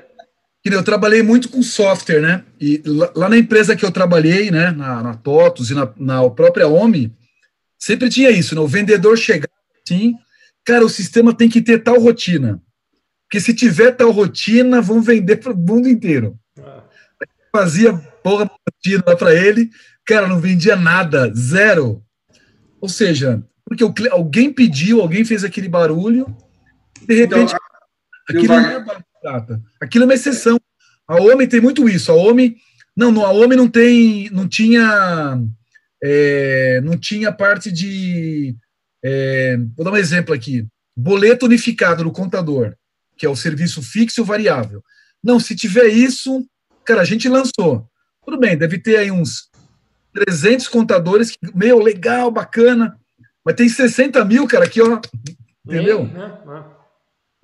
Eu 0.63 0.83
trabalhei 0.83 1.23
muito 1.23 1.47
com 1.47 1.61
software, 1.61 2.21
né? 2.21 2.43
E 2.59 2.81
lá 3.15 3.29
na 3.29 3.37
empresa 3.37 3.75
que 3.75 3.85
eu 3.85 3.91
trabalhei, 3.91 4.51
né, 4.51 4.71
na, 4.71 5.01
na 5.01 5.13
TOTOS 5.13 5.69
e 5.69 5.73
na, 5.73 5.93
na 5.95 6.29
própria 6.29 6.67
OMI, 6.67 7.13
sempre 7.79 8.09
tinha 8.09 8.29
isso, 8.29 8.53
né? 8.53 8.59
O 8.59 8.67
vendedor 8.67 9.17
chegava 9.17 9.51
assim, 9.85 10.13
cara, 10.65 10.85
o 10.85 10.89
sistema 10.89 11.33
tem 11.33 11.47
que 11.47 11.61
ter 11.61 11.83
tal 11.83 11.99
rotina. 11.99 12.61
Porque 13.23 13.39
se 13.39 13.53
tiver 13.53 13.91
tal 13.91 14.11
rotina, 14.11 14.81
vão 14.81 15.01
vender 15.01 15.37
para 15.37 15.53
o 15.53 15.57
mundo 15.57 15.87
inteiro. 15.87 16.37
Ah. 16.59 16.83
Fazia 17.53 17.93
porra 18.21 18.49
rotina 18.67 19.15
para 19.15 19.33
ele, 19.33 19.69
Cara, 20.07 20.27
não 20.27 20.39
vendia 20.39 20.77
nada, 20.77 21.31
zero. 21.35 22.01
Ou 22.79 22.87
seja, 22.87 23.43
porque 23.65 23.83
alguém 24.09 24.53
pediu, 24.53 25.01
alguém 25.01 25.25
fez 25.25 25.43
aquele 25.43 25.67
barulho, 25.67 26.25
de 27.05 27.13
repente, 27.13 27.53
então, 27.53 27.59
aquilo 28.29 28.47
não 28.47 28.69
é 28.69 28.83
barulho 28.83 29.05
Aquilo 29.81 30.03
é 30.03 30.07
uma 30.07 30.13
exceção. 30.13 30.57
A 31.07 31.21
homem 31.21 31.47
tem 31.47 31.59
muito 31.59 31.89
isso. 31.89 32.11
A 32.11 32.15
homem, 32.15 32.55
não, 32.95 33.11
não 33.11 33.25
a 33.25 33.31
homem 33.31 33.57
não 33.57 33.67
tem, 33.67 34.29
não 34.29 34.47
tinha, 34.47 35.41
é, 36.01 36.79
não 36.81 36.97
tinha 36.97 37.31
parte 37.31 37.69
de, 37.69 38.55
é, 39.03 39.57
vou 39.75 39.83
dar 39.83 39.91
um 39.91 39.97
exemplo 39.97 40.33
aqui, 40.33 40.65
boleto 40.95 41.45
unificado 41.45 42.05
no 42.05 42.11
contador, 42.11 42.73
que 43.17 43.25
é 43.25 43.29
o 43.29 43.35
serviço 43.35 43.81
fixo 43.81 44.21
e 44.21 44.23
variável. 44.23 44.81
Não, 45.21 45.39
se 45.39 45.55
tiver 45.55 45.87
isso, 45.87 46.47
cara, 46.85 47.01
a 47.01 47.05
gente 47.05 47.27
lançou. 47.27 47.85
Tudo 48.23 48.39
bem, 48.39 48.57
deve 48.57 48.79
ter 48.79 48.97
aí 48.97 49.11
uns 49.11 49.49
300 50.25 50.67
contadores, 50.67 51.31
que, 51.31 51.37
meu, 51.53 51.79
legal, 51.79 52.31
bacana, 52.31 52.97
mas 53.45 53.55
tem 53.55 53.69
60 53.69 54.23
mil, 54.25 54.47
cara, 54.47 54.65
aqui, 54.65 54.81
ó, 54.81 54.99
entendeu? 55.65 56.09
É, 56.15 56.19
é, 56.19 56.57
é. 56.57 56.63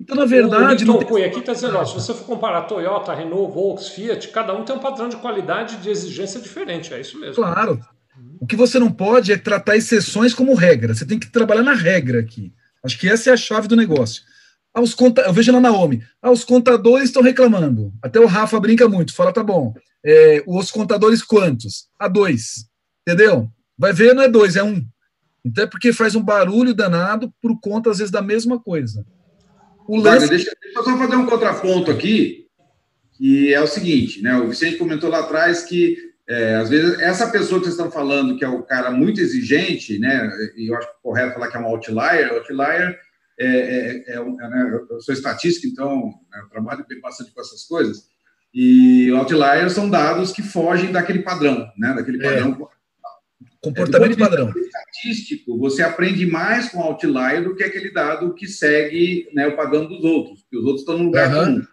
Então, 0.00 0.16
na 0.16 0.24
verdade... 0.24 0.84
O 0.84 0.88
Newton 0.88 1.06
Cunha 1.06 1.26
aqui 1.26 1.38
está 1.38 1.52
dizendo, 1.52 1.78
ó, 1.78 1.84
se 1.84 1.94
você 1.94 2.12
for 2.12 2.24
comparar 2.24 2.62
Toyota, 2.62 3.14
Renault, 3.14 3.54
Volks, 3.54 3.88
Fiat, 3.88 4.28
cada 4.28 4.52
um 4.52 4.64
tem 4.64 4.74
um 4.74 4.80
padrão 4.80 5.08
de 5.08 5.16
qualidade 5.16 5.76
e 5.76 5.78
de 5.78 5.88
exigência 5.88 6.40
diferente, 6.40 6.92
é 6.92 7.00
isso 7.00 7.18
mesmo. 7.18 7.36
Claro. 7.36 7.80
O 8.40 8.46
que 8.46 8.56
você 8.56 8.78
não 8.78 8.90
pode 8.90 9.32
é 9.32 9.36
tratar 9.36 9.76
exceções 9.76 10.34
como 10.34 10.54
regra, 10.54 10.94
você 10.94 11.06
tem 11.06 11.18
que 11.18 11.30
trabalhar 11.30 11.62
na 11.62 11.74
regra 11.74 12.20
aqui. 12.20 12.52
Acho 12.82 12.98
que 12.98 13.08
essa 13.08 13.30
é 13.30 13.32
a 13.32 13.36
chave 13.36 13.68
do 13.68 13.76
negócio. 13.76 14.22
Ah, 14.74 14.82
os 14.82 14.92
conta... 14.92 15.22
Eu 15.22 15.32
vejo 15.32 15.52
na 15.52 15.60
Naomi, 15.60 16.02
ah, 16.20 16.32
os 16.32 16.42
contadores 16.42 17.04
estão 17.04 17.22
reclamando. 17.22 17.92
Até 18.02 18.18
o 18.18 18.26
Rafa 18.26 18.58
brinca 18.58 18.88
muito, 18.88 19.14
fala, 19.14 19.32
tá 19.32 19.42
bom, 19.42 19.72
é, 20.04 20.42
os 20.46 20.70
contadores 20.70 21.22
quantos? 21.22 21.88
A 21.98 22.08
dois. 22.08 22.66
Entendeu? 23.06 23.48
Vai 23.78 23.92
ver, 23.92 24.14
não 24.14 24.22
é 24.22 24.28
dois, 24.28 24.56
é 24.56 24.62
um. 24.62 24.84
Então 25.44 25.64
é 25.64 25.66
porque 25.66 25.92
faz 25.92 26.14
um 26.14 26.22
barulho 26.22 26.74
danado 26.74 27.32
por 27.40 27.58
conta, 27.60 27.90
às 27.90 27.98
vezes, 27.98 28.10
da 28.10 28.22
mesma 28.22 28.58
coisa. 28.58 29.06
O 29.86 29.98
lance... 29.98 30.28
deixa, 30.28 30.50
deixa 30.60 30.78
eu 30.78 30.84
só 30.84 30.96
fazer 30.96 31.16
um 31.16 31.26
contraponto 31.26 31.90
aqui, 31.90 32.46
que 33.12 33.52
é 33.52 33.60
o 33.60 33.66
seguinte, 33.66 34.22
né? 34.22 34.36
O 34.36 34.48
Vicente 34.48 34.78
comentou 34.78 35.10
lá 35.10 35.20
atrás 35.20 35.62
que 35.62 35.96
é, 36.26 36.54
às 36.54 36.70
vezes 36.70 36.98
essa 37.00 37.30
pessoa 37.30 37.60
que 37.60 37.66
vocês 37.66 37.76
estão 37.76 37.90
falando, 37.90 38.36
que 38.38 38.44
é 38.44 38.48
o 38.48 38.62
cara 38.62 38.90
muito 38.90 39.20
exigente, 39.20 39.98
né? 39.98 40.30
E 40.56 40.70
eu 40.70 40.76
acho 40.76 40.88
correto 41.02 41.34
falar 41.34 41.48
que 41.48 41.56
é 41.56 41.60
um 41.60 41.66
outlier, 41.66 42.32
outlier 42.32 42.98
é, 43.38 43.46
é, 43.46 44.04
é, 44.08 44.16
é 44.16 44.48
né? 44.48 44.80
eu 44.90 45.00
sou 45.00 45.12
estatístico, 45.12 45.66
então 45.66 46.06
né, 46.30 46.40
eu 46.42 46.48
trabalho 46.48 46.84
bastante 47.02 47.32
com 47.32 47.40
essas 47.40 47.64
coisas. 47.64 48.08
E 48.52 49.10
outliers 49.10 49.72
são 49.72 49.90
dados 49.90 50.30
que 50.30 50.42
fogem 50.42 50.92
daquele 50.92 51.22
padrão, 51.22 51.68
né? 51.76 51.92
Daquele 51.92 52.24
é. 52.24 52.30
padrão. 52.30 52.68
Comportamento 53.60 54.12
é, 54.12 54.16
padrão. 54.16 54.52
Estatístico, 54.54 55.58
você 55.58 55.82
aprende 55.82 56.26
mais 56.26 56.68
com 56.68 56.80
outlier 56.80 57.42
do 57.42 57.56
que 57.56 57.64
aquele 57.64 57.90
dado 57.90 58.34
que 58.34 58.46
segue 58.46 59.28
né, 59.34 59.48
o 59.48 59.56
padrão 59.56 59.86
dos 59.86 60.04
outros, 60.04 60.42
porque 60.42 60.58
os 60.58 60.64
outros 60.64 60.82
estão 60.82 60.98
no 60.98 61.04
lugar 61.04 61.34
uhum. 61.34 61.44
comum. 61.54 61.66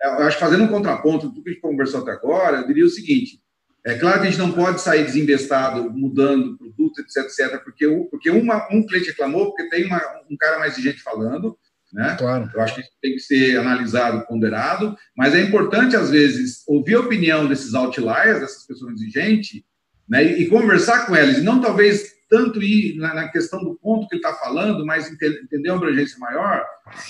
Eu 0.00 0.24
acho 0.24 0.36
que 0.36 0.44
fazendo 0.44 0.64
um 0.64 0.68
contraponto 0.68 1.28
do 1.28 1.42
que 1.42 1.48
a 1.48 1.52
gente 1.52 1.62
conversou 1.62 2.02
até 2.02 2.12
agora, 2.12 2.58
eu 2.58 2.66
diria 2.66 2.84
o 2.84 2.90
seguinte: 2.90 3.40
é 3.84 3.94
claro 3.94 4.20
que 4.20 4.26
a 4.26 4.30
gente 4.30 4.40
não 4.40 4.52
pode 4.52 4.80
sair 4.80 5.04
desinvestado, 5.04 5.90
mudando 5.90 6.58
produto, 6.78 7.00
etc, 7.00 7.24
etc, 7.24 7.62
porque, 7.64 7.86
porque 8.10 8.30
uma, 8.30 8.68
um 8.70 8.86
cliente 8.86 9.08
reclamou, 9.08 9.46
porque 9.46 9.68
tem 9.68 9.86
uma, 9.86 10.00
um 10.30 10.36
cara 10.36 10.60
mais 10.60 10.74
exigente 10.74 11.02
falando, 11.02 11.58
né? 11.92 12.14
Claro. 12.18 12.50
Eu 12.54 12.60
acho 12.60 12.74
que 12.74 12.80
isso 12.82 12.90
tem 13.02 13.12
que 13.14 13.20
ser 13.20 13.58
analisado, 13.58 14.26
ponderado, 14.26 14.96
mas 15.16 15.34
é 15.34 15.40
importante, 15.40 15.96
às 15.96 16.10
vezes, 16.10 16.62
ouvir 16.66 16.94
a 16.94 17.00
opinião 17.00 17.48
desses 17.48 17.74
outliers, 17.74 18.40
dessas 18.40 18.66
pessoas 18.66 18.94
exigentes, 18.94 19.62
né? 20.08 20.24
e, 20.24 20.42
e 20.42 20.48
conversar 20.48 21.06
com 21.06 21.16
elas, 21.16 21.38
e 21.38 21.42
não 21.42 21.60
talvez 21.60 22.18
tanto 22.28 22.62
ir 22.62 22.96
na, 22.98 23.14
na 23.14 23.28
questão 23.28 23.58
do 23.64 23.74
ponto 23.76 24.06
que 24.06 24.16
ele 24.16 24.22
está 24.22 24.34
falando, 24.34 24.84
mas 24.84 25.10
entender, 25.10 25.40
entender 25.42 25.70
uma 25.70 25.78
abrangência 25.78 26.18
maior, 26.18 26.62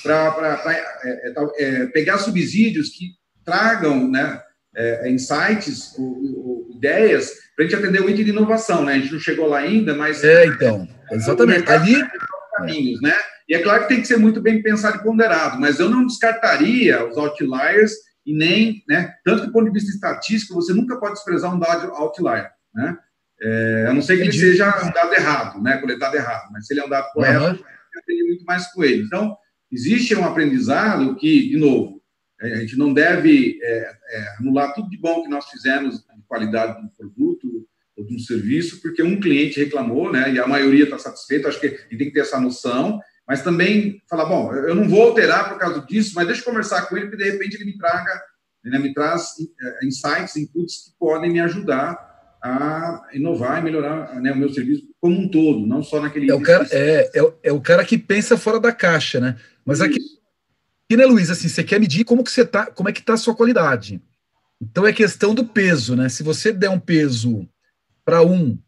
para 0.03 0.63
é, 1.05 1.11
é, 1.11 1.35
é, 1.59 1.87
pegar 1.87 2.19
subsídios 2.19 2.91
que 2.91 3.11
tragam 3.45 4.09
né, 4.09 4.41
é, 4.77 5.11
insights, 5.11 5.99
ou, 5.99 6.07
ou 6.37 6.58
ideias, 6.79 7.33
para 7.55 7.65
a 7.65 7.69
gente 7.69 7.79
atender 7.79 8.01
o 8.01 8.09
item 8.09 8.25
de 8.25 8.31
inovação. 8.31 8.85
Né? 8.85 8.95
A 8.95 8.99
gente 8.99 9.13
não 9.13 9.21
chegou 9.21 9.49
lá 9.49 9.59
ainda, 9.59 9.95
mas. 9.95 10.25
É, 10.25 10.47
então, 10.47 10.89
exatamente. 11.11 11.71
Ali. 11.71 12.03
Caminhos, 12.57 13.01
né? 13.01 13.15
E 13.49 13.55
é 13.55 13.63
claro 13.63 13.83
que 13.83 13.89
tem 13.89 14.01
que 14.01 14.07
ser 14.07 14.19
muito 14.19 14.41
bem 14.41 14.61
pensado 14.63 14.99
e 14.99 15.03
ponderado, 15.03 15.61
mas 15.61 15.79
eu 15.79 15.89
não 15.89 16.07
descartaria 16.07 17.07
os 17.07 17.17
outliers 17.17 17.93
e 18.27 18.37
nem, 18.37 18.83
né? 18.87 19.15
Tanto 19.25 19.41
que 19.41 19.47
do 19.47 19.53
ponto 19.53 19.67
de 19.67 19.73
vista 19.73 19.91
estatístico, 19.91 20.55
você 20.55 20.75
nunca 20.75 20.99
pode 20.99 21.15
desprezar 21.15 21.55
um 21.55 21.59
dado 21.59 21.91
outlier, 21.93 22.51
né? 22.75 22.99
É, 23.41 23.87
a 23.89 23.95
não 23.95 24.03
ser 24.03 24.17
que 24.17 24.25
ele 24.25 24.33
seja 24.33 24.67
um 24.85 24.93
dado 24.93 25.15
errado, 25.15 25.63
né? 25.63 25.79
Coletado 25.79 26.15
errado, 26.15 26.51
mas 26.53 26.67
se 26.67 26.75
ele 26.75 26.81
é 26.81 26.85
um 26.85 26.91
dado 26.91 27.11
correto, 27.13 27.45
uhum. 27.45 27.51
eu 27.53 28.01
aprendi 28.01 28.25
muito 28.25 28.45
mais 28.45 28.67
com 28.73 28.85
ele. 28.85 29.05
Então, 29.05 29.37
existe 29.73 30.15
um 30.15 30.27
aprendizado 30.27 31.17
que, 31.17 31.49
de 31.49 31.57
novo, 31.57 32.03
é, 32.41 32.53
a 32.53 32.57
gente 32.57 32.77
não 32.77 32.93
deve 32.93 33.59
é, 33.63 33.93
é, 34.11 34.37
anular 34.41 34.75
tudo 34.75 34.91
de 34.91 34.99
bom 34.99 35.23
que 35.23 35.29
nós 35.29 35.49
fizemos 35.49 36.05
qualidade 36.29 36.81
do 36.81 36.91
produto 36.91 37.67
ou 37.97 38.05
de 38.05 38.15
um 38.15 38.19
serviço, 38.19 38.81
porque 38.81 39.03
um 39.03 39.19
cliente 39.19 39.59
reclamou, 39.59 40.13
né? 40.13 40.33
E 40.33 40.39
a 40.39 40.47
maioria 40.47 40.85
está 40.85 40.99
satisfeita. 40.99 41.49
Acho 41.49 41.59
que 41.59 41.69
gente 41.69 41.97
tem 41.97 42.07
que 42.09 42.13
ter 42.13 42.21
essa 42.21 42.39
noção 42.39 43.01
mas 43.29 43.43
também 43.43 44.03
falar, 44.09 44.25
bom, 44.25 44.55
eu 44.55 44.75
não 44.75 44.89
vou 44.89 45.03
alterar 45.03 45.51
por 45.51 45.59
causa 45.59 45.83
disso, 45.83 46.13
mas 46.15 46.27
deixa 46.27 46.41
eu 46.41 46.47
conversar 46.47 46.87
com 46.87 46.97
ele, 46.97 47.09
porque 47.09 47.23
de 47.23 47.31
repente 47.31 47.57
ele 47.57 47.67
me 47.67 47.77
traga, 47.77 48.23
ele 48.65 48.79
me 48.79 48.95
traz 48.95 49.35
eh, 49.39 49.87
insights, 49.87 50.35
inputs 50.35 50.87
que 50.87 50.99
podem 50.99 51.31
me 51.31 51.39
ajudar 51.41 52.09
a 52.43 53.07
inovar 53.13 53.59
e 53.59 53.63
melhorar 53.63 54.19
né, 54.23 54.33
o 54.33 54.37
meu 54.37 54.49
serviço 54.49 54.89
como 54.99 55.15
um 55.15 55.29
todo, 55.29 55.67
não 55.67 55.83
só 55.83 56.01
naquele. 56.01 56.31
É 56.31 56.35
o, 56.35 56.41
cara, 56.41 56.67
é, 56.71 57.11
é, 57.15 57.33
é, 57.43 57.53
o 57.53 57.61
cara 57.61 57.85
que 57.85 57.99
pensa 57.99 58.39
fora 58.39 58.59
da 58.59 58.73
caixa, 58.73 59.21
né? 59.21 59.37
Mas 59.63 59.83
aqui, 59.83 59.99
aqui, 60.87 60.97
né, 60.97 61.05
Luiz, 61.05 61.29
assim, 61.29 61.49
você 61.49 61.63
quer 61.63 61.79
medir 61.79 62.05
como 62.05 62.25
que 62.25 62.31
você 62.31 62.47
tá, 62.47 62.65
como 62.71 62.89
é 62.89 62.93
que 62.93 63.01
está 63.01 63.13
a 63.13 63.19
sua 63.19 63.35
qualidade. 63.37 64.01
Então 64.61 64.87
é 64.87 64.93
questão 64.93 65.35
do 65.35 65.45
peso, 65.45 65.95
né? 65.95 66.09
Se 66.09 66.23
você 66.23 66.53
der 66.53 66.71
um 66.71 66.81
peso 66.81 67.49
para 68.05 68.23
um 68.23 68.59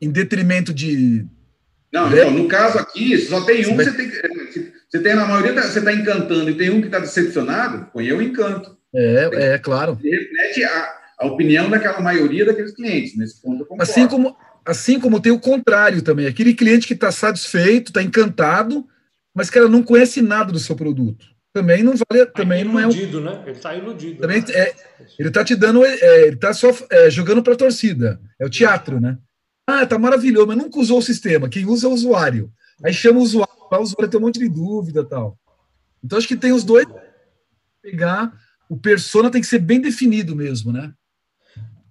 em 0.00 0.10
detrimento 0.10 0.72
de 0.74 1.26
não, 1.94 2.12
então, 2.12 2.32
no 2.32 2.48
caso 2.48 2.76
aqui, 2.76 3.16
só 3.18 3.42
tem 3.42 3.64
um, 3.68 3.76
você 3.76 3.92
tem 3.92 4.10
Você 4.90 4.98
tem, 4.98 5.14
na 5.14 5.24
maioria, 5.26 5.62
você 5.62 5.78
está 5.78 5.92
encantando 5.92 6.50
e 6.50 6.56
tem 6.56 6.68
um 6.68 6.80
que 6.80 6.86
está 6.86 6.98
decepcionado, 6.98 7.88
põe 7.92 8.06
eu 8.06 8.20
encanto. 8.20 8.76
É, 8.92 9.52
é 9.54 9.58
claro. 9.58 9.96
reflete 10.02 10.64
a, 10.64 10.92
a 11.20 11.26
opinião 11.26 11.70
daquela 11.70 12.00
maioria 12.00 12.44
daqueles 12.44 12.74
clientes. 12.74 13.16
Nesse 13.16 13.40
ponto, 13.40 13.64
Assim 13.78 14.08
como, 14.08 14.36
assim 14.66 14.98
como 14.98 15.20
tem 15.20 15.30
o 15.30 15.38
contrário 15.38 16.02
também, 16.02 16.26
aquele 16.26 16.52
cliente 16.52 16.88
que 16.88 16.94
está 16.94 17.12
satisfeito, 17.12 17.90
está 17.90 18.02
encantado, 18.02 18.84
mas 19.32 19.48
que 19.48 19.56
ela 19.56 19.68
não 19.68 19.82
conhece 19.84 20.20
nada 20.20 20.50
do 20.50 20.58
seu 20.58 20.74
produto. 20.74 21.26
Também 21.54 21.84
não 21.84 21.92
vale, 21.92 22.26
também 22.26 22.64
não 22.64 22.80
é 22.80 22.82
iludido, 22.82 23.20
né? 23.20 23.40
Ele 23.42 23.52
está 23.52 23.76
iludido. 23.76 24.20
Também 24.20 24.40
né? 24.40 24.46
é, 24.54 24.74
ele 25.16 25.28
está 25.28 25.44
te 25.44 25.54
dando, 25.54 25.84
é, 25.84 26.22
ele 26.22 26.34
está 26.34 26.52
só 26.52 26.70
é, 26.90 27.08
jogando 27.08 27.44
para 27.44 27.52
a 27.52 27.56
torcida. 27.56 28.20
É 28.40 28.44
o 28.44 28.50
teatro, 28.50 29.00
né? 29.00 29.16
Ah, 29.64 29.86
tá 29.86 29.96
maravilhoso, 29.96 30.48
mas 30.48 30.56
nunca 30.56 30.80
usou 30.80 30.98
o 30.98 31.02
sistema. 31.02 31.48
Quem 31.48 31.64
usa 31.64 31.86
é 31.86 31.90
o 31.90 31.92
usuário. 31.92 32.52
Aí 32.84 32.92
chama 32.92 33.20
o 33.20 33.22
usuário, 33.22 33.54
o 33.70 33.76
usuário 33.76 34.08
tem 34.08 34.18
um 34.18 34.24
monte 34.24 34.40
de 34.40 34.48
dúvida 34.48 35.04
tal. 35.04 35.38
Então 36.02 36.18
acho 36.18 36.26
que 36.26 36.36
tem 36.36 36.52
os 36.52 36.64
dois. 36.64 36.86
Pegar 37.80 38.32
o 38.68 38.76
persona 38.76 39.30
tem 39.30 39.40
que 39.40 39.46
ser 39.46 39.60
bem 39.60 39.80
definido 39.80 40.34
mesmo, 40.34 40.72
né? 40.72 40.92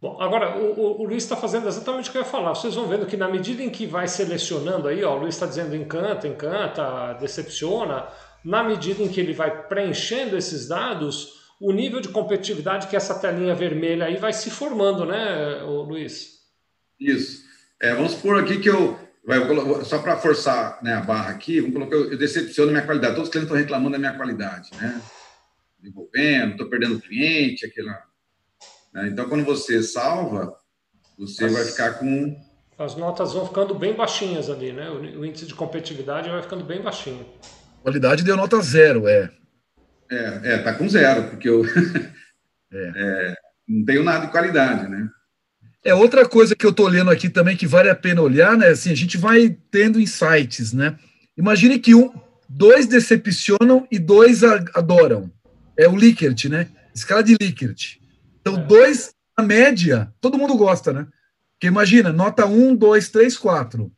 Bom, 0.02 0.22
agora 0.22 0.58
o, 0.58 0.74
o, 0.74 1.02
o 1.02 1.06
Luiz 1.06 1.24
está 1.24 1.38
fazendo 1.38 1.70
exatamente 1.70 2.10
o 2.10 2.12
que 2.12 2.18
eu 2.18 2.24
ia 2.24 2.28
falar. 2.28 2.54
Vocês 2.54 2.76
vão 2.76 2.90
vendo 2.90 3.06
que 3.06 3.16
na 3.16 3.30
medida 3.30 3.64
em 3.64 3.70
que 3.70 3.86
vai 3.86 4.10
selecionando 4.10 4.90
aí, 4.90 5.02
ó, 5.06 5.16
o 5.16 5.20
Luiz 5.20 5.36
está 5.36 5.46
dizendo 5.46 5.74
encanta, 5.74 6.28
encanta, 6.28 7.14
decepciona. 7.14 8.06
Na 8.44 8.64
medida 8.64 9.02
em 9.02 9.08
que 9.08 9.20
ele 9.20 9.34
vai 9.34 9.68
preenchendo 9.68 10.38
esses 10.38 10.68
dados, 10.68 11.44
o 11.60 11.72
nível 11.72 12.02
de 12.02 12.10
competitividade 12.10 12.88
que 12.88 12.96
essa 12.96 13.18
telinha 13.18 13.56
vermelha 13.56 14.06
aí 14.06 14.18
vai 14.18 14.34
se 14.34 14.50
formando, 14.50 15.06
né, 15.06 15.62
Luiz? 15.64 16.42
Isso. 17.00 17.44
É, 17.82 17.94
vamos 17.94 18.14
supor 18.14 18.40
aqui 18.40 18.60
que 18.60 18.70
eu 18.70 19.00
só 19.86 20.00
para 20.00 20.18
forçar 20.18 20.80
né, 20.84 20.96
a 20.96 21.02
barra 21.02 21.32
aqui, 21.32 21.62
vamos 21.62 21.76
colocar, 21.76 21.96
eu 21.96 22.18
decepciono 22.18 22.70
a 22.70 22.74
minha 22.74 22.86
qualidade. 22.86 23.16
Todos 23.16 23.30
os 23.30 23.32
clientes 23.32 23.50
estão 23.50 23.58
reclamando 23.58 23.92
da 23.92 24.00
minha 24.00 24.14
qualidade, 24.14 24.70
né? 24.76 25.02
Desenvolvendo, 25.80 26.52
estou 26.52 26.70
perdendo 26.70 27.00
cliente, 27.00 27.66
aquela. 27.66 28.04
Né? 28.94 29.08
Então, 29.08 29.30
quando 29.30 29.46
você 29.46 29.82
salva, 29.82 30.54
você 31.18 31.46
As, 31.46 31.54
vai 31.54 31.64
ficar 31.64 31.94
com. 32.00 32.36
As 32.78 32.96
notas 32.96 33.32
vão 33.32 33.48
ficando 33.48 33.74
bem 33.74 33.94
baixinhas 33.94 34.50
ali, 34.50 34.74
né? 34.74 34.90
O 34.90 35.26
índice 35.26 35.46
de 35.46 35.56
competitividade 35.56 36.30
vai 36.30 36.42
ficando 36.42 36.66
bem 36.66 36.82
baixinho. 36.82 37.26
Qualidade 37.84 38.24
deu 38.24 38.38
nota 38.38 38.62
zero, 38.62 39.10
é. 39.10 39.30
É, 40.10 40.54
é 40.54 40.58
tá 40.60 40.74
com 40.74 40.88
zero, 40.88 41.30
porque 41.30 41.50
eu 41.50 41.66
é. 42.72 42.92
É, 42.96 43.36
não 43.68 43.84
tenho 43.84 44.04
nada 44.04 44.26
de 44.26 44.32
qualidade, 44.32 44.90
né? 44.90 45.10
É 45.84 45.94
outra 45.94 46.26
coisa 46.26 46.56
que 46.56 46.66
eu 46.66 46.70
estou 46.70 46.88
lendo 46.88 47.12
aqui 47.12 47.30
também 47.30 47.58
que 47.58 47.68
vale 47.68 47.90
a 47.90 47.96
pena 47.96 48.22
olhar, 48.22 48.58
né? 48.58 48.70
Assim, 48.70 48.90
a 48.90 48.96
gente 48.96 49.18
vai 49.18 49.58
tendo 49.70 50.00
insights, 50.00 50.72
né? 50.72 50.98
Imagine 51.38 51.78
que 51.78 51.94
um, 51.94 52.10
dois 52.48 52.88
decepcionam 52.88 53.86
e 53.92 54.00
dois 54.00 54.44
adoram. 54.44 55.30
É 55.78 55.86
o 55.86 55.96
Likert, 55.96 56.46
né? 56.48 56.70
Escala 56.96 57.22
de 57.22 57.36
Likert. 57.42 57.98
Então, 58.40 58.56
é. 58.56 58.66
dois, 58.66 59.14
a 59.36 59.44
média, 59.44 60.10
todo 60.22 60.38
mundo 60.38 60.56
gosta, 60.56 60.94
né? 60.94 61.06
Porque 61.54 61.68
imagina, 61.68 62.14
nota 62.14 62.46
um, 62.46 62.74
dois, 62.74 63.10
três, 63.10 63.38
quatro. 63.38 63.92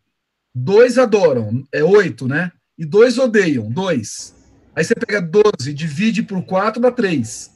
Dois 0.55 0.97
adoram, 0.97 1.63
é 1.71 1.83
oito, 1.83 2.27
né? 2.27 2.51
E 2.77 2.85
dois 2.85 3.17
odeiam, 3.17 3.69
dois. 3.69 4.35
Aí 4.75 4.83
você 4.83 4.93
pega 4.93 5.21
12, 5.21 5.73
divide 5.73 6.21
por 6.21 6.43
quatro, 6.43 6.81
dá 6.81 6.91
três. 6.91 7.49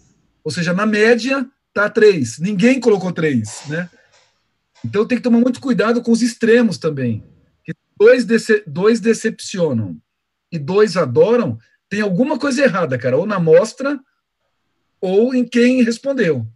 Ou 0.44 0.52
seja, 0.52 0.74
na 0.74 0.86
média, 0.86 1.46
tá 1.74 1.90
três. 1.90 2.40
Ninguém 2.40 2.80
colocou 2.80 3.12
três, 3.12 3.64
né? 3.68 3.90
Então 4.84 5.06
tem 5.06 5.18
que 5.18 5.24
tomar 5.24 5.40
muito 5.40 5.60
cuidado 5.60 6.02
com 6.02 6.12
os 6.12 6.22
extremos 6.22 6.78
também. 6.78 7.24
Que 7.66 7.74
dois, 8.00 8.24
dece 8.24 8.64
dois 8.66 9.00
decepcionam 9.02 9.98
e 10.52 10.58
dois 10.58 10.96
adoram, 10.96 11.60
tem 11.90 12.02
alguma 12.02 12.40
coisa 12.40 12.64
errada, 12.64 12.98
cara, 12.98 13.18
ou 13.18 13.26
na 13.26 13.36
amostra 13.36 14.00
ou 15.02 15.34
em 15.34 15.46
quem 15.46 15.84
respondeu. 15.84 16.48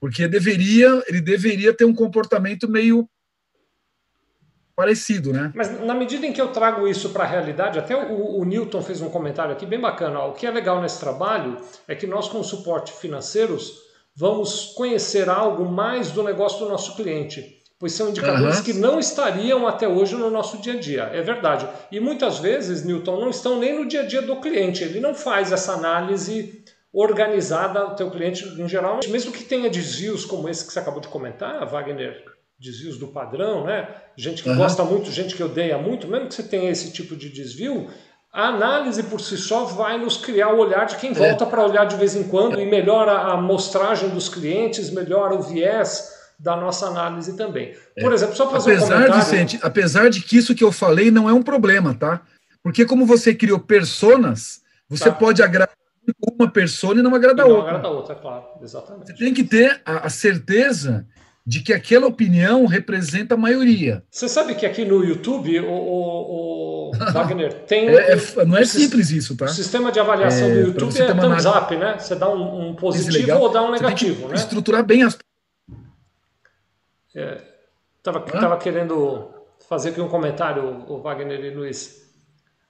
Porque 0.00 0.28
deveria, 0.28 1.02
ele 1.08 1.20
deveria 1.20 1.74
ter 1.74 1.84
um 1.84 1.94
comportamento 1.94 2.68
meio 2.68 3.08
parecido, 4.78 5.32
né? 5.32 5.50
Mas 5.56 5.84
na 5.84 5.92
medida 5.92 6.24
em 6.24 6.32
que 6.32 6.40
eu 6.40 6.52
trago 6.52 6.86
isso 6.86 7.08
para 7.10 7.24
a 7.24 7.26
realidade, 7.26 7.80
até 7.80 7.96
o, 7.96 8.38
o, 8.38 8.44
Newton 8.44 8.80
fez 8.80 9.02
um 9.02 9.10
comentário 9.10 9.50
aqui 9.50 9.66
bem 9.66 9.80
bacana. 9.80 10.20
Ó, 10.20 10.28
o 10.28 10.34
que 10.34 10.46
é 10.46 10.50
legal 10.52 10.80
nesse 10.80 11.00
trabalho 11.00 11.56
é 11.88 11.96
que 11.96 12.06
nós, 12.06 12.28
com 12.28 12.40
suporte 12.44 12.92
financeiros, 12.92 13.72
vamos 14.14 14.66
conhecer 14.76 15.28
algo 15.28 15.64
mais 15.64 16.12
do 16.12 16.22
negócio 16.22 16.60
do 16.60 16.68
nosso 16.70 16.94
cliente, 16.94 17.60
pois 17.76 17.92
são 17.92 18.10
indicadores 18.10 18.58
uhum. 18.58 18.62
que 18.62 18.72
não 18.72 19.00
estariam 19.00 19.66
até 19.66 19.88
hoje 19.88 20.14
no 20.14 20.30
nosso 20.30 20.58
dia 20.58 20.74
a 20.74 20.78
dia. 20.78 21.10
É 21.12 21.22
verdade. 21.22 21.68
E 21.90 21.98
muitas 21.98 22.38
vezes, 22.38 22.84
Newton, 22.84 23.18
não 23.18 23.30
estão 23.30 23.58
nem 23.58 23.76
no 23.76 23.88
dia 23.88 24.02
a 24.02 24.06
dia 24.06 24.22
do 24.22 24.36
cliente. 24.36 24.84
Ele 24.84 25.00
não 25.00 25.12
faz 25.12 25.50
essa 25.50 25.72
análise 25.72 26.62
organizada 26.92 27.84
do 27.84 27.96
teu 27.96 28.12
cliente 28.12 28.44
em 28.44 28.68
geral, 28.68 29.00
mesmo 29.08 29.32
que 29.32 29.42
tenha 29.42 29.68
desvios 29.68 30.24
como 30.24 30.48
esse 30.48 30.64
que 30.64 30.72
você 30.72 30.78
acabou 30.78 31.00
de 31.00 31.08
comentar, 31.08 31.66
Wagner, 31.66 32.37
desvios 32.58 32.98
do 32.98 33.08
padrão, 33.08 33.64
né? 33.64 33.88
Gente 34.16 34.42
que 34.42 34.50
uhum. 34.50 34.56
gosta 34.56 34.82
muito, 34.82 35.10
gente 35.12 35.34
que 35.34 35.42
odeia 35.42 35.78
muito, 35.78 36.08
mesmo 36.08 36.28
que 36.28 36.34
você 36.34 36.42
tenha 36.42 36.70
esse 36.70 36.92
tipo 36.92 37.14
de 37.14 37.28
desvio, 37.28 37.88
a 38.32 38.48
análise 38.48 39.02
por 39.04 39.20
si 39.20 39.36
só 39.36 39.64
vai 39.64 39.98
nos 39.98 40.16
criar 40.16 40.52
o 40.52 40.58
olhar 40.58 40.84
de 40.84 40.96
quem 40.96 41.12
volta 41.12 41.44
é. 41.44 41.46
para 41.46 41.64
olhar 41.64 41.84
de 41.86 41.96
vez 41.96 42.14
em 42.16 42.24
quando 42.24 42.60
e 42.60 42.66
melhora 42.66 43.12
a 43.12 43.34
amostragem 43.34 44.10
dos 44.10 44.28
clientes, 44.28 44.90
melhora 44.90 45.34
o 45.34 45.42
viés 45.42 46.16
da 46.38 46.56
nossa 46.56 46.86
análise 46.86 47.36
também. 47.36 47.74
Por 48.00 48.12
é. 48.12 48.14
exemplo, 48.14 48.36
só 48.36 48.50
fazer 48.50 48.72
apesar, 48.72 48.86
um 48.86 48.88
comentário... 48.88 49.24
Vicente, 49.24 49.58
apesar 49.62 50.10
de 50.10 50.20
que 50.20 50.36
isso 50.36 50.54
que 50.54 50.62
eu 50.62 50.72
falei 50.72 51.10
não 51.10 51.28
é 51.28 51.32
um 51.32 51.42
problema, 51.42 51.94
tá? 51.94 52.22
Porque 52.62 52.84
como 52.84 53.06
você 53.06 53.34
criou 53.34 53.58
personas, 53.58 54.62
você 54.88 55.10
tá. 55.10 55.12
pode 55.12 55.42
agradar 55.42 55.76
uma 56.38 56.50
persona 56.50 57.00
e 57.00 57.02
não 57.02 57.14
agradar 57.14 57.46
outra. 57.46 57.62
Não 57.62 57.68
agrada 57.68 57.88
outra, 57.88 58.14
claro, 58.14 58.44
exatamente. 58.62 59.06
Você 59.06 59.14
tem 59.14 59.34
que 59.34 59.44
ter 59.44 59.80
a, 59.84 60.06
a 60.06 60.10
certeza 60.10 61.06
de 61.48 61.60
que 61.62 61.72
aquela 61.72 62.06
opinião 62.06 62.66
representa 62.66 63.34
a 63.34 63.38
maioria. 63.38 64.04
Você 64.10 64.28
sabe 64.28 64.54
que 64.54 64.66
aqui 64.66 64.84
no 64.84 65.02
YouTube, 65.02 65.60
o, 65.60 65.72
o, 65.72 66.90
o 66.90 66.92
Wagner, 67.10 67.54
tem. 67.60 67.88
É, 67.88 68.12
é, 68.12 68.44
não 68.44 68.58
é 68.58 68.66
simples 68.66 69.10
isso, 69.10 69.34
tá? 69.34 69.46
O 69.46 69.48
sistema 69.48 69.90
de 69.90 69.98
avaliação 69.98 70.46
é, 70.46 70.50
do 70.52 70.60
YouTube 70.60 71.00
é 71.00 71.14
thumbs 71.14 71.46
up, 71.46 71.74
né? 71.74 71.98
Você 71.98 72.14
dá 72.16 72.28
um, 72.28 72.68
um 72.68 72.74
positivo 72.74 73.38
ou 73.38 73.48
dá 73.48 73.62
um 73.62 73.70
negativo, 73.70 74.28
né? 74.28 74.34
Estruturar 74.34 74.84
bem 74.84 75.04
as. 75.04 75.16
É, 77.16 77.40
tava, 78.02 78.20
tava 78.20 78.58
querendo 78.58 79.30
fazer 79.66 79.88
aqui 79.88 80.02
um 80.02 80.08
comentário, 80.08 80.84
o 80.86 81.00
Wagner 81.00 81.42
e 81.42 81.54
Luiz. 81.54 82.06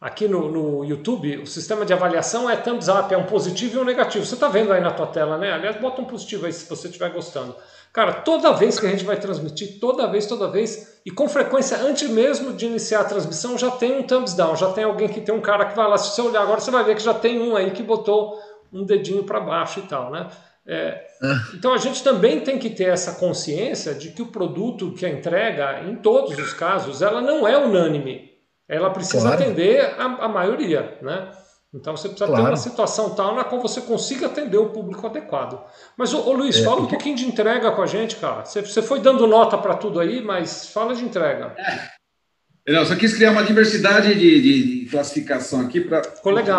Aqui 0.01 0.29
no, 0.29 0.53
no 0.53 0.85
YouTube, 0.85 1.39
o 1.39 1.47
sistema 1.47 1.85
de 1.85 1.93
avaliação 1.93 2.49
é 2.49 2.55
thumbs 2.55 2.87
up, 2.87 3.13
é 3.13 3.19
um 3.19 3.27
positivo 3.27 3.79
e 3.79 3.81
um 3.81 3.85
negativo. 3.85 4.25
Você 4.25 4.35
está 4.35 4.47
vendo 4.47 4.73
aí 4.73 4.81
na 4.81 4.93
tua 4.93 5.09
tela, 5.09 5.37
né? 5.37 5.51
Aliás, 5.51 5.75
bota 5.81 6.01
um 6.01 6.05
positivo 6.05 6.47
aí 6.47 6.53
se 6.53 6.69
você 6.69 6.87
estiver 6.87 7.11
gostando. 7.11 7.57
Cara, 7.93 8.13
toda 8.13 8.53
vez 8.53 8.79
que 8.79 8.87
a 8.87 8.91
gente 8.91 9.05
vai 9.05 9.19
transmitir, 9.19 9.81
toda 9.81 10.07
vez, 10.07 10.27
toda 10.27 10.49
vez, 10.49 11.01
e 11.05 11.11
com 11.11 11.29
frequência, 11.29 11.79
antes 11.79 12.09
mesmo 12.09 12.53
de 12.53 12.67
iniciar 12.67 13.01
a 13.01 13.05
transmissão, 13.05 13.57
já 13.57 13.71
tem 13.71 13.99
um 13.99 14.03
thumbs 14.03 14.35
down, 14.35 14.55
já 14.55 14.71
tem 14.73 14.85
alguém 14.85 15.09
que 15.09 15.21
tem 15.21 15.35
um 15.35 15.41
cara 15.41 15.65
que 15.65 15.75
vai 15.75 15.89
lá. 15.89 15.97
Se 15.97 16.15
você 16.15 16.23
olhar 16.23 16.43
agora, 16.43 16.61
você 16.61 16.71
vai 16.71 16.85
ver 16.85 16.97
que 16.97 17.03
já 17.03 17.15
tem 17.15 17.41
um 17.41 17.57
aí 17.57 17.71
que 17.71 17.83
botou 17.83 18.39
um 18.73 18.85
dedinho 18.85 19.25
para 19.25 19.41
baixo 19.41 19.81
e 19.81 19.83
tal, 19.83 20.11
né? 20.11 20.29
É, 20.71 21.03
ah. 21.23 21.49
então 21.55 21.73
a 21.73 21.79
gente 21.79 22.05
também 22.05 22.41
tem 22.41 22.59
que 22.59 22.69
ter 22.69 22.91
essa 22.91 23.13
consciência 23.13 23.95
de 23.95 24.11
que 24.11 24.21
o 24.21 24.27
produto 24.27 24.93
que 24.93 25.07
a 25.07 25.09
entrega, 25.09 25.83
em 25.89 25.97
todos 25.97 26.39
os 26.39 26.53
casos, 26.53 27.01
ela 27.01 27.23
não 27.23 27.49
é 27.49 27.57
unânime. 27.57 28.29
Ela 28.69 28.91
precisa 28.91 29.29
claro. 29.29 29.43
atender 29.43 29.95
a, 29.99 30.05
a 30.05 30.29
maioria, 30.29 30.99
né? 31.01 31.31
Então 31.75 31.97
você 31.97 32.09
precisa 32.09 32.27
claro. 32.27 32.45
ter 32.45 32.51
uma 32.51 32.57
situação 32.57 33.15
tal 33.15 33.35
na 33.35 33.45
qual 33.45 33.61
você 33.61 33.83
consiga 33.83 34.27
atender 34.27 34.57
o 34.57 34.71
público 34.71 35.07
adequado. 35.07 35.63
Mas, 35.97 36.15
ô, 36.15 36.21
ô 36.21 36.33
Luiz, 36.33 36.57
é, 36.57 36.65
fala 36.65 36.81
um 36.81 36.87
pouquinho 36.87 37.15
de 37.15 37.27
entrega 37.27 37.71
com 37.73 37.83
a 37.83 37.87
gente, 37.87 38.17
cara. 38.17 38.45
Você, 38.45 38.63
você 38.63 38.81
foi 38.81 39.01
dando 39.01 39.27
nota 39.27 39.59
para 39.59 39.75
tudo 39.75 40.01
aí, 40.01 40.23
mas 40.23 40.71
fala 40.71 40.95
de 40.95 41.05
entrega. 41.05 41.55
É. 41.59 42.73
Não, 42.73 42.85
só 42.85 42.95
quis 42.95 43.15
criar 43.15 43.33
uma 43.33 43.45
diversidade 43.45 44.15
de, 44.15 44.43
de, 44.43 44.81
de 44.81 44.91
classificação 44.91 45.63
aqui 45.63 45.81
para 45.81 46.03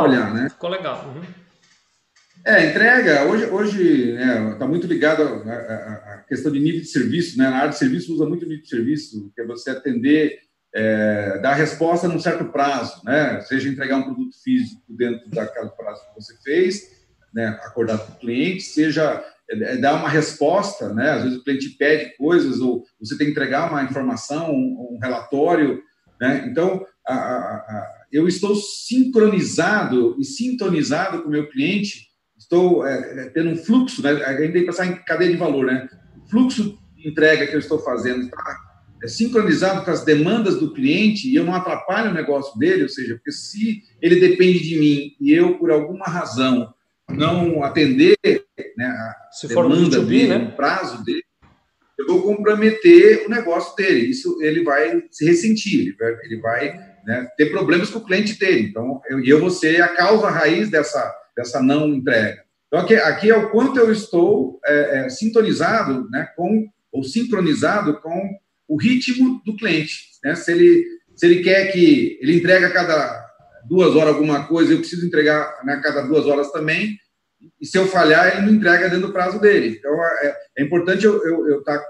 olhar, 0.02 0.34
né? 0.34 0.50
Ficou 0.50 0.70
legal. 0.70 1.06
Uhum. 1.06 1.22
É, 2.46 2.70
entrega, 2.70 3.26
hoje 3.26 3.44
está 3.44 3.56
hoje, 3.56 4.14
né, 4.14 4.56
tá 4.58 4.66
muito 4.66 4.88
ligado 4.88 5.22
à, 5.22 6.24
questão 6.28 6.52
de 6.52 6.60
nível 6.60 6.82
de 6.82 6.88
serviço, 6.88 7.38
né? 7.38 7.50
Na 7.50 7.58
área 7.58 7.70
de 7.70 7.78
serviço 7.78 8.14
usa 8.14 8.26
muito 8.26 8.46
nível 8.46 8.64
de 8.64 8.70
serviço, 8.70 9.32
que 9.36 9.42
é 9.42 9.46
você 9.46 9.72
atender 9.72 10.40
é, 10.74 11.40
dar 11.40 11.54
resposta 11.54 12.08
num 12.08 12.20
certo 12.20 12.46
prazo, 12.46 13.02
né? 13.04 13.42
Seja 13.42 13.70
entregar 13.70 13.98
um 13.98 14.04
produto 14.04 14.36
físico 14.44 14.82
dentro 14.90 15.30
daquele 15.30 15.70
prazo 15.70 16.02
que 16.08 16.22
você 16.22 16.36
fez, 16.44 17.08
né? 17.34 17.60
Acordar 17.64 17.98
com 17.98 18.12
o 18.14 18.16
cliente, 18.18 18.62
seja 18.62 19.24
é, 19.50 19.78
dar 19.78 19.96
uma 19.96 20.10
resposta, 20.10 20.94
né? 20.94 21.12
Às 21.12 21.24
vezes 21.24 21.38
o 21.40 21.44
cliente 21.44 21.70
pede 21.72 22.16
coisas 22.18 22.60
ou 22.60 22.84
você 23.00 23.18
tem 23.18 23.28
que 23.28 23.32
entregar 23.32 23.70
uma 23.70 23.84
informação, 23.84 24.52
um, 24.52 24.96
um 24.96 25.00
relatório, 25.02 25.82
né? 26.22 26.46
Então, 26.48 26.86
a, 27.08 27.14
a, 27.14 27.56
a, 27.56 28.00
eu 28.12 28.28
estou 28.28 28.56
sincronizado 28.56 30.16
e 30.20 30.26
sintonizado 30.26 31.24
com 31.24 31.30
o 31.30 31.32
meu 31.32 31.50
cliente, 31.50 32.10
estou 32.38 32.86
é, 32.86 33.26
é 33.26 33.30
tendo 33.30 33.50
um 33.50 33.58
fluxo, 33.58 34.04
né? 34.04 34.12
A 34.24 34.34
gente 34.34 34.54
tem 34.54 34.62
que 34.62 34.68
pensar 34.68 34.86
em 34.86 35.04
cadeia 35.04 35.32
de 35.32 35.38
valor, 35.38 35.66
né? 35.66 35.90
O 36.24 36.30
fluxo 36.30 36.78
de 36.96 37.10
entrega 37.10 37.48
que 37.48 37.56
eu 37.56 37.60
estou 37.60 37.80
fazendo 37.80 38.26
está 38.26 38.69
é 39.04 39.08
sincronizado 39.08 39.84
com 39.84 39.92
as 39.92 40.04
demandas 40.04 40.60
do 40.60 40.74
cliente 40.74 41.30
e 41.30 41.36
eu 41.36 41.44
não 41.44 41.56
atrapalho 41.56 42.12
o 42.12 42.14
negócio 42.14 42.58
dele, 42.60 42.84
ou 42.84 42.90
seja, 42.90 43.16
porque 43.16 43.32
se 43.32 43.82
ele 44.02 44.20
depende 44.20 44.60
de 44.60 44.78
mim 44.78 45.16
e 45.20 45.32
eu, 45.32 45.58
por 45.58 45.72
alguma 45.72 46.06
razão, 46.06 46.74
não 47.10 47.64
atender 47.64 48.18
né, 48.78 48.86
a 48.86 49.16
se 49.32 49.48
demanda 49.48 49.70
for 49.70 50.04
B2B, 50.04 50.06
dele, 50.08 50.28
né? 50.28 50.50
o 50.52 50.56
prazo 50.56 51.04
dele, 51.04 51.24
eu 51.98 52.08
vou 52.08 52.22
comprometer 52.22 53.26
o 53.26 53.30
negócio 53.30 53.76
dele. 53.76 54.08
Isso 54.08 54.42
ele 54.42 54.64
vai 54.64 55.04
se 55.12 55.26
ressentir, 55.26 55.82
ele 55.82 55.96
vai, 55.98 56.26
ele 56.26 56.38
vai 56.40 56.80
né, 57.06 57.28
ter 57.38 57.48
problemas 57.48 57.90
com 57.90 58.00
o 58.00 58.06
cliente 58.06 58.40
dele. 58.40 58.68
Então, 58.70 59.02
eu, 59.10 59.24
eu 59.24 59.40
vou 59.40 59.50
ser 59.50 59.82
a 59.82 59.90
causa 59.90 60.30
raiz 60.30 60.70
dessa, 60.70 61.14
dessa 61.36 61.62
não 61.62 61.90
entrega. 61.90 62.44
Então, 62.68 62.80
aqui, 62.80 62.96
aqui 62.96 63.30
é 63.32 63.36
o 63.36 63.50
quanto 63.50 63.80
eu 63.80 63.92
estou 63.92 64.60
é, 64.66 65.00
é, 65.06 65.10
sintonizado 65.10 66.08
né, 66.10 66.30
com, 66.36 66.70
ou 66.92 67.04
sincronizado 67.04 68.00
com 68.00 68.38
o 68.70 68.78
ritmo 68.78 69.42
do 69.44 69.58
cliente. 69.58 70.08
Né? 70.24 70.36
Se, 70.36 70.52
ele, 70.52 70.86
se 71.16 71.26
ele 71.26 71.42
quer 71.42 71.72
que 71.72 72.20
ele 72.22 72.38
entregue 72.38 72.66
a 72.66 72.72
cada 72.72 73.28
duas 73.68 73.96
horas 73.96 74.14
alguma 74.14 74.48
coisa, 74.48 74.72
eu 74.72 74.80
preciso 74.80 75.06
entregar 75.06 75.60
né, 75.66 75.74
a 75.74 75.82
cada 75.82 76.04
duas 76.04 76.26
horas 76.28 76.52
também, 76.52 76.98
e 77.60 77.66
se 77.66 77.78
eu 77.78 77.88
falhar, 77.88 78.38
ele 78.38 78.46
não 78.46 78.54
entrega 78.54 78.90
dentro 78.90 79.08
do 79.08 79.14
prazo 79.14 79.40
dele. 79.40 79.78
Então, 79.78 79.92
é, 80.04 80.36
é 80.60 80.64
importante 80.64 81.06
eu 81.06 81.18
estar 81.18 81.30
eu, 81.30 81.48
eu 81.48 81.64
tá 81.64 81.82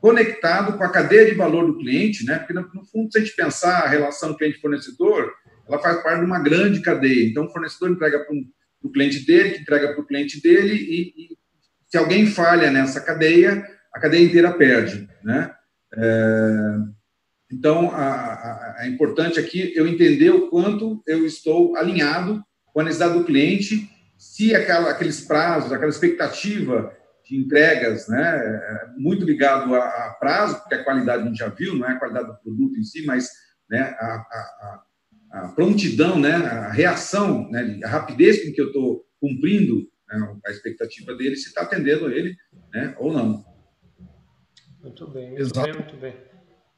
conectado 0.00 0.76
com 0.76 0.82
a 0.82 0.88
cadeia 0.88 1.26
de 1.26 1.34
valor 1.34 1.66
do 1.66 1.78
cliente, 1.78 2.24
né? 2.24 2.38
porque, 2.38 2.52
no, 2.52 2.62
no 2.74 2.84
fundo, 2.86 3.10
se 3.10 3.18
a 3.18 3.20
gente 3.20 3.36
pensar 3.36 3.82
a 3.82 3.88
relação 3.88 4.36
cliente-fornecedor, 4.36 5.32
ela 5.68 5.78
faz 5.78 6.02
parte 6.02 6.20
de 6.20 6.26
uma 6.26 6.40
grande 6.40 6.80
cadeia. 6.80 7.28
Então, 7.28 7.44
o 7.44 7.50
fornecedor 7.50 7.90
entrega 7.90 8.24
para 8.24 8.34
o 8.82 8.92
cliente 8.92 9.24
dele, 9.24 9.50
que 9.50 9.60
entrega 9.60 9.92
para 9.92 10.00
o 10.00 10.06
cliente 10.06 10.40
dele, 10.40 10.74
e, 10.74 11.24
e, 11.24 11.38
se 11.88 11.96
alguém 11.96 12.26
falha 12.26 12.70
nessa 12.70 13.00
cadeia, 13.00 13.64
a 13.94 14.00
cadeia 14.00 14.24
inteira 14.24 14.52
perde. 14.52 15.08
Né? 15.22 15.52
É, 15.94 16.76
então, 17.52 17.90
a, 17.90 18.02
a, 18.02 18.76
a, 18.80 18.84
é 18.84 18.88
importante 18.88 19.38
aqui 19.38 19.72
eu 19.76 19.86
entender 19.86 20.30
o 20.30 20.48
quanto 20.48 21.02
eu 21.06 21.26
estou 21.26 21.76
alinhado 21.76 22.42
com 22.72 22.80
a 22.80 22.84
necessidade 22.84 23.18
do 23.18 23.24
cliente 23.24 23.88
se 24.22 24.54
aquela, 24.54 24.90
aqueles 24.90 25.20
prazos, 25.20 25.72
aquela 25.72 25.90
expectativa 25.90 26.96
de 27.24 27.36
entregas, 27.36 28.08
né, 28.08 28.22
é 28.22 28.86
muito 28.96 29.24
ligado 29.24 29.74
a, 29.74 29.80
a, 29.80 30.16
prazo, 30.18 30.60
porque 30.60 30.76
a 30.76 30.84
qualidade 30.84 31.24
a 31.24 31.26
gente 31.26 31.38
já 31.38 31.48
viu, 31.48 31.74
não 31.74 31.88
é 31.88 31.92
a 31.92 31.98
qualidade 31.98 32.28
do 32.28 32.36
produto 32.36 32.78
em 32.78 32.84
si, 32.84 33.04
mas 33.04 33.28
né, 33.68 33.80
a, 33.98 34.84
a, 35.32 35.48
prontidão, 35.48 36.20
né, 36.20 36.34
a 36.34 36.70
reação, 36.70 37.50
né, 37.50 37.80
a 37.84 37.88
rapidez 37.88 38.44
com 38.44 38.52
que 38.52 38.60
eu 38.60 38.68
estou 38.68 39.04
cumprindo 39.20 39.88
né, 40.08 40.36
a 40.46 40.50
expectativa 40.50 41.14
dele, 41.14 41.34
se 41.34 41.48
está 41.48 41.62
atendendo 41.62 42.10
ele 42.10 42.36
né, 42.72 42.94
ou 42.98 43.12
não. 43.12 43.44
Muito 44.82 45.06
bem, 45.08 45.28
muito 45.28 45.40
Exato. 45.42 45.62
bem, 45.62 45.72
muito 45.72 45.96
bem. 45.96 46.14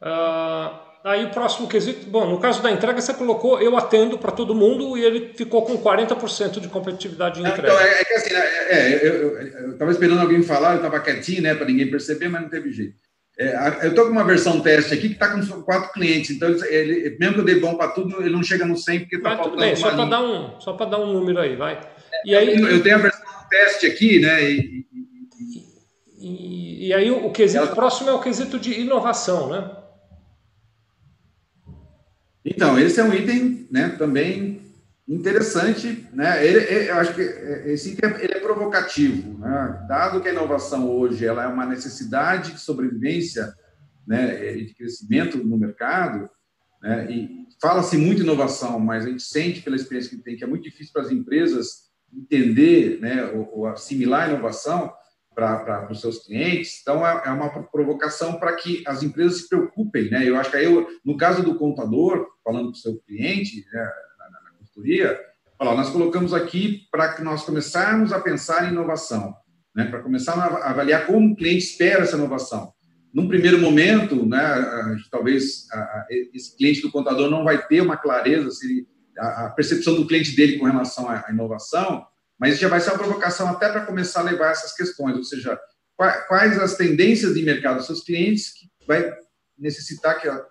Uh, 0.02 0.94
Aí 1.04 1.22
o 1.22 1.28
próximo 1.28 1.68
quesito, 1.68 2.08
bom, 2.08 2.26
no 2.30 2.40
caso 2.40 2.62
da 2.62 2.70
entrega 2.70 2.98
você 2.98 3.12
colocou 3.12 3.60
eu 3.60 3.76
atendo 3.76 4.16
para 4.16 4.32
todo 4.32 4.54
mundo 4.54 4.96
e 4.96 5.04
ele 5.04 5.34
ficou 5.36 5.62
com 5.62 5.76
40% 5.76 6.60
de 6.60 6.68
competitividade 6.68 7.42
em 7.42 7.42
entrega. 7.42 7.68
Então, 7.68 7.78
é, 7.78 8.00
é 8.00 8.04
que 8.04 8.14
assim, 8.14 8.32
né, 8.32 8.40
é, 8.40 8.94
é 8.94 9.08
eu 9.64 9.72
estava 9.72 9.90
esperando 9.90 10.22
alguém 10.22 10.42
falar, 10.42 10.70
eu 10.70 10.76
estava 10.76 10.98
quietinho, 11.00 11.42
né, 11.42 11.54
para 11.54 11.66
ninguém 11.66 11.90
perceber, 11.90 12.28
mas 12.28 12.40
não 12.40 12.48
teve 12.48 12.72
jeito. 12.72 12.94
É, 13.38 13.80
eu 13.82 13.90
estou 13.90 14.06
com 14.06 14.12
uma 14.12 14.24
versão 14.24 14.60
teste 14.60 14.94
aqui 14.94 15.08
que 15.08 15.14
está 15.14 15.28
com 15.28 15.42
quatro 15.62 15.92
clientes, 15.92 16.30
então 16.30 16.48
ele, 16.70 17.18
mesmo 17.20 17.34
que 17.34 17.40
eu 17.40 17.44
dei 17.44 17.60
bom 17.60 17.76
para 17.76 17.88
tudo, 17.88 18.22
ele 18.22 18.30
não 18.30 18.42
chega 18.42 18.64
no 18.64 18.74
100 18.74 19.00
porque 19.00 19.16
está 19.16 19.36
faltando 19.36 19.58
bem, 19.58 19.76
só 19.76 19.90
para 19.90 20.06
dar 20.06 20.22
um 20.22 20.58
Só 20.58 20.72
para 20.72 20.86
dar 20.86 21.00
um 21.00 21.12
número 21.12 21.38
aí, 21.38 21.54
vai. 21.54 21.80
E 22.24 22.34
aí, 22.34 22.58
eu 22.58 22.82
tenho 22.82 22.96
a 22.96 23.00
versão 23.00 23.20
teste 23.50 23.86
aqui, 23.86 24.20
né, 24.20 24.42
e, 24.42 24.86
e, 26.24 26.86
e 26.88 26.94
aí 26.94 27.10
o, 27.10 27.26
o 27.26 27.32
quesito 27.32 27.64
ela... 27.64 27.74
próximo 27.74 28.10
é 28.10 28.12
o 28.12 28.20
quesito 28.20 28.58
de 28.58 28.80
inovação, 28.80 29.50
né? 29.50 29.76
Então, 32.44 32.78
esse 32.78 33.00
é 33.00 33.04
um 33.04 33.12
item 33.12 33.66
né, 33.70 33.88
também 33.90 34.60
interessante. 35.08 36.06
Né? 36.12 36.46
Ele, 36.46 36.58
ele, 36.58 36.90
eu 36.90 36.96
acho 36.96 37.14
que 37.14 37.20
esse 37.20 37.92
item 37.92 38.10
ele 38.20 38.34
é 38.34 38.40
provocativo. 38.40 39.38
Né? 39.38 39.86
Dado 39.88 40.20
que 40.20 40.28
a 40.28 40.32
inovação 40.32 40.90
hoje 40.90 41.24
ela 41.26 41.44
é 41.44 41.46
uma 41.46 41.64
necessidade 41.64 42.52
de 42.52 42.60
sobrevivência 42.60 43.54
né, 44.06 44.56
e 44.56 44.66
de 44.66 44.74
crescimento 44.74 45.38
no 45.38 45.56
mercado, 45.56 46.28
né, 46.82 47.10
e 47.10 47.46
fala-se 47.60 47.96
muito 47.96 48.20
inovação, 48.20 48.78
mas 48.78 49.06
a 49.06 49.08
gente 49.08 49.22
sente 49.22 49.62
pela 49.62 49.76
experiência 49.76 50.10
que 50.10 50.22
tem 50.22 50.36
que 50.36 50.44
é 50.44 50.46
muito 50.46 50.64
difícil 50.64 50.92
para 50.92 51.02
as 51.02 51.10
empresas 51.10 51.84
entender 52.12 53.00
né, 53.00 53.24
ou, 53.24 53.60
ou 53.60 53.66
assimilar 53.66 54.28
a 54.28 54.32
inovação 54.32 54.92
para 55.34 55.88
os 55.90 56.00
seus 56.00 56.24
clientes. 56.24 56.80
Então, 56.80 57.06
é, 57.06 57.22
é 57.26 57.30
uma 57.30 57.48
provocação 57.64 58.38
para 58.38 58.54
que 58.54 58.82
as 58.86 59.02
empresas 59.02 59.42
se 59.42 59.48
preocupem. 59.48 60.10
Né? 60.10 60.28
Eu 60.28 60.36
acho 60.36 60.50
que 60.50 60.56
aí, 60.56 60.64
eu, 60.64 60.86
no 61.04 61.16
caso 61.16 61.42
do 61.42 61.56
contador, 61.56 62.26
falando 62.42 62.70
para 62.70 62.76
o 62.76 62.80
seu 62.80 62.96
cliente, 63.06 63.64
né, 63.72 63.90
na, 64.18 64.40
na, 64.40 64.50
consultoria, 64.58 65.18
falar, 65.58 65.74
nós 65.74 65.90
colocamos 65.90 66.32
aqui 66.32 66.86
para 66.90 67.14
que 67.14 67.22
nós 67.22 67.42
começarmos 67.44 68.12
a 68.12 68.20
pensar 68.20 68.66
em 68.66 68.72
inovação, 68.72 69.34
né? 69.74 69.86
para 69.86 70.02
começar 70.02 70.34
a 70.34 70.70
avaliar 70.70 71.06
como 71.06 71.32
o 71.32 71.36
cliente 71.36 71.64
espera 71.64 72.02
essa 72.02 72.16
inovação. 72.16 72.72
Num 73.12 73.28
primeiro 73.28 73.60
momento, 73.60 74.26
né, 74.26 74.40
talvez 75.08 75.70
a, 75.70 76.06
esse 76.32 76.56
cliente 76.56 76.82
do 76.82 76.90
contador 76.90 77.30
não 77.30 77.44
vai 77.44 77.64
ter 77.64 77.80
uma 77.80 77.96
clareza 77.96 78.50
se 78.50 78.88
a, 79.16 79.46
a 79.46 79.50
percepção 79.50 79.94
do 79.94 80.06
cliente 80.06 80.34
dele 80.34 80.58
com 80.58 80.66
relação 80.66 81.08
à 81.08 81.24
inovação, 81.30 82.04
mas 82.38 82.58
já 82.58 82.68
vai 82.68 82.80
ser 82.80 82.90
uma 82.90 82.98
provocação 82.98 83.48
até 83.48 83.68
para 83.68 83.86
começar 83.86 84.20
a 84.20 84.24
levar 84.24 84.50
essas 84.50 84.74
questões, 84.74 85.16
ou 85.16 85.24
seja, 85.24 85.58
quais 85.96 86.58
as 86.58 86.76
tendências 86.76 87.34
de 87.34 87.42
mercado 87.42 87.76
dos 87.76 87.86
seus 87.86 88.02
clientes 88.02 88.52
que 88.52 88.68
vai 88.86 89.12
necessitar 89.58 90.20
que 90.20 90.28
a, 90.28 90.44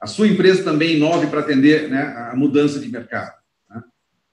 a 0.00 0.06
sua 0.06 0.28
empresa 0.28 0.62
também 0.62 0.96
inove 0.96 1.26
para 1.26 1.40
atender 1.40 1.88
né, 1.88 2.30
a 2.30 2.36
mudança 2.36 2.78
de 2.78 2.88
mercado. 2.88 3.32
Né? 3.68 3.82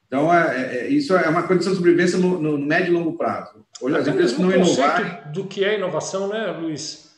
Então, 0.06 0.34
é, 0.34 0.62
é, 0.62 0.78
é, 0.78 0.90
isso 0.90 1.16
é 1.16 1.28
uma 1.28 1.44
condição 1.44 1.72
de 1.72 1.78
sobrevivência 1.78 2.18
no, 2.20 2.40
no, 2.40 2.58
no 2.58 2.66
médio 2.66 2.92
e 2.92 2.96
longo 2.96 3.18
prazo. 3.18 3.66
Hoje, 3.82 3.98
as 3.98 4.08
empresas 4.08 4.36
que 4.36 4.42
não 4.42 4.52
inovarem... 4.52 5.32
do 5.32 5.46
que 5.46 5.66
é 5.66 5.78
inovação, 5.78 6.28
né, 6.28 6.52
Luiz? 6.52 7.10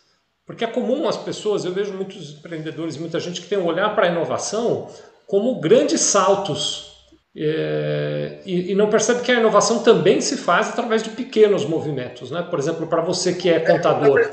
Porque 0.46 0.64
é 0.64 0.68
comum 0.68 1.08
as 1.08 1.18
pessoas, 1.18 1.66
eu 1.66 1.74
vejo 1.74 1.94
muitos 1.94 2.38
empreendedores, 2.38 2.98
muita 2.98 3.20
gente 3.20 3.42
que 3.42 3.48
tem 3.48 3.58
um 3.58 3.66
olhar 3.66 3.94
para 3.96 4.08
a 4.08 4.12
inovação 4.12 4.90
como 5.28 5.60
grandes 5.60 6.02
saltos 6.02 6.93
é, 7.36 8.42
e, 8.46 8.72
e, 8.72 8.76
não 8.76 8.90
percebe 8.90 9.22
que 9.22 9.32
a 9.32 9.40
inovação 9.40 9.80
também 9.80 10.22
se 10.22 10.38
faz 10.38 10.70
através 10.70 11.02
de 11.02 11.10
pequenos 11.10 11.66
movimentos, 11.66 12.30
né? 12.30 12.44
Por 12.44 12.60
exemplo, 12.60 12.86
para 12.86 13.02
você 13.02 13.34
que 13.34 13.50
é 13.50 13.60
contador. 13.60 14.30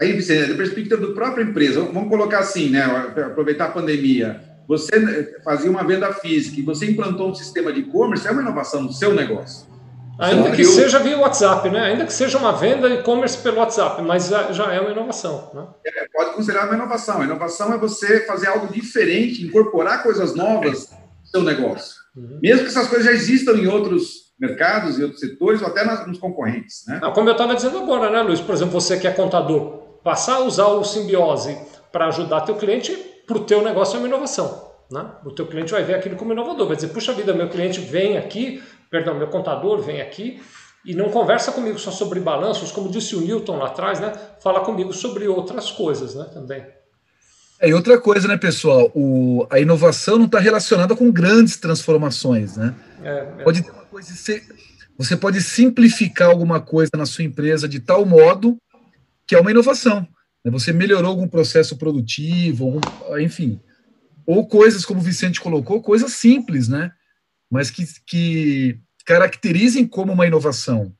Aí, 0.00 0.12
Vicente, 0.12 0.50
da 0.50 0.56
perspectiva 0.56 0.96
da 0.96 1.12
própria 1.12 1.42
empresa, 1.42 1.80
vamos 1.80 2.08
colocar 2.08 2.38
assim, 2.38 2.70
né? 2.70 2.84
Aproveitar 2.84 3.66
a 3.66 3.70
pandemia. 3.70 4.40
Você 4.68 5.40
fazia 5.44 5.68
uma 5.68 5.82
venda 5.82 6.12
física 6.12 6.60
e 6.60 6.62
você 6.62 6.88
implantou 6.88 7.28
um 7.28 7.34
sistema 7.34 7.72
de 7.72 7.80
e-commerce, 7.80 8.28
é 8.28 8.30
uma 8.30 8.42
inovação 8.42 8.82
no 8.82 8.92
seu 8.92 9.12
negócio. 9.12 9.68
Ainda 10.20 10.52
que, 10.52 10.64
seja 10.64 11.00
via 11.00 11.18
WhatsApp, 11.18 11.68
né? 11.70 11.80
Ainda 11.80 12.04
que 12.04 12.12
seja 12.12 12.38
uma 12.38 12.52
venda 12.52 12.88
e-commerce 12.90 13.38
pelo 13.38 13.56
WhatsApp, 13.56 14.00
mas 14.02 14.28
já, 14.28 14.52
já 14.52 14.72
é 14.72 14.80
uma 14.80 14.90
inovação. 14.90 15.50
Né? 15.52 15.66
É, 15.84 16.06
pode 16.12 16.34
considerar 16.36 16.66
uma 16.66 16.74
inovação. 16.74 17.22
A 17.22 17.24
inovação 17.24 17.72
é 17.72 17.78
você 17.78 18.20
fazer 18.20 18.46
algo 18.46 18.72
diferente, 18.72 19.44
incorporar 19.44 20.02
coisas 20.04 20.36
novas 20.36 20.90
seu 21.30 21.42
negócio. 21.42 21.96
Uhum. 22.16 22.38
Mesmo 22.42 22.62
que 22.62 22.68
essas 22.68 22.88
coisas 22.88 23.06
já 23.06 23.12
existam 23.12 23.52
em 23.52 23.66
outros 23.66 24.30
mercados 24.38 24.98
e 24.98 25.02
outros 25.02 25.20
setores, 25.20 25.60
ou 25.60 25.68
até 25.68 25.84
nas, 25.84 26.06
nos 26.06 26.18
concorrentes. 26.18 26.84
Né? 26.86 26.98
Não, 27.02 27.12
como 27.12 27.28
eu 27.28 27.32
estava 27.32 27.54
dizendo 27.54 27.78
agora, 27.78 28.10
né, 28.10 28.22
Luiz? 28.22 28.40
Por 28.40 28.54
exemplo, 28.54 28.72
você 28.72 28.98
que 28.98 29.06
é 29.06 29.12
contador, 29.12 29.98
passar 30.02 30.36
a 30.36 30.40
usar 30.40 30.68
o 30.68 30.82
simbiose 30.82 31.56
para 31.92 32.06
ajudar 32.06 32.40
teu 32.42 32.56
cliente, 32.56 32.92
para 33.26 33.36
o 33.36 33.44
teu 33.44 33.62
negócio 33.62 33.96
é 33.96 33.98
uma 33.98 34.08
inovação. 34.08 34.70
Né? 34.90 35.06
O 35.24 35.30
teu 35.30 35.46
cliente 35.46 35.70
vai 35.70 35.84
ver 35.84 35.94
aquilo 35.94 36.16
como 36.16 36.32
inovador, 36.32 36.66
vai 36.66 36.74
dizer, 36.74 36.88
puxa 36.88 37.12
vida, 37.12 37.32
meu 37.32 37.48
cliente 37.48 37.80
vem 37.80 38.16
aqui, 38.16 38.62
perdão, 38.90 39.14
meu 39.14 39.28
contador 39.28 39.80
vem 39.80 40.00
aqui 40.00 40.42
e 40.84 40.94
não 40.94 41.10
conversa 41.10 41.52
comigo 41.52 41.78
só 41.78 41.90
sobre 41.90 42.18
balanços, 42.18 42.72
como 42.72 42.88
disse 42.88 43.14
o 43.14 43.20
Newton 43.20 43.58
lá 43.58 43.66
atrás, 43.66 44.00
né? 44.00 44.12
Fala 44.40 44.60
comigo 44.60 44.92
sobre 44.92 45.28
outras 45.28 45.70
coisas, 45.70 46.14
né? 46.14 46.24
Também. 46.32 46.66
É, 47.60 47.68
e 47.68 47.74
outra 47.74 48.00
coisa, 48.00 48.26
né, 48.26 48.38
pessoal? 48.38 48.90
O, 48.94 49.46
a 49.50 49.60
inovação 49.60 50.16
não 50.18 50.24
está 50.24 50.40
relacionada 50.40 50.96
com 50.96 51.12
grandes 51.12 51.58
transformações, 51.58 52.56
né? 52.56 52.74
É, 53.02 53.10
é. 53.38 53.44
Pode 53.44 53.62
ter 53.62 53.70
uma 53.70 53.84
coisa 53.84 54.12
ser, 54.14 54.42
você 54.96 55.16
pode 55.16 55.42
simplificar 55.42 56.30
alguma 56.30 56.60
coisa 56.60 56.90
na 56.96 57.04
sua 57.04 57.24
empresa 57.24 57.68
de 57.68 57.80
tal 57.80 58.06
modo 58.06 58.56
que 59.26 59.34
é 59.34 59.40
uma 59.40 59.50
inovação. 59.50 60.08
Né? 60.44 60.50
Você 60.50 60.72
melhorou 60.72 61.10
algum 61.10 61.28
processo 61.28 61.76
produtivo, 61.76 62.64
algum, 62.64 62.80
enfim. 63.20 63.60
Ou 64.26 64.46
coisas, 64.46 64.84
como 64.84 65.00
o 65.00 65.02
Vicente 65.02 65.40
colocou, 65.40 65.82
coisas 65.82 66.12
simples, 66.12 66.68
né? 66.68 66.92
Mas 67.50 67.70
que, 67.70 67.84
que 68.06 68.80
caracterizem 69.04 69.86
como 69.86 70.12
uma 70.12 70.26
inovação. 70.26 70.94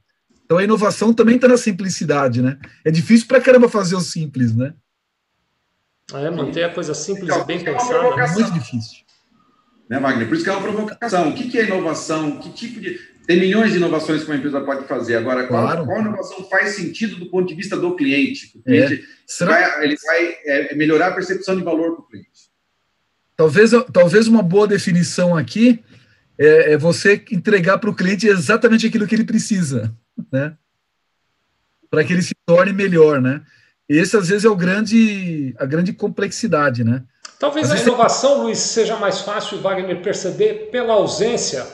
Então 0.44 0.58
a 0.58 0.64
inovação 0.64 1.12
também 1.14 1.36
está 1.36 1.48
na 1.48 1.56
simplicidade, 1.56 2.42
né? 2.42 2.58
É 2.84 2.90
difícil 2.90 3.26
para 3.26 3.40
caramba 3.40 3.68
fazer 3.68 3.94
o 3.94 4.00
simples, 4.00 4.54
né? 4.54 4.74
É, 6.14 6.30
manter 6.30 6.64
a 6.64 6.70
coisa 6.70 6.94
simples 6.94 7.24
então, 7.24 7.42
e 7.42 7.44
bem 7.44 7.58
é 7.58 7.64
pensada 7.64 8.22
é 8.22 8.32
muito 8.32 8.52
difícil. 8.52 9.00
Né, 9.88 9.98
Wagner? 9.98 10.28
Por 10.28 10.34
isso 10.34 10.44
que 10.44 10.50
é 10.50 10.52
uma 10.52 10.62
provocação. 10.62 11.30
O 11.30 11.34
que 11.34 11.58
é 11.58 11.64
inovação? 11.64 12.38
Que 12.38 12.50
tipo 12.50 12.80
de. 12.80 12.98
Tem 13.26 13.38
milhões 13.38 13.70
de 13.70 13.76
inovações 13.76 14.22
que 14.22 14.30
uma 14.30 14.36
empresa 14.36 14.60
pode 14.60 14.86
fazer. 14.86 15.16
Agora, 15.16 15.46
qual, 15.46 15.62
claro. 15.62 15.84
qual 15.84 16.00
inovação 16.00 16.48
faz 16.48 16.70
sentido 16.70 17.16
do 17.16 17.26
ponto 17.26 17.48
de 17.48 17.54
vista 17.54 17.76
do 17.76 17.94
cliente? 17.94 18.52
O 18.56 18.62
cliente 18.62 19.04
é. 19.40 19.44
vai, 19.44 19.84
ele 19.84 19.96
vai 20.04 20.36
é, 20.44 20.74
melhorar 20.74 21.08
a 21.08 21.12
percepção 21.12 21.56
de 21.56 21.62
valor 21.62 21.92
para 21.92 22.00
o 22.00 22.08
cliente. 22.08 22.50
Talvez, 23.36 23.70
talvez 23.92 24.26
uma 24.26 24.42
boa 24.42 24.66
definição 24.66 25.36
aqui 25.36 25.82
é, 26.38 26.72
é 26.72 26.78
você 26.78 27.22
entregar 27.30 27.78
para 27.78 27.90
o 27.90 27.94
cliente 27.94 28.26
exatamente 28.26 28.86
aquilo 28.86 29.06
que 29.06 29.14
ele 29.14 29.24
precisa. 29.24 29.94
Né? 30.32 30.56
para 31.90 32.04
que 32.04 32.12
ele 32.12 32.22
se 32.22 32.34
torne 32.46 32.72
melhor, 32.72 33.20
né? 33.20 33.42
Esse 33.92 34.16
às 34.16 34.28
vezes 34.28 34.44
é 34.44 34.48
o 34.48 34.54
grande 34.54 35.52
a 35.58 35.66
grande 35.66 35.92
complexidade, 35.92 36.84
né? 36.84 37.02
Talvez 37.40 37.72
a 37.72 37.76
inovação, 37.76 38.44
Luiz, 38.44 38.58
seja 38.58 38.96
mais 38.96 39.22
fácil, 39.22 39.58
Wagner, 39.58 40.00
perceber 40.00 40.68
pela 40.70 40.92
ausência. 40.92 41.66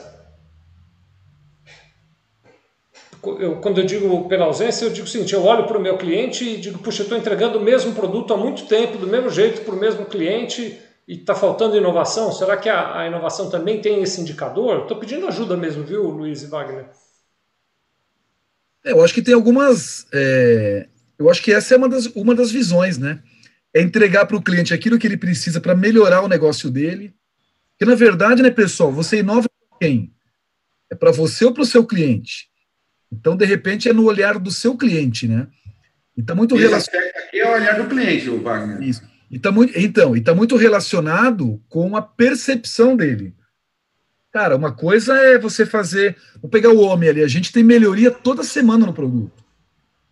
Eu, 3.23 3.57
quando 3.57 3.81
eu 3.81 3.85
digo 3.85 4.27
pela 4.27 4.45
ausência, 4.45 4.85
eu 4.85 4.89
digo 4.89 5.05
o 5.05 5.09
seguinte: 5.09 5.35
eu 5.35 5.43
olho 5.43 5.67
para 5.67 5.77
o 5.77 5.81
meu 5.81 5.95
cliente 5.95 6.43
e 6.43 6.57
digo, 6.57 6.79
puxa, 6.79 7.01
eu 7.01 7.03
estou 7.03 7.17
entregando 7.19 7.59
o 7.59 7.63
mesmo 7.63 7.93
produto 7.93 8.33
há 8.33 8.37
muito 8.37 8.65
tempo, 8.65 8.97
do 8.97 9.05
mesmo 9.05 9.29
jeito, 9.29 9.61
para 9.61 9.75
o 9.75 9.79
mesmo 9.79 10.05
cliente, 10.05 10.79
e 11.07 11.13
está 11.13 11.35
faltando 11.35 11.77
inovação. 11.77 12.31
Será 12.31 12.57
que 12.57 12.67
a, 12.67 13.01
a, 13.01 13.07
inovação 13.07 13.47
também 13.47 13.79
tem 13.79 14.01
esse 14.01 14.19
indicador? 14.21 14.83
Estou 14.83 14.97
pedindo 14.97 15.27
ajuda 15.27 15.55
mesmo, 15.55 15.83
viu, 15.83 16.09
Luiz 16.09 16.41
e 16.41 16.47
Wagner? 16.47 16.89
É, 18.83 18.91
eu 18.93 19.03
acho 19.03 19.13
que 19.13 19.21
tem 19.21 19.35
algumas. 19.35 20.07
É, 20.11 20.87
eu 21.19 21.29
acho 21.29 21.41
que 21.41 21.51
essa 21.51 21.73
é 21.73 21.77
uma 21.77 21.89
das, 21.89 22.05
uma 22.07 22.35
das 22.35 22.51
visões, 22.51 22.97
né? 22.97 23.21
é 23.77 23.81
entregar 23.81 24.25
para 24.25 24.35
o 24.35 24.41
cliente 24.41 24.73
aquilo 24.73 24.97
que 24.97 25.05
ele 25.05 25.17
precisa 25.17 25.61
para 25.61 25.75
melhorar 25.75 26.21
o 26.21 26.27
negócio 26.27 26.69
dele. 26.69 27.13
Que 27.77 27.85
na 27.85 27.93
verdade, 27.95 28.41
né, 28.41 28.49
pessoal, 28.49 28.91
você 28.91 29.19
inova 29.19 29.47
para 29.69 29.77
quem? 29.79 30.11
É 30.89 30.95
para 30.95 31.11
você 31.11 31.45
ou 31.45 31.53
para 31.53 31.61
o 31.61 31.65
seu 31.65 31.85
cliente? 31.85 32.47
Então, 33.11 33.37
de 33.37 33.45
repente, 33.45 33.87
é 33.87 33.93
no 33.93 34.05
olhar 34.05 34.39
do 34.39 34.51
seu 34.51 34.75
cliente, 34.75 35.27
né? 35.27 35.47
E 36.15 36.23
tá 36.23 36.33
muito 36.33 36.55
relacionado. 36.55 37.05
Aqui 37.15 37.39
é 37.39 37.47
o 37.47 37.53
olhar 37.53 37.81
do 37.81 37.87
cliente, 37.87 38.29
o 38.29 38.41
Wagner. 38.41 38.81
Isso. 38.81 39.03
E 39.29 39.37
tá 39.37 39.51
muito, 39.51 39.77
então, 39.77 40.15
e 40.15 40.19
está 40.19 40.33
muito 40.33 40.55
relacionado 40.55 41.61
com 41.69 41.95
a 41.95 42.01
percepção 42.01 42.95
dele. 42.95 43.35
Cara, 44.31 44.55
uma 44.55 44.71
coisa 44.71 45.15
é 45.15 45.37
você 45.37 45.65
fazer. 45.65 46.17
Vou 46.41 46.49
pegar 46.49 46.71
o 46.71 46.79
homem 46.79 47.09
ali, 47.09 47.23
a 47.23 47.27
gente 47.27 47.51
tem 47.51 47.63
melhoria 47.63 48.09
toda 48.09 48.43
semana 48.43 48.85
no 48.85 48.93
produto. 48.93 49.46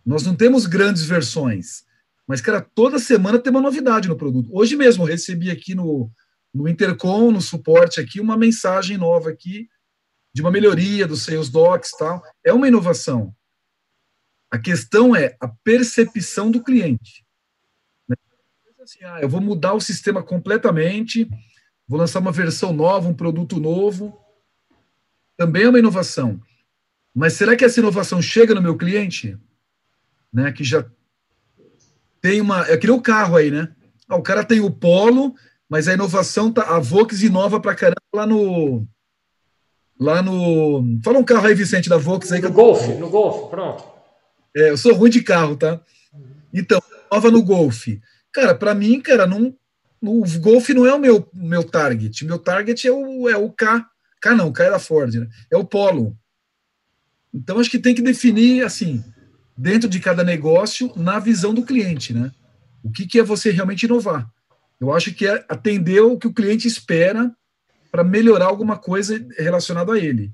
Nós 0.06 0.24
não 0.24 0.36
temos 0.36 0.66
grandes 0.66 1.02
versões. 1.02 1.84
Mas, 2.28 2.40
cara, 2.40 2.60
toda 2.60 3.00
semana 3.00 3.40
tem 3.40 3.50
uma 3.50 3.60
novidade 3.60 4.08
no 4.08 4.16
produto. 4.16 4.48
Hoje 4.52 4.76
mesmo 4.76 5.04
recebi 5.04 5.50
aqui 5.50 5.74
no, 5.74 6.08
no 6.54 6.68
Intercom, 6.68 7.32
no 7.32 7.40
suporte 7.42 8.00
aqui, 8.00 8.20
uma 8.20 8.36
mensagem 8.36 8.96
nova 8.96 9.30
aqui 9.30 9.68
de 10.32 10.42
uma 10.42 10.50
melhoria 10.50 11.06
dos 11.06 11.22
Sales 11.22 11.48
Docs 11.48 11.90
tal. 11.98 12.22
É 12.44 12.52
uma 12.52 12.68
inovação. 12.68 13.34
A 14.48 14.58
questão 14.58 15.14
é 15.14 15.36
a 15.40 15.48
percepção 15.48 16.52
do 16.52 16.62
cliente. 16.62 17.24
Né? 18.08 18.14
Assim, 18.80 19.02
ah, 19.02 19.20
eu 19.20 19.28
vou 19.28 19.40
mudar 19.40 19.74
o 19.74 19.80
sistema 19.80 20.22
completamente, 20.22 21.28
vou 21.88 21.98
lançar 21.98 22.20
uma 22.20 22.30
versão 22.30 22.72
nova, 22.72 23.08
um 23.08 23.14
produto 23.14 23.58
novo. 23.58 24.16
Também 25.36 25.64
é 25.64 25.68
uma 25.68 25.80
inovação. 25.80 26.40
Mas 27.12 27.32
será 27.32 27.56
que 27.56 27.64
essa 27.64 27.80
inovação 27.80 28.22
chega 28.22 28.54
no 28.54 28.62
meu 28.62 28.76
cliente? 28.76 29.36
Né, 30.36 30.52
que 30.52 30.62
já 30.62 30.84
tem 32.20 32.42
uma. 32.42 32.60
É 32.68 32.76
que 32.76 32.86
nem 32.86 32.94
o 32.94 33.00
carro 33.00 33.36
aí, 33.36 33.50
né? 33.50 33.72
Ah, 34.06 34.16
o 34.16 34.22
cara 34.22 34.44
tem 34.44 34.60
o 34.60 34.70
Polo, 34.70 35.34
mas 35.66 35.88
a 35.88 35.94
inovação 35.94 36.52
tá. 36.52 36.76
A 36.76 36.78
Vox 36.78 37.22
inova 37.22 37.58
pra 37.58 37.74
caramba 37.74 37.96
lá 38.14 38.26
no. 38.26 38.86
Lá 39.98 40.20
no. 40.20 41.00
Fala 41.02 41.18
um 41.18 41.24
carro 41.24 41.46
aí, 41.46 41.54
Vicente, 41.54 41.88
da 41.88 41.96
Vox 41.96 42.30
aí. 42.30 42.42
No 42.42 42.52
Golf, 42.52 42.86
no 42.98 43.08
Golf, 43.08 43.48
pronto. 43.48 43.82
É, 44.54 44.68
eu 44.68 44.76
sou 44.76 44.92
ruim 44.92 45.08
de 45.08 45.22
carro, 45.22 45.56
tá? 45.56 45.80
Então, 46.52 46.82
nova 47.10 47.30
no 47.30 47.42
Golf. 47.42 47.86
Cara, 48.30 48.54
para 48.54 48.74
mim, 48.74 49.00
cara, 49.00 49.26
não, 49.26 49.56
o 50.02 50.22
Golf 50.38 50.68
não 50.68 50.84
é 50.84 50.92
o 50.92 50.98
meu, 50.98 51.26
meu 51.32 51.64
target. 51.64 52.26
Meu 52.26 52.38
target 52.38 52.86
é 52.86 52.92
o, 52.92 53.26
é 53.26 53.38
o 53.38 53.50
K. 53.50 53.88
K 54.20 54.34
não, 54.34 54.52
K 54.52 54.64
é 54.64 54.70
da 54.70 54.78
Ford, 54.78 55.14
né? 55.14 55.28
É 55.50 55.56
o 55.56 55.64
Polo. 55.64 56.14
Então, 57.32 57.58
acho 57.58 57.70
que 57.70 57.78
tem 57.78 57.94
que 57.94 58.02
definir, 58.02 58.62
assim, 58.62 59.02
dentro 59.56 59.88
de 59.88 60.00
cada 60.00 60.22
negócio 60.22 60.92
na 60.96 61.18
visão 61.18 61.54
do 61.54 61.64
cliente, 61.64 62.12
né? 62.12 62.30
O 62.82 62.90
que, 62.90 63.06
que 63.06 63.18
é 63.18 63.22
você 63.22 63.50
realmente 63.50 63.84
inovar? 63.84 64.28
Eu 64.80 64.92
acho 64.92 65.12
que 65.14 65.26
é 65.26 65.44
atender 65.48 66.00
o 66.00 66.18
que 66.18 66.26
o 66.26 66.32
cliente 66.32 66.68
espera 66.68 67.32
para 67.90 68.04
melhorar 68.04 68.46
alguma 68.46 68.76
coisa 68.76 69.24
relacionada 69.38 69.92
a 69.92 69.98
ele. 69.98 70.30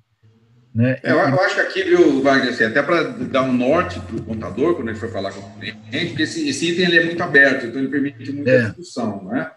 Né? 0.74 0.98
É, 1.02 1.12
eu, 1.12 1.18
eu, 1.18 1.40
acho 1.40 1.54
que 1.54 1.60
aqui, 1.60 1.82
viu, 1.82 2.22
Wagner, 2.22 2.52
assim, 2.52 2.64
até 2.64 2.82
para 2.82 3.02
dar 3.04 3.42
um 3.42 3.52
norte 3.52 4.00
para 4.00 4.16
o 4.16 4.22
contador, 4.22 4.74
quando 4.74 4.88
ele 4.88 4.98
for 4.98 5.10
falar 5.10 5.30
com 5.30 5.40
o 5.40 5.60
cliente, 5.60 6.08
porque 6.08 6.22
esse, 6.22 6.48
esse 6.48 6.70
item 6.70 6.86
ele 6.86 6.98
é 6.98 7.04
muito 7.04 7.22
aberto, 7.22 7.66
então 7.66 7.80
ele 7.80 7.90
permite 7.90 8.32
muita 8.32 8.50
é. 8.50 8.62
discussão. 8.64 9.24
Né? 9.24 9.50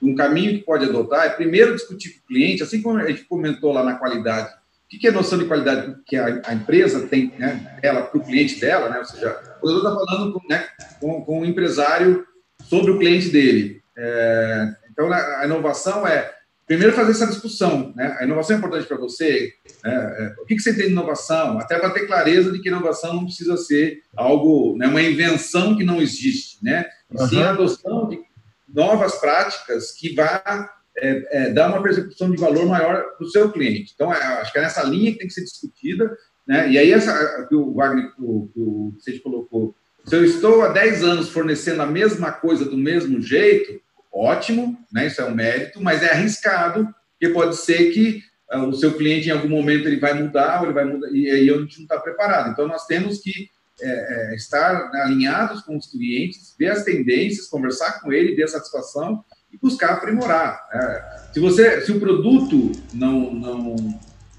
Um 0.00 0.14
caminho 0.14 0.58
que 0.58 0.64
pode 0.64 0.86
adotar 0.86 1.26
é 1.26 1.30
primeiro 1.30 1.74
discutir 1.74 2.10
com 2.10 2.20
o 2.20 2.26
cliente, 2.26 2.62
assim 2.62 2.82
como 2.82 2.98
a 2.98 3.06
gente 3.06 3.24
comentou 3.24 3.72
lá 3.72 3.84
na 3.84 3.94
qualidade 3.94 4.50
o 4.96 5.00
que 5.00 5.06
é 5.06 5.10
a 5.10 5.14
noção 5.14 5.38
de 5.38 5.46
qualidade 5.46 5.96
que 6.06 6.16
a, 6.16 6.52
empresa 6.52 7.06
tem, 7.06 7.32
né, 7.38 7.78
ela 7.82 8.02
para 8.02 8.18
o 8.18 8.24
cliente 8.24 8.60
dela, 8.60 8.90
né? 8.90 8.98
Ou 8.98 9.04
seja, 9.04 9.38
o 9.62 9.66
doutor 9.66 9.92
está 9.92 10.04
falando 10.04 10.32
com, 10.32 10.48
né, 10.48 10.68
com, 11.00 11.24
com 11.24 11.40
o 11.40 11.44
empresário 11.46 12.26
sobre 12.64 12.90
o 12.90 12.98
cliente 12.98 13.30
dele. 13.30 13.82
É, 13.96 14.74
então, 14.90 15.12
a 15.12 15.44
inovação 15.44 16.06
é 16.06 16.32
primeiro 16.66 16.94
fazer 16.94 17.10
essa 17.12 17.26
discussão, 17.26 17.92
né? 17.96 18.16
A 18.18 18.24
inovação 18.24 18.56
é 18.56 18.58
importante 18.58 18.86
para 18.86 18.96
você. 18.96 19.52
Né? 19.84 19.92
É, 19.92 20.34
o 20.40 20.46
que, 20.46 20.56
que 20.56 20.62
você 20.62 20.74
tem 20.74 20.86
de 20.86 20.92
inovação? 20.92 21.58
Até 21.58 21.78
para 21.78 21.90
ter 21.90 22.06
clareza 22.06 22.52
de 22.52 22.60
que 22.60 22.68
inovação 22.68 23.14
não 23.14 23.24
precisa 23.24 23.56
ser 23.56 24.02
algo, 24.16 24.76
né, 24.78 24.86
uma 24.86 25.02
invenção 25.02 25.76
que 25.76 25.84
não 25.84 26.00
existe, 26.00 26.58
né? 26.62 26.86
E 27.10 27.28
sim 27.28 27.42
a 27.42 27.50
adoção 27.50 28.08
de 28.08 28.20
novas 28.68 29.16
práticas 29.16 29.92
que 29.92 30.14
vá 30.14 30.70
é, 30.96 31.44
é, 31.44 31.50
dar 31.50 31.68
uma 31.68 31.82
percepção 31.82 32.30
de 32.30 32.36
valor 32.36 32.66
maior 32.66 33.02
para 33.16 33.24
o 33.24 33.30
seu 33.30 33.50
cliente. 33.50 33.92
Então, 33.94 34.12
é, 34.12 34.22
acho 34.40 34.52
que 34.52 34.58
é 34.58 34.62
nessa 34.62 34.82
linha 34.82 35.12
que 35.12 35.18
tem 35.18 35.26
que 35.26 35.32
ser 35.34 35.44
discutida. 35.44 36.16
Né? 36.46 36.70
E 36.70 36.78
aí, 36.78 36.92
essa 36.92 37.46
que 37.48 37.54
o 37.54 37.72
Wagner, 37.74 38.14
que 38.14 38.22
o, 38.22 38.92
Vicente 38.94 39.20
colocou, 39.20 39.74
se 40.04 40.16
eu 40.16 40.24
estou 40.24 40.62
há 40.62 40.68
10 40.68 41.04
anos 41.04 41.28
fornecendo 41.30 41.82
a 41.82 41.86
mesma 41.86 42.32
coisa 42.32 42.64
do 42.64 42.76
mesmo 42.76 43.20
jeito, 43.20 43.80
ótimo, 44.12 44.78
né? 44.92 45.06
isso 45.06 45.20
é 45.20 45.24
um 45.24 45.34
mérito, 45.34 45.80
mas 45.80 46.02
é 46.02 46.10
arriscado, 46.10 46.88
porque 47.12 47.32
pode 47.32 47.56
ser 47.56 47.92
que 47.92 48.20
uh, 48.52 48.66
o 48.66 48.74
seu 48.74 48.94
cliente, 48.94 49.28
em 49.28 49.32
algum 49.32 49.48
momento, 49.48 49.86
ele 49.86 50.00
vai 50.00 50.12
mudar, 50.12 50.60
ou 50.60 50.66
ele 50.66 50.74
vai 50.74 50.84
mudar, 50.84 51.08
e 51.10 51.30
aí 51.30 51.48
a 51.48 51.56
gente 51.58 51.78
não 51.78 51.84
está 51.84 51.98
preparado. 51.98 52.50
Então, 52.50 52.66
nós 52.66 52.84
temos 52.86 53.20
que 53.20 53.48
é, 53.80 54.32
é, 54.32 54.34
estar 54.34 54.90
alinhados 54.94 55.62
com 55.62 55.76
os 55.76 55.86
clientes, 55.86 56.54
ver 56.58 56.68
as 56.68 56.84
tendências, 56.84 57.48
conversar 57.48 58.00
com 58.00 58.12
ele, 58.12 58.34
ver 58.34 58.44
a 58.44 58.48
satisfação 58.48 59.24
e 59.52 59.58
buscar 59.58 59.94
aprimorar. 59.94 60.60
É, 60.72 61.32
se 61.32 61.40
você, 61.40 61.80
se 61.82 61.92
o 61.92 62.00
produto 62.00 62.72
não, 62.94 63.32
não 63.32 63.76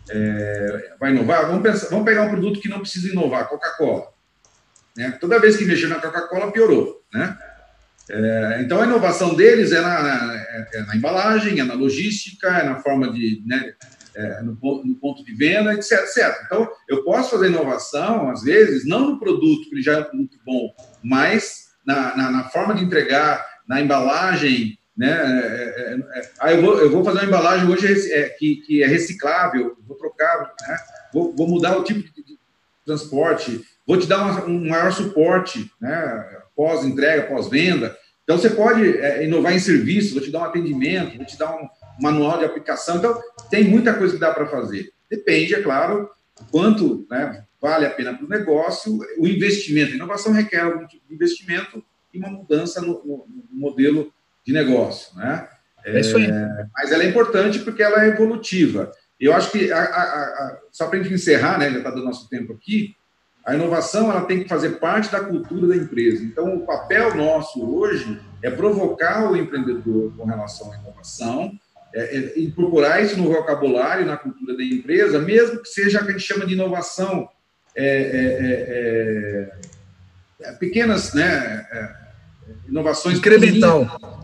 é, 0.09 0.95
vai 0.99 1.11
inovar, 1.11 1.47
vamos, 1.47 1.61
pensar, 1.61 1.89
vamos 1.89 2.05
pegar 2.05 2.23
um 2.23 2.29
produto 2.29 2.59
que 2.59 2.69
não 2.69 2.79
precisa 2.79 3.09
inovar, 3.09 3.47
Coca-Cola. 3.47 4.07
Né? 4.97 5.11
Toda 5.19 5.39
vez 5.39 5.55
que 5.55 5.65
mexer 5.65 5.87
na 5.87 5.99
Coca-Cola, 5.99 6.51
piorou. 6.51 7.03
Né? 7.13 7.37
É, 8.09 8.61
então, 8.61 8.81
a 8.81 8.85
inovação 8.85 9.33
deles 9.33 9.71
é 9.71 9.81
na, 9.81 10.01
na, 10.01 10.35
é 10.73 10.81
na, 10.87 10.95
embalagem, 10.95 11.59
é 11.59 11.63
na 11.63 11.73
logística, 11.73 12.47
é 12.47 12.63
na 12.63 12.79
forma 12.79 13.11
de. 13.11 13.41
Né, 13.45 13.73
é, 14.15 14.41
no, 14.43 14.55
no, 14.61 14.95
ponto 14.99 15.25
de 15.25 15.33
venda, 15.33 15.73
etc, 15.73 15.93
etc. 16.01 16.43
Então, 16.45 16.69
eu 16.87 17.03
posso 17.03 17.31
fazer 17.31 17.47
inovação, 17.47 18.29
às 18.29 18.43
vezes, 18.43 18.85
não 18.85 19.11
no 19.11 19.19
produto, 19.19 19.69
que 19.69 19.81
já 19.81 19.99
é 19.99 20.11
muito 20.13 20.37
bom, 20.45 20.71
mas 21.03 21.69
na, 21.83 22.15
na, 22.15 22.31
na 22.31 22.43
forma 22.49 22.75
de 22.75 22.83
entregar, 22.83 23.43
na 23.67 23.81
embalagem, 23.81 24.77
né? 24.95 25.09
É, 25.09 25.93
é, 25.93 26.19
é, 26.19 26.31
ah, 26.39 26.53
eu 26.53 26.61
vou, 26.61 26.79
eu 26.79 26.91
vou 26.91 27.03
fazer 27.03 27.19
uma 27.19 27.27
embalagem 27.27 27.67
hoje 27.67 28.11
é, 28.11 28.29
que, 28.29 28.57
que 28.57 28.83
é 28.83 28.87
reciclável, 28.87 29.75
vou 29.87 29.97
trocar, 29.97 30.53
né? 30.67 30.77
vou, 31.13 31.35
vou 31.35 31.47
mudar 31.47 31.77
o 31.77 31.83
tipo 31.83 31.99
de, 32.01 32.23
de 32.23 32.37
transporte, 32.85 33.61
vou 33.85 33.97
te 33.97 34.07
dar 34.07 34.23
uma, 34.23 34.45
um 34.45 34.69
maior 34.69 34.91
suporte, 34.91 35.71
né? 35.81 36.41
Pós-entrega, 36.55 37.27
pós-venda. 37.27 37.97
Então, 38.23 38.37
você 38.37 38.49
pode 38.49 38.97
é, 38.97 39.25
inovar 39.25 39.53
em 39.53 39.59
serviço, 39.59 40.13
vou 40.13 40.23
te 40.23 40.31
dar 40.31 40.39
um 40.39 40.45
atendimento, 40.45 41.17
vou 41.17 41.25
te 41.25 41.37
dar 41.37 41.55
um 41.55 41.67
manual 41.99 42.37
de 42.37 42.45
aplicação. 42.45 42.97
Então, 42.97 43.19
tem 43.49 43.63
muita 43.63 43.93
coisa 43.93 44.13
que 44.13 44.19
dá 44.19 44.31
para 44.33 44.47
fazer. 44.47 44.91
Depende, 45.09 45.55
é 45.55 45.61
claro, 45.61 46.09
quanto 46.51 47.05
né, 47.09 47.43
vale 47.61 47.85
a 47.85 47.89
pena 47.89 48.13
para 48.13 48.25
o 48.25 48.29
negócio. 48.29 48.99
O 49.17 49.27
investimento, 49.27 49.91
a 49.91 49.95
inovação 49.95 50.31
requer 50.31 50.61
algum 50.61 50.85
tipo 50.87 51.05
de 51.07 51.13
investimento 51.13 51.83
e 52.13 52.19
uma 52.19 52.29
mudança 52.29 52.79
no, 52.79 53.03
no, 53.03 53.25
no 53.27 53.59
modelo 53.59 54.13
de 54.45 54.53
negócio, 54.53 55.15
né? 55.17 55.47
É 55.85 55.99
isso 55.99 56.15
aí. 56.17 56.29
É, 56.29 56.65
mas 56.73 56.91
ela 56.91 57.03
é 57.03 57.07
importante 57.07 57.59
porque 57.59 57.83
ela 57.83 58.05
é 58.05 58.09
evolutiva. 58.09 58.91
Eu 59.19 59.33
acho 59.33 59.51
que, 59.51 59.71
a, 59.71 59.77
a, 59.77 59.83
a, 59.83 60.59
só 60.71 60.87
para 60.87 60.99
a 60.99 61.03
gente 61.03 61.13
encerrar, 61.13 61.57
né, 61.57 61.69
já 61.69 61.77
está 61.77 61.91
do 61.91 62.03
nosso 62.03 62.29
tempo 62.29 62.53
aqui, 62.53 62.95
a 63.45 63.53
inovação 63.53 64.09
ela 64.09 64.25
tem 64.25 64.43
que 64.43 64.49
fazer 64.49 64.79
parte 64.79 65.11
da 65.11 65.19
cultura 65.19 65.67
da 65.67 65.75
empresa. 65.75 66.23
Então, 66.23 66.55
o 66.55 66.65
papel 66.65 67.15
nosso 67.15 67.61
hoje 67.75 68.19
é 68.41 68.49
provocar 68.49 69.29
o 69.29 69.35
empreendedor 69.35 70.15
com 70.15 70.25
relação 70.25 70.71
à 70.71 70.77
inovação, 70.77 71.51
é, 71.93 72.17
é, 72.17 72.39
incorporar 72.39 73.03
isso 73.03 73.17
no 73.17 73.31
vocabulário, 73.31 74.05
na 74.05 74.17
cultura 74.17 74.55
da 74.57 74.63
empresa, 74.63 75.19
mesmo 75.19 75.61
que 75.61 75.69
seja 75.69 76.01
o 76.01 76.05
que 76.05 76.09
a 76.09 76.11
gente 76.13 76.25
chama 76.25 76.45
de 76.45 76.53
inovação 76.53 77.29
é, 77.75 79.47
é, 80.39 80.47
é 80.47 80.51
pequenas, 80.53 81.13
né, 81.13 81.65
inovações. 82.67 83.17
Incremental. 83.17 83.81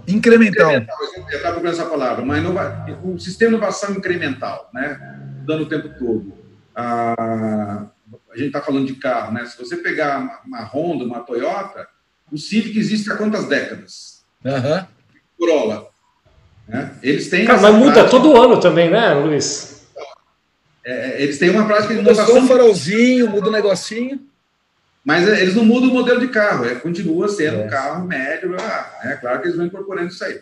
Incremental. 0.08 0.72
incremental. 0.72 0.98
Eu 1.16 1.38
estava 1.38 1.54
procurando 1.54 1.74
essa 1.74 1.86
palavra, 1.86 2.26
mas 2.26 2.40
inova... 2.40 2.86
um 3.04 3.18
sistema 3.20 3.52
de 3.52 3.58
inovação 3.58 3.92
incremental, 3.92 4.70
né? 4.74 5.20
Dando 5.46 5.64
o 5.64 5.70
tempo 5.70 5.90
todo. 5.98 6.34
Ah, 6.76 7.88
a 8.32 8.38
gente 8.38 8.48
está 8.48 8.62
falando 8.62 8.86
de 8.86 8.96
carro, 8.96 9.34
né? 9.34 9.46
Se 9.46 9.58
você 9.58 9.78
pegar 9.78 10.42
uma 10.46 10.64
Honda, 10.64 11.04
uma 11.04 11.20
Toyota, 11.20 11.88
o 12.32 12.38
Civic 12.38 12.78
existe 12.78 13.12
há 13.12 13.16
quantas 13.16 13.48
décadas? 13.48 14.24
Uhum. 14.44 14.86
Corolla. 15.38 15.88
Né? 16.68 16.94
Eles 17.02 17.30
têm. 17.30 17.46
Cara, 17.46 17.62
mas 17.62 17.76
muda 17.76 17.94
prática... 17.94 18.10
todo 18.12 18.40
ano 18.40 18.60
também, 18.60 18.90
né, 18.90 19.14
Luiz? 19.16 19.88
É, 20.86 21.22
eles 21.22 21.38
têm 21.38 21.50
uma 21.50 21.66
prática 21.66 21.94
de 21.94 22.00
inovação. 22.00 22.38
Um 22.38 22.48
farolzinho, 22.48 23.30
muda 23.30 23.50
um 23.50 23.52
negocinho. 23.52 24.22
Mas 25.04 25.28
é, 25.28 25.42
eles 25.42 25.56
não 25.56 25.66
mudam 25.66 25.90
o 25.90 25.94
modelo 25.94 26.20
de 26.20 26.28
carro, 26.28 26.66
é, 26.66 26.76
continua 26.76 27.28
sendo 27.30 27.62
é. 27.62 27.66
um 27.66 27.70
carro 27.70 28.06
médio. 28.06 28.56
É 29.04 29.16
claro 29.16 29.42
que 29.42 29.48
eles 29.48 29.58
vão 29.58 29.66
incorporando 29.66 30.10
isso 30.10 30.24
aí. 30.24 30.42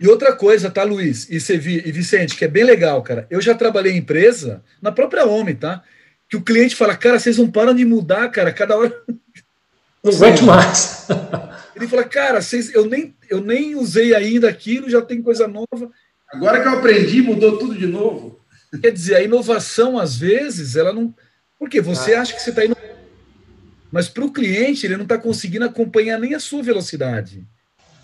E 0.00 0.06
outra 0.06 0.32
coisa, 0.32 0.70
tá, 0.70 0.84
Luiz 0.84 1.28
e, 1.28 1.40
Cevi, 1.40 1.82
e 1.84 1.90
Vicente, 1.90 2.36
que 2.36 2.44
é 2.44 2.48
bem 2.48 2.62
legal, 2.62 3.02
cara. 3.02 3.26
Eu 3.28 3.40
já 3.40 3.54
trabalhei 3.54 3.92
em 3.92 3.98
empresa, 3.98 4.62
na 4.80 4.92
própria 4.92 5.26
Homem, 5.26 5.56
tá? 5.56 5.82
Que 6.28 6.36
o 6.36 6.42
cliente 6.42 6.76
fala, 6.76 6.96
cara, 6.96 7.18
vocês 7.18 7.36
não 7.36 7.50
param 7.50 7.74
de 7.74 7.84
mudar, 7.84 8.28
cara, 8.28 8.52
cada 8.52 8.76
hora. 8.76 8.94
Não 10.00 10.12
aguento 10.14 10.44
mais. 10.44 11.08
Ele 11.74 11.88
fala, 11.88 12.04
cara, 12.04 12.40
vocês, 12.40 12.72
eu, 12.72 12.86
nem, 12.86 13.16
eu 13.28 13.40
nem 13.40 13.74
usei 13.74 14.14
ainda 14.14 14.48
aquilo, 14.48 14.88
já 14.88 15.02
tem 15.02 15.20
coisa 15.20 15.48
nova. 15.48 15.90
Agora 16.32 16.60
que 16.60 16.68
eu 16.68 16.72
aprendi, 16.72 17.20
mudou 17.20 17.58
tudo 17.58 17.74
de 17.74 17.86
novo. 17.86 18.40
Quer 18.80 18.92
dizer, 18.92 19.16
a 19.16 19.22
inovação, 19.22 19.98
às 19.98 20.16
vezes, 20.16 20.76
ela 20.76 20.92
não. 20.92 21.12
Porque 21.58 21.80
você 21.80 22.14
ah. 22.14 22.22
acha 22.22 22.32
que 22.32 22.40
você 22.40 22.50
está 22.50 22.64
indo. 22.64 22.76
Mas 23.90 24.08
para 24.08 24.24
o 24.24 24.32
cliente, 24.32 24.86
ele 24.86 24.96
não 24.96 25.04
está 25.04 25.18
conseguindo 25.18 25.64
acompanhar 25.64 26.18
nem 26.18 26.34
a 26.34 26.40
sua 26.40 26.62
velocidade. 26.62 27.44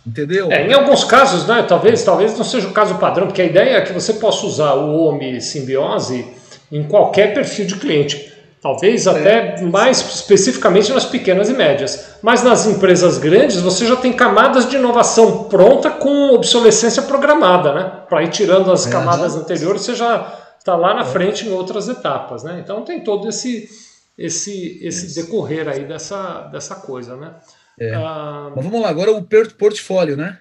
Entendeu? 0.07 0.53
É, 0.53 0.67
em 0.67 0.73
alguns 0.75 1.03
casos, 1.05 1.47
né, 1.47 1.65
talvez, 1.67 2.03
talvez 2.03 2.37
não 2.37 2.45
seja 2.45 2.69
o 2.69 2.73
caso 2.73 2.97
padrão, 2.97 3.27
porque 3.27 3.41
a 3.41 3.47
ideia 3.47 3.77
é 3.77 3.81
que 3.81 3.93
você 3.93 4.15
possa 4.15 4.47
usar 4.47 4.75
o 4.75 5.09
OMI 5.09 5.41
Simbiose 5.41 6.27
em 6.71 6.83
qualquer 6.85 7.33
perfil 7.33 7.67
de 7.67 7.77
cliente. 7.77 8.33
Talvez 8.61 9.07
é. 9.07 9.11
até 9.11 9.63
mais 9.63 10.01
especificamente 10.01 10.91
nas 10.91 11.05
pequenas 11.05 11.51
e 11.51 11.53
médias. 11.53 12.17
Mas 12.23 12.43
nas 12.43 12.67
empresas 12.67 13.19
grandes 13.19 13.61
você 13.61 13.87
já 13.87 13.97
tem 13.97 14.13
camadas 14.13 14.69
de 14.69 14.77
inovação 14.77 15.45
pronta 15.45 15.91
com 15.91 16.31
obsolescência 16.35 17.03
programada, 17.03 17.75
né? 17.75 17.93
Para 18.09 18.23
ir 18.23 18.29
tirando 18.29 18.73
as 18.73 18.87
é, 18.87 18.91
camadas 18.91 19.37
anteriores, 19.37 19.83
você 19.83 19.95
já 19.95 20.35
está 20.59 20.77
lá 20.77 20.95
na 20.95 21.03
é. 21.03 21.05
frente 21.05 21.47
em 21.47 21.53
outras 21.53 21.91
etapas, 21.91 22.43
né? 22.43 22.61
Então 22.65 22.83
tem 22.83 23.01
todo 23.01 23.29
esse 23.29 23.69
esse 24.17 24.79
esse 24.83 25.15
decorrer 25.15 25.69
aí 25.69 25.85
dessa 25.85 26.43
dessa 26.49 26.77
coisa, 26.77 27.17
né? 27.17 27.35
É. 27.79 27.95
Ah, 27.95 28.53
Mas 28.55 28.65
vamos 28.65 28.81
lá, 28.81 28.89
agora 28.89 29.11
o 29.13 29.23
portfólio, 29.23 30.17
né? 30.17 30.39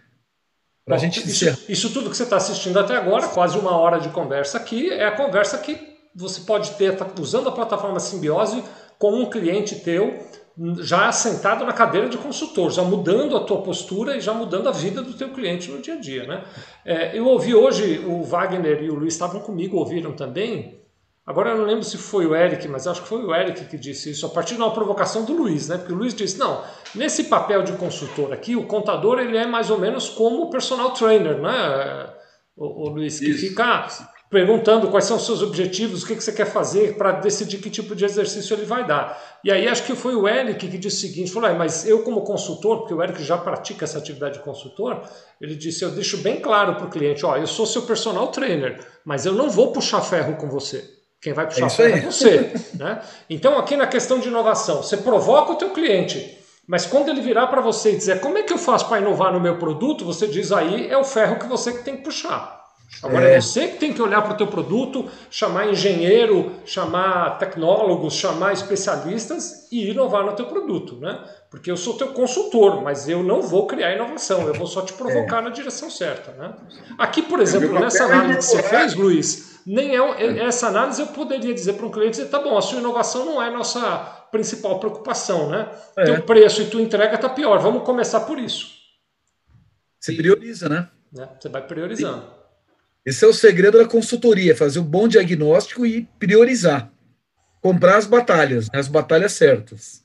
Para 0.86 0.98
gente 0.98 1.26
isso, 1.28 1.66
isso 1.70 1.94
tudo 1.94 2.10
que 2.10 2.18
você 2.18 2.24
está 2.24 2.36
assistindo 2.36 2.78
até 2.78 2.96
agora, 2.96 3.28
quase 3.30 3.58
uma 3.58 3.78
hora 3.78 4.00
de 4.00 4.10
conversa 4.10 4.58
aqui, 4.58 4.90
é 4.90 5.06
a 5.06 5.16
conversa 5.16 5.58
que 5.58 5.94
você 6.14 6.42
pode 6.42 6.72
ter 6.72 6.96
tá 6.96 7.08
usando 7.20 7.50
a 7.50 7.52
plataforma 7.52 8.00
Simbiose 8.00 8.64
com 9.00 9.14
um 9.14 9.30
cliente 9.30 9.76
teu 9.76 10.20
já 10.82 11.12
sentado 11.12 11.66
na 11.66 11.74
cadeira 11.74 12.08
de 12.08 12.18
consultor, 12.18 12.72
já 12.72 12.84
mudando 12.84 13.36
a 13.36 13.40
tua 13.40 13.62
postura 13.64 14.16
e 14.16 14.22
já 14.22 14.34
mudando 14.34 14.70
a 14.70 14.72
vida 14.72 15.02
do 15.02 15.14
teu 15.14 15.30
cliente 15.30 15.72
no 15.72 15.82
dia 15.82 15.96
a 15.96 16.00
dia. 16.00 16.28
Né? 16.28 16.44
É, 16.86 17.18
eu 17.18 17.26
ouvi 17.26 17.56
hoje, 17.56 18.00
o 18.06 18.22
Wagner 18.22 18.84
e 18.84 18.90
o 18.90 18.94
Luiz 18.94 19.14
estavam 19.14 19.42
comigo, 19.42 19.78
ouviram 19.78 20.12
também, 20.12 20.83
Agora 21.26 21.52
eu 21.52 21.58
não 21.58 21.66
lembro 21.66 21.84
se 21.84 21.98
foi 21.98 22.26
o 22.26 22.36
Eric, 22.36 22.68
mas 22.68 22.86
acho 22.86 23.02
que 23.02 23.08
foi 23.08 23.24
o 23.24 23.34
Eric 23.34 23.66
que 23.66 23.78
disse 23.78 24.12
isso, 24.12 24.26
a 24.26 24.30
partir 24.30 24.56
de 24.56 24.62
uma 24.62 24.74
provocação 24.74 25.24
do 25.24 25.32
Luiz, 25.32 25.70
né? 25.70 25.78
Porque 25.78 25.94
o 25.94 25.96
Luiz 25.96 26.14
disse, 26.14 26.38
não, 26.38 26.62
nesse 26.94 27.26
papel 27.26 27.64
de 27.64 27.72
consultor 27.74 28.34
aqui, 28.34 28.58
o 28.58 28.68
contador 28.68 29.20
ele 29.20 29.38
é 29.38 29.46
mais 29.48 29.70
ou 29.70 29.80
menos 29.80 30.10
como 30.10 30.44
o 30.44 30.50
personal 30.50 30.92
trainer, 30.92 31.42
né? 31.42 32.10
O, 32.58 32.88
o 32.88 32.90
Luiz, 32.90 33.20
que 33.20 33.30
isso. 33.30 33.40
fica 33.40 33.88
perguntando 34.30 34.90
quais 34.90 35.06
são 35.06 35.16
os 35.16 35.26
seus 35.26 35.42
objetivos, 35.42 36.04
o 36.04 36.08
que, 36.08 36.16
que 36.16 36.24
você 36.24 36.34
quer 36.34 36.48
fazer 36.48 36.98
para 36.98 37.12
decidir 37.12 37.60
que 37.60 37.70
tipo 37.70 37.96
de 37.96 38.04
exercício 38.04 38.56
ele 38.56 38.66
vai 38.66 38.86
dar. 38.86 39.40
E 39.44 39.52
aí 39.52 39.68
acho 39.68 39.84
que 39.84 39.96
foi 39.96 40.16
o 40.16 40.28
Eric 40.28 40.68
que 40.68 40.78
disse 40.78 41.06
o 41.06 41.10
seguinte, 41.10 41.32
falou, 41.32 41.52
ah, 41.52 41.54
mas 41.54 41.88
eu 41.88 42.04
como 42.04 42.22
consultor, 42.22 42.80
porque 42.80 42.94
o 42.96 43.02
Eric 43.02 43.24
já 43.24 43.38
pratica 43.38 43.86
essa 43.86 44.00
atividade 44.00 44.40
de 44.40 44.44
consultor, 44.44 45.04
ele 45.40 45.56
disse, 45.56 45.86
eu 45.86 45.92
deixo 45.92 46.18
bem 46.18 46.42
claro 46.42 46.76
para 46.76 46.88
o 46.88 46.90
cliente, 46.90 47.26
ó, 47.26 47.38
eu 47.38 47.48
sou 47.48 47.66
seu 47.66 47.84
personal 47.84 48.28
trainer, 48.28 48.86
mas 49.06 49.26
eu 49.26 49.34
não 49.34 49.50
vou 49.50 49.72
puxar 49.72 50.02
ferro 50.02 50.36
com 50.36 50.50
você. 50.50 50.84
Quem 51.24 51.32
vai 51.32 51.48
puxar 51.48 51.84
é, 51.84 51.92
é 51.92 52.02
você. 52.02 52.54
Né? 52.74 53.02
Então, 53.30 53.58
aqui 53.58 53.78
na 53.78 53.88
questão 53.88 54.20
de 54.20 54.28
inovação, 54.28 54.84
você 54.84 54.98
provoca 54.98 55.54
o 55.54 55.56
teu 55.56 55.70
cliente, 55.70 56.38
mas 56.68 56.86
quando 56.86 57.10
ele 57.10 57.22
virar 57.22 57.48
para 57.48 57.62
você 57.62 57.94
e 57.94 57.96
dizer 57.96 58.20
como 58.20 58.38
é 58.38 58.44
que 58.44 58.52
eu 58.52 58.58
faço 58.58 58.90
para 58.90 59.00
inovar 59.00 59.32
no 59.32 59.40
meu 59.40 59.58
produto, 59.58 60.04
você 60.04 60.28
diz 60.28 60.52
aí 60.52 60.90
é 60.90 60.98
o 60.98 61.04
ferro 61.04 61.40
que 61.40 61.48
você 61.48 61.72
que 61.72 61.84
tem 61.84 61.96
que 61.96 62.04
puxar. 62.04 62.62
Agora 63.02 63.30
é, 63.30 63.36
é 63.36 63.42
você 63.42 63.68
que 63.70 63.78
tem 63.78 63.94
que 63.94 64.02
olhar 64.02 64.22
para 64.22 64.34
o 64.34 64.38
teu 64.38 64.48
produto, 64.48 65.10
chamar 65.32 65.68
engenheiro, 65.70 66.52
chamar 66.66 67.38
tecnólogos, 67.40 68.14
chamar 68.14 68.54
especialistas 68.54 69.68
e 69.72 69.90
inovar 69.90 70.26
no 70.26 70.34
teu 70.34 70.46
produto, 70.46 70.96
né? 70.98 71.20
Porque 71.54 71.70
eu 71.70 71.78
sou 71.78 71.96
teu 71.96 72.08
consultor, 72.08 72.82
mas 72.82 73.08
eu 73.08 73.22
não 73.22 73.40
vou 73.40 73.68
criar 73.68 73.94
inovação, 73.94 74.48
eu 74.48 74.56
vou 74.56 74.66
só 74.66 74.82
te 74.82 74.92
provocar 74.94 75.38
é. 75.38 75.42
na 75.44 75.50
direção 75.52 75.88
certa, 75.88 76.32
né? 76.32 76.52
Aqui, 76.98 77.22
por 77.22 77.40
exemplo, 77.40 77.80
nessa 77.80 78.06
análise 78.06 78.40
que 78.40 78.44
você 78.46 78.64
fez, 78.64 78.96
Luiz, 78.96 79.60
nem 79.64 79.96
é, 79.96 80.00
é 80.00 80.40
essa 80.46 80.70
análise 80.70 81.00
eu 81.00 81.08
poderia 81.10 81.54
dizer 81.54 81.74
para 81.74 81.86
um 81.86 81.92
cliente 81.92 82.18
dizer, 82.18 82.30
tá 82.30 82.40
bom, 82.40 82.58
a 82.58 82.62
sua 82.64 82.80
inovação 82.80 83.24
não 83.24 83.40
é 83.40 83.50
a 83.50 83.52
nossa 83.52 83.80
principal 84.32 84.80
preocupação, 84.80 85.52
né? 85.52 85.70
É. 85.96 86.06
Teu 86.06 86.24
preço 86.24 86.64
e 86.64 86.66
tua 86.66 86.82
entrega 86.82 87.20
tá 87.20 87.30
pior, 87.30 87.60
vamos 87.60 87.84
começar 87.84 88.22
por 88.22 88.40
isso. 88.40 88.72
Você 90.00 90.14
prioriza, 90.14 90.68
né? 90.68 90.90
né? 91.12 91.30
Você 91.40 91.50
vai 91.50 91.62
priorizando. 91.62 92.34
Esse 93.06 93.26
é 93.26 93.28
o 93.28 93.34
segredo 93.34 93.78
da 93.78 93.86
consultoria, 93.86 94.58
fazer 94.58 94.80
um 94.80 94.84
bom 94.84 95.08
diagnóstico 95.08 95.86
e 95.86 96.10
priorizar. 96.18 96.92
Comprar 97.62 97.98
as 97.98 98.08
batalhas, 98.08 98.72
né? 98.72 98.80
as 98.80 98.88
batalhas 98.88 99.34
certas. 99.34 100.03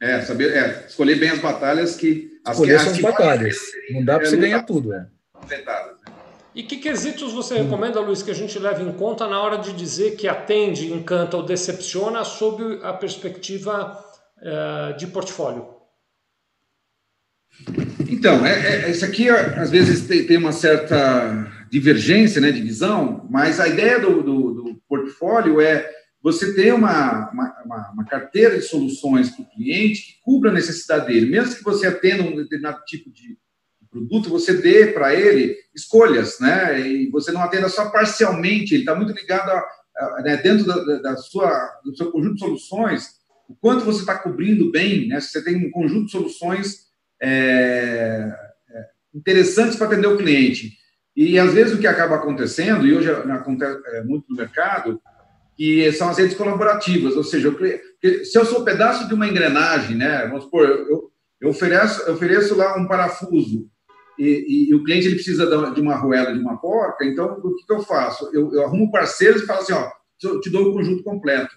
É, 0.00 0.20
saber, 0.20 0.54
é, 0.54 0.84
escolher 0.86 1.16
bem 1.16 1.30
as 1.30 1.38
batalhas 1.38 1.96
que. 1.96 2.38
Escolher 2.46 2.76
as, 2.76 2.88
as 2.88 2.98
batalhas. 2.98 3.56
Não 3.90 4.04
dá 4.04 4.18
para 4.18 4.28
você 4.28 4.36
ganhar 4.36 4.62
tudo, 4.62 4.92
é. 4.92 5.06
E 6.54 6.62
que 6.62 6.76
quesitos 6.76 7.32
você 7.32 7.58
recomenda, 7.58 8.00
Luiz, 8.00 8.22
que 8.22 8.30
a 8.30 8.34
gente 8.34 8.58
leve 8.58 8.82
em 8.82 8.92
conta 8.92 9.26
na 9.26 9.40
hora 9.40 9.58
de 9.58 9.72
dizer 9.74 10.16
que 10.16 10.26
atende, 10.26 10.90
encanta 10.90 11.36
ou 11.36 11.42
decepciona 11.42 12.24
sob 12.24 12.80
a 12.82 12.94
perspectiva 12.94 14.02
uh, 14.38 14.96
de 14.96 15.06
portfólio? 15.06 15.76
Então, 18.08 18.44
é, 18.46 18.84
é, 18.84 18.90
isso 18.90 19.04
aqui 19.04 19.28
às 19.28 19.70
vezes 19.70 20.06
tem, 20.06 20.26
tem, 20.26 20.36
uma 20.36 20.52
certa 20.52 21.46
divergência 21.70 22.40
né, 22.40 22.50
de 22.50 22.62
visão, 22.62 23.26
mas 23.30 23.60
a 23.60 23.68
ideia 23.68 23.98
do, 23.98 24.22
do, 24.22 24.54
do 24.54 24.82
portfólio 24.88 25.60
é 25.60 25.90
você 26.22 26.54
ter 26.54 26.74
uma, 26.74 27.30
uma, 27.30 27.90
uma 27.92 28.04
carteira 28.04 28.56
de 28.56 28.62
soluções 28.62 29.30
para 29.30 29.42
o 29.42 29.50
cliente 29.50 30.02
que 30.02 30.20
cubra 30.22 30.50
a 30.50 30.54
necessidade 30.54 31.06
dele, 31.06 31.30
mesmo 31.30 31.54
que 31.54 31.64
você 31.64 31.86
atenda 31.86 32.22
um 32.24 32.34
determinado 32.34 32.82
tipo 32.84 33.10
de, 33.10 33.38
produto, 33.96 34.28
você 34.28 34.54
dê 34.54 34.88
para 34.88 35.14
ele 35.14 35.56
escolhas, 35.74 36.38
né? 36.38 36.80
E 36.80 37.10
você 37.10 37.32
não 37.32 37.42
atenda 37.42 37.68
só 37.68 37.90
parcialmente, 37.90 38.74
ele 38.74 38.82
está 38.82 38.94
muito 38.94 39.12
ligado 39.12 39.50
a, 39.50 39.64
a, 39.96 40.22
né, 40.22 40.36
dentro 40.36 40.66
da, 40.66 40.98
da, 40.98 41.16
sua, 41.16 41.80
do 41.82 41.96
seu 41.96 42.10
conjunto 42.12 42.34
de 42.34 42.40
soluções, 42.40 43.16
o 43.48 43.54
quanto 43.54 43.84
você 43.84 44.00
está 44.00 44.18
cobrindo 44.18 44.70
bem, 44.70 45.08
né? 45.08 45.20
Se 45.20 45.30
você 45.30 45.42
tem 45.42 45.56
um 45.56 45.70
conjunto 45.70 46.06
de 46.06 46.12
soluções 46.12 46.86
é, 47.22 48.30
é, 48.70 48.84
interessantes 49.14 49.76
para 49.76 49.86
atender 49.86 50.08
o 50.08 50.18
cliente. 50.18 50.72
E 51.16 51.38
às 51.38 51.54
vezes 51.54 51.74
o 51.74 51.78
que 51.78 51.86
acaba 51.86 52.16
acontecendo, 52.16 52.86
e 52.86 52.94
hoje 52.94 53.10
acontece 53.10 53.80
é, 53.86 54.04
muito 54.04 54.26
no 54.28 54.36
mercado, 54.36 55.00
que 55.56 55.90
são 55.92 56.10
as 56.10 56.18
redes 56.18 56.36
colaborativas, 56.36 57.16
ou 57.16 57.24
seja, 57.24 57.48
eu, 57.48 58.24
se 58.24 58.38
eu 58.38 58.44
sou 58.44 58.60
um 58.60 58.64
pedaço 58.64 59.08
de 59.08 59.14
uma 59.14 59.26
engrenagem, 59.26 59.96
né? 59.96 60.26
Vamos 60.26 60.44
supor, 60.44 60.68
eu, 60.68 61.10
eu 61.40 61.48
ofereço, 61.48 62.02
eu 62.02 62.14
ofereço 62.14 62.54
lá 62.54 62.76
um 62.76 62.86
parafuso 62.86 63.66
e, 64.18 64.24
e, 64.24 64.70
e, 64.70 64.74
o 64.74 64.82
cliente 64.82 65.06
ele 65.06 65.14
precisa 65.14 65.46
de 65.72 65.80
uma 65.80 65.94
arruela, 65.94 66.32
de 66.32 66.38
uma 66.38 66.58
porca, 66.58 67.04
então 67.04 67.38
o 67.42 67.54
que, 67.54 67.66
que 67.66 67.72
eu 67.72 67.82
faço? 67.82 68.30
Eu, 68.32 68.52
eu, 68.52 68.64
arrumo 68.64 68.90
parceiros 68.90 69.42
e 69.42 69.46
falo 69.46 69.60
assim, 69.60 69.72
ó, 69.72 69.90
eu 70.22 70.40
te 70.40 70.50
dou 70.50 70.68
o 70.68 70.72
conjunto 70.72 71.02
completo, 71.02 71.54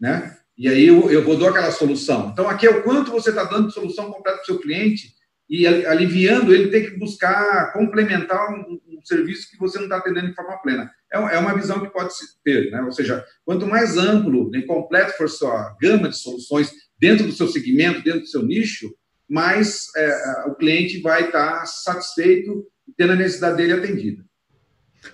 né? 0.00 0.36
E 0.56 0.68
aí 0.68 0.86
eu, 0.86 1.10
eu 1.10 1.22
vou 1.24 1.38
dar 1.38 1.50
aquela 1.50 1.70
solução. 1.70 2.30
Então 2.32 2.48
aqui 2.48 2.66
é 2.66 2.70
o 2.70 2.82
quanto 2.82 3.10
você 3.10 3.30
está 3.30 3.44
dando 3.44 3.68
de 3.68 3.74
solução 3.74 4.10
completa 4.10 4.38
para 4.38 4.42
o 4.42 4.46
seu 4.46 4.58
cliente 4.58 5.14
e 5.48 5.66
aliviando 5.66 6.54
ele 6.54 6.68
ter 6.68 6.90
que 6.90 6.98
buscar 6.98 7.72
complementar 7.72 8.50
um, 8.50 8.78
um 9.00 9.06
serviço 9.06 9.50
que 9.50 9.58
você 9.58 9.78
não 9.78 9.84
está 9.84 9.96
atendendo 9.96 10.28
de 10.28 10.34
forma 10.34 10.58
plena. 10.58 10.90
É, 11.12 11.18
é, 11.18 11.38
uma 11.38 11.54
visão 11.54 11.80
que 11.80 11.90
pode 11.90 12.16
se 12.16 12.40
ter, 12.44 12.70
né? 12.70 12.82
Ou 12.82 12.92
seja, 12.92 13.24
quanto 13.44 13.66
mais 13.66 13.96
amplo 13.96 14.54
e 14.54 14.62
completo 14.66 15.16
for 15.16 15.28
sua 15.28 15.76
gama 15.80 16.08
de 16.08 16.16
soluções 16.16 16.70
dentro 16.98 17.26
do 17.26 17.32
seu 17.32 17.48
segmento, 17.48 18.02
dentro 18.02 18.20
do 18.20 18.26
seu 18.26 18.42
nicho, 18.42 18.94
mas 19.28 19.86
é, 19.96 20.44
o 20.48 20.54
cliente 20.54 21.00
vai 21.00 21.26
estar 21.26 21.64
satisfeito 21.66 22.66
e 22.86 22.92
tendo 22.92 23.12
a 23.12 23.16
necessidade 23.16 23.56
dele 23.56 23.72
atendida. 23.72 24.24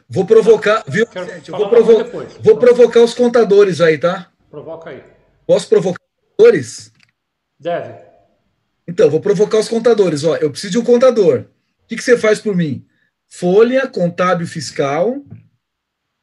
Vou 0.09 0.27
provocar, 0.27 0.85
viu, 0.89 1.07
Vicente? 1.07 1.51
Vou, 1.51 1.69
provo 1.69 2.05
vou 2.41 2.59
provocar 2.59 3.03
os 3.03 3.15
contadores 3.15 3.81
aí, 3.81 3.99
tá? 3.99 4.33
Provoca 4.51 4.91
aí. 4.91 5.03
Posso 5.47 5.69
provocar 5.69 6.03
os 6.03 6.37
contadores? 6.37 6.93
Deve. 7.59 8.07
Então, 8.89 9.09
vou 9.09 9.21
provocar 9.21 9.59
os 9.59 9.69
contadores. 9.69 10.25
Ó, 10.25 10.37
eu 10.37 10.51
preciso 10.51 10.73
de 10.73 10.79
um 10.79 10.85
contador. 10.85 11.47
O 11.85 11.87
que, 11.89 11.97
que 11.97 12.03
você 12.03 12.19
faz 12.19 12.41
por 12.41 12.57
mim? 12.57 12.85
Folha 13.29 13.87
contábil 13.87 14.47
fiscal 14.47 15.25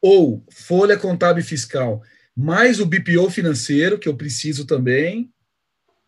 ou 0.01 0.43
folha 0.51 0.97
contábil 0.97 1.43
fiscal. 1.43 2.01
mais 2.35 2.79
o 2.79 2.85
BPO 2.85 3.29
financeiro, 3.29 3.99
que 3.99 4.09
eu 4.09 4.17
preciso 4.17 4.65
também. 4.65 5.31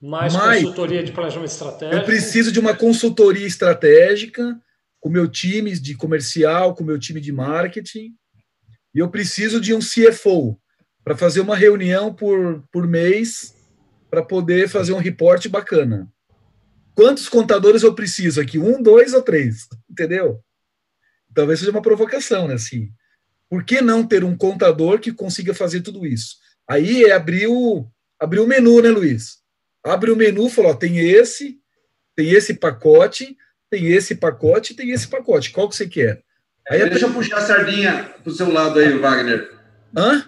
Mais, 0.01 0.33
mais 0.33 0.61
consultoria 0.61 1.03
de 1.03 1.11
planejamento 1.11 1.51
estratégico. 1.51 1.95
Eu 1.95 2.05
preciso 2.05 2.51
de 2.51 2.59
uma 2.59 2.75
consultoria 2.75 3.47
estratégica 3.47 4.59
com 4.99 5.09
o 5.09 5.11
meu 5.11 5.27
time 5.27 5.71
de 5.79 5.95
comercial, 5.95 6.73
com 6.73 6.83
o 6.83 6.85
meu 6.85 6.99
time 6.99 7.21
de 7.21 7.31
marketing. 7.31 8.13
E 8.93 8.99
eu 8.99 9.09
preciso 9.09 9.61
de 9.61 9.73
um 9.73 9.79
CFO 9.79 10.59
para 11.03 11.15
fazer 11.15 11.41
uma 11.41 11.55
reunião 11.55 12.13
por, 12.13 12.63
por 12.71 12.87
mês 12.87 13.53
para 14.09 14.23
poder 14.23 14.67
fazer 14.67 14.93
um 14.93 14.99
reporte 14.99 15.47
bacana. 15.47 16.11
Quantos 16.95 17.29
contadores 17.29 17.83
eu 17.83 17.93
preciso 17.93 18.41
aqui? 18.41 18.57
Um, 18.57 18.81
dois 18.81 19.13
ou 19.13 19.21
três? 19.21 19.67
Entendeu? 19.89 20.41
Talvez 21.35 21.59
seja 21.59 21.71
uma 21.71 21.81
provocação, 21.81 22.47
né? 22.47 22.55
Assim, 22.55 22.89
por 23.49 23.63
que 23.63 23.81
não 23.81 24.05
ter 24.05 24.23
um 24.23 24.35
contador 24.35 24.99
que 24.99 25.11
consiga 25.11 25.53
fazer 25.53 25.81
tudo 25.81 26.05
isso? 26.05 26.37
Aí 26.67 27.03
é 27.03 27.11
abrir 27.11 27.47
o, 27.47 27.85
abrir 28.19 28.39
o 28.39 28.47
menu, 28.47 28.81
né, 28.81 28.89
Luiz? 28.89 29.37
Abre 29.83 30.09
o 30.09 30.15
menu, 30.15 30.49
falou, 30.49 30.71
ó, 30.71 30.73
tem 30.73 30.97
esse, 30.97 31.59
tem 32.15 32.31
esse 32.31 32.55
pacote, 32.55 33.37
tem 33.69 33.87
esse 33.87 34.15
pacote, 34.15 34.73
tem 34.73 34.89
esse 34.89 35.07
pacote. 35.07 35.51
Qual 35.51 35.69
que 35.69 35.75
você 35.75 35.87
quer? 35.87 36.23
Aí 36.67 36.89
deixa 36.89 37.05
eu 37.05 37.13
puxar 37.13 37.37
a 37.37 37.41
sardinha 37.41 38.15
pro 38.23 38.33
seu 38.33 38.51
lado 38.51 38.79
aí, 38.79 38.97
Wagner. 38.97 39.51
Hã? 39.95 40.25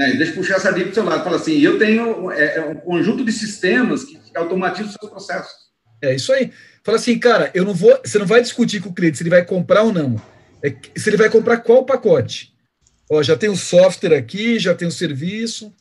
É, 0.00 0.12
deixa 0.16 0.32
eu 0.32 0.36
puxar 0.36 0.56
a 0.56 0.60
sardinha 0.60 0.86
pro 0.86 0.94
seu 0.94 1.04
lado. 1.04 1.22
Fala 1.22 1.36
assim, 1.36 1.60
eu 1.60 1.78
tenho 1.78 2.32
é, 2.32 2.56
é 2.56 2.64
um 2.64 2.74
conjunto 2.74 3.24
de 3.24 3.30
sistemas 3.30 4.04
que 4.04 4.18
automatizam 4.34 4.86
os 4.86 4.96
seus 4.98 5.10
processos. 5.10 5.68
É 6.02 6.14
isso 6.14 6.32
aí. 6.32 6.52
Fala 6.82 6.96
assim, 6.98 7.18
cara, 7.18 7.50
eu 7.54 7.64
não 7.64 7.74
vou. 7.74 8.00
Você 8.04 8.18
não 8.18 8.26
vai 8.26 8.40
discutir 8.40 8.80
com 8.80 8.88
o 8.88 8.94
cliente 8.94 9.18
se 9.18 9.22
ele 9.22 9.30
vai 9.30 9.44
comprar 9.44 9.82
ou 9.82 9.92
não. 9.92 10.20
É, 10.62 10.74
se 10.96 11.08
ele 11.08 11.16
vai 11.16 11.30
comprar 11.30 11.58
qual 11.58 11.84
pacote. 11.84 12.52
Ó, 13.10 13.22
já 13.22 13.36
tem 13.36 13.48
o 13.48 13.56
software 13.56 14.16
aqui, 14.16 14.58
já 14.58 14.74
tem 14.74 14.86
o 14.86 14.92
serviço. 14.92 15.72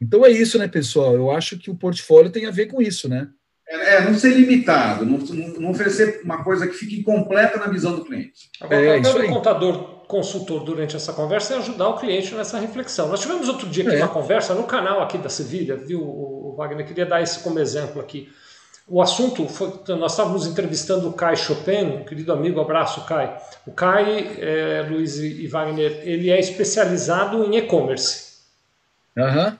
Então 0.00 0.24
é 0.24 0.30
isso, 0.30 0.58
né, 0.58 0.68
pessoal? 0.68 1.14
Eu 1.14 1.30
acho 1.30 1.58
que 1.58 1.70
o 1.70 1.74
portfólio 1.74 2.30
tem 2.30 2.46
a 2.46 2.50
ver 2.50 2.66
com 2.66 2.80
isso, 2.80 3.08
né? 3.08 3.28
É, 3.68 3.96
é 3.96 4.00
não 4.04 4.14
ser 4.14 4.30
limitado, 4.30 5.04
não, 5.04 5.18
não, 5.18 5.70
oferecer 5.70 6.22
uma 6.24 6.42
coisa 6.42 6.66
que 6.66 6.74
fique 6.74 6.98
incompleta 7.00 7.58
na 7.58 7.66
visão 7.66 7.94
do 7.94 8.04
cliente. 8.04 8.50
Agora, 8.60 8.80
é, 8.80 8.98
o 8.98 9.02
papel 9.02 9.22
do 9.22 9.28
contador 9.28 9.98
consultor 10.08 10.64
durante 10.64 10.96
essa 10.96 11.12
conversa 11.12 11.54
é 11.54 11.58
ajudar 11.58 11.88
o 11.88 11.98
cliente 11.98 12.34
nessa 12.34 12.58
reflexão. 12.58 13.08
Nós 13.08 13.20
tivemos 13.20 13.46
outro 13.46 13.68
dia 13.68 13.84
aqui 13.84 13.96
é. 13.96 13.98
uma 13.98 14.08
conversa 14.08 14.54
no 14.54 14.64
canal 14.64 15.02
aqui 15.02 15.18
da 15.18 15.28
Sevilha, 15.28 15.76
viu, 15.76 16.00
o 16.00 16.54
Wagner? 16.56 16.86
Queria 16.86 17.04
dar 17.04 17.20
esse 17.20 17.40
como 17.40 17.58
exemplo 17.58 18.00
aqui. 18.00 18.32
O 18.90 19.02
assunto 19.02 19.46
foi, 19.46 19.70
nós 19.96 20.12
estávamos 20.12 20.46
entrevistando 20.46 21.08
o 21.08 21.12
Kai 21.12 21.36
Chopin, 21.36 21.84
um 21.84 22.04
querido 22.04 22.32
amigo, 22.32 22.58
abraço 22.58 23.04
Kai. 23.04 23.36
O 23.66 23.72
Kai, 23.72 24.36
é, 24.38 24.86
Luiz 24.88 25.18
e 25.18 25.46
Wagner, 25.46 26.00
ele 26.04 26.30
é 26.30 26.40
especializado 26.40 27.44
em 27.44 27.58
e-commerce. 27.58 28.38
Uhum. 29.14 29.52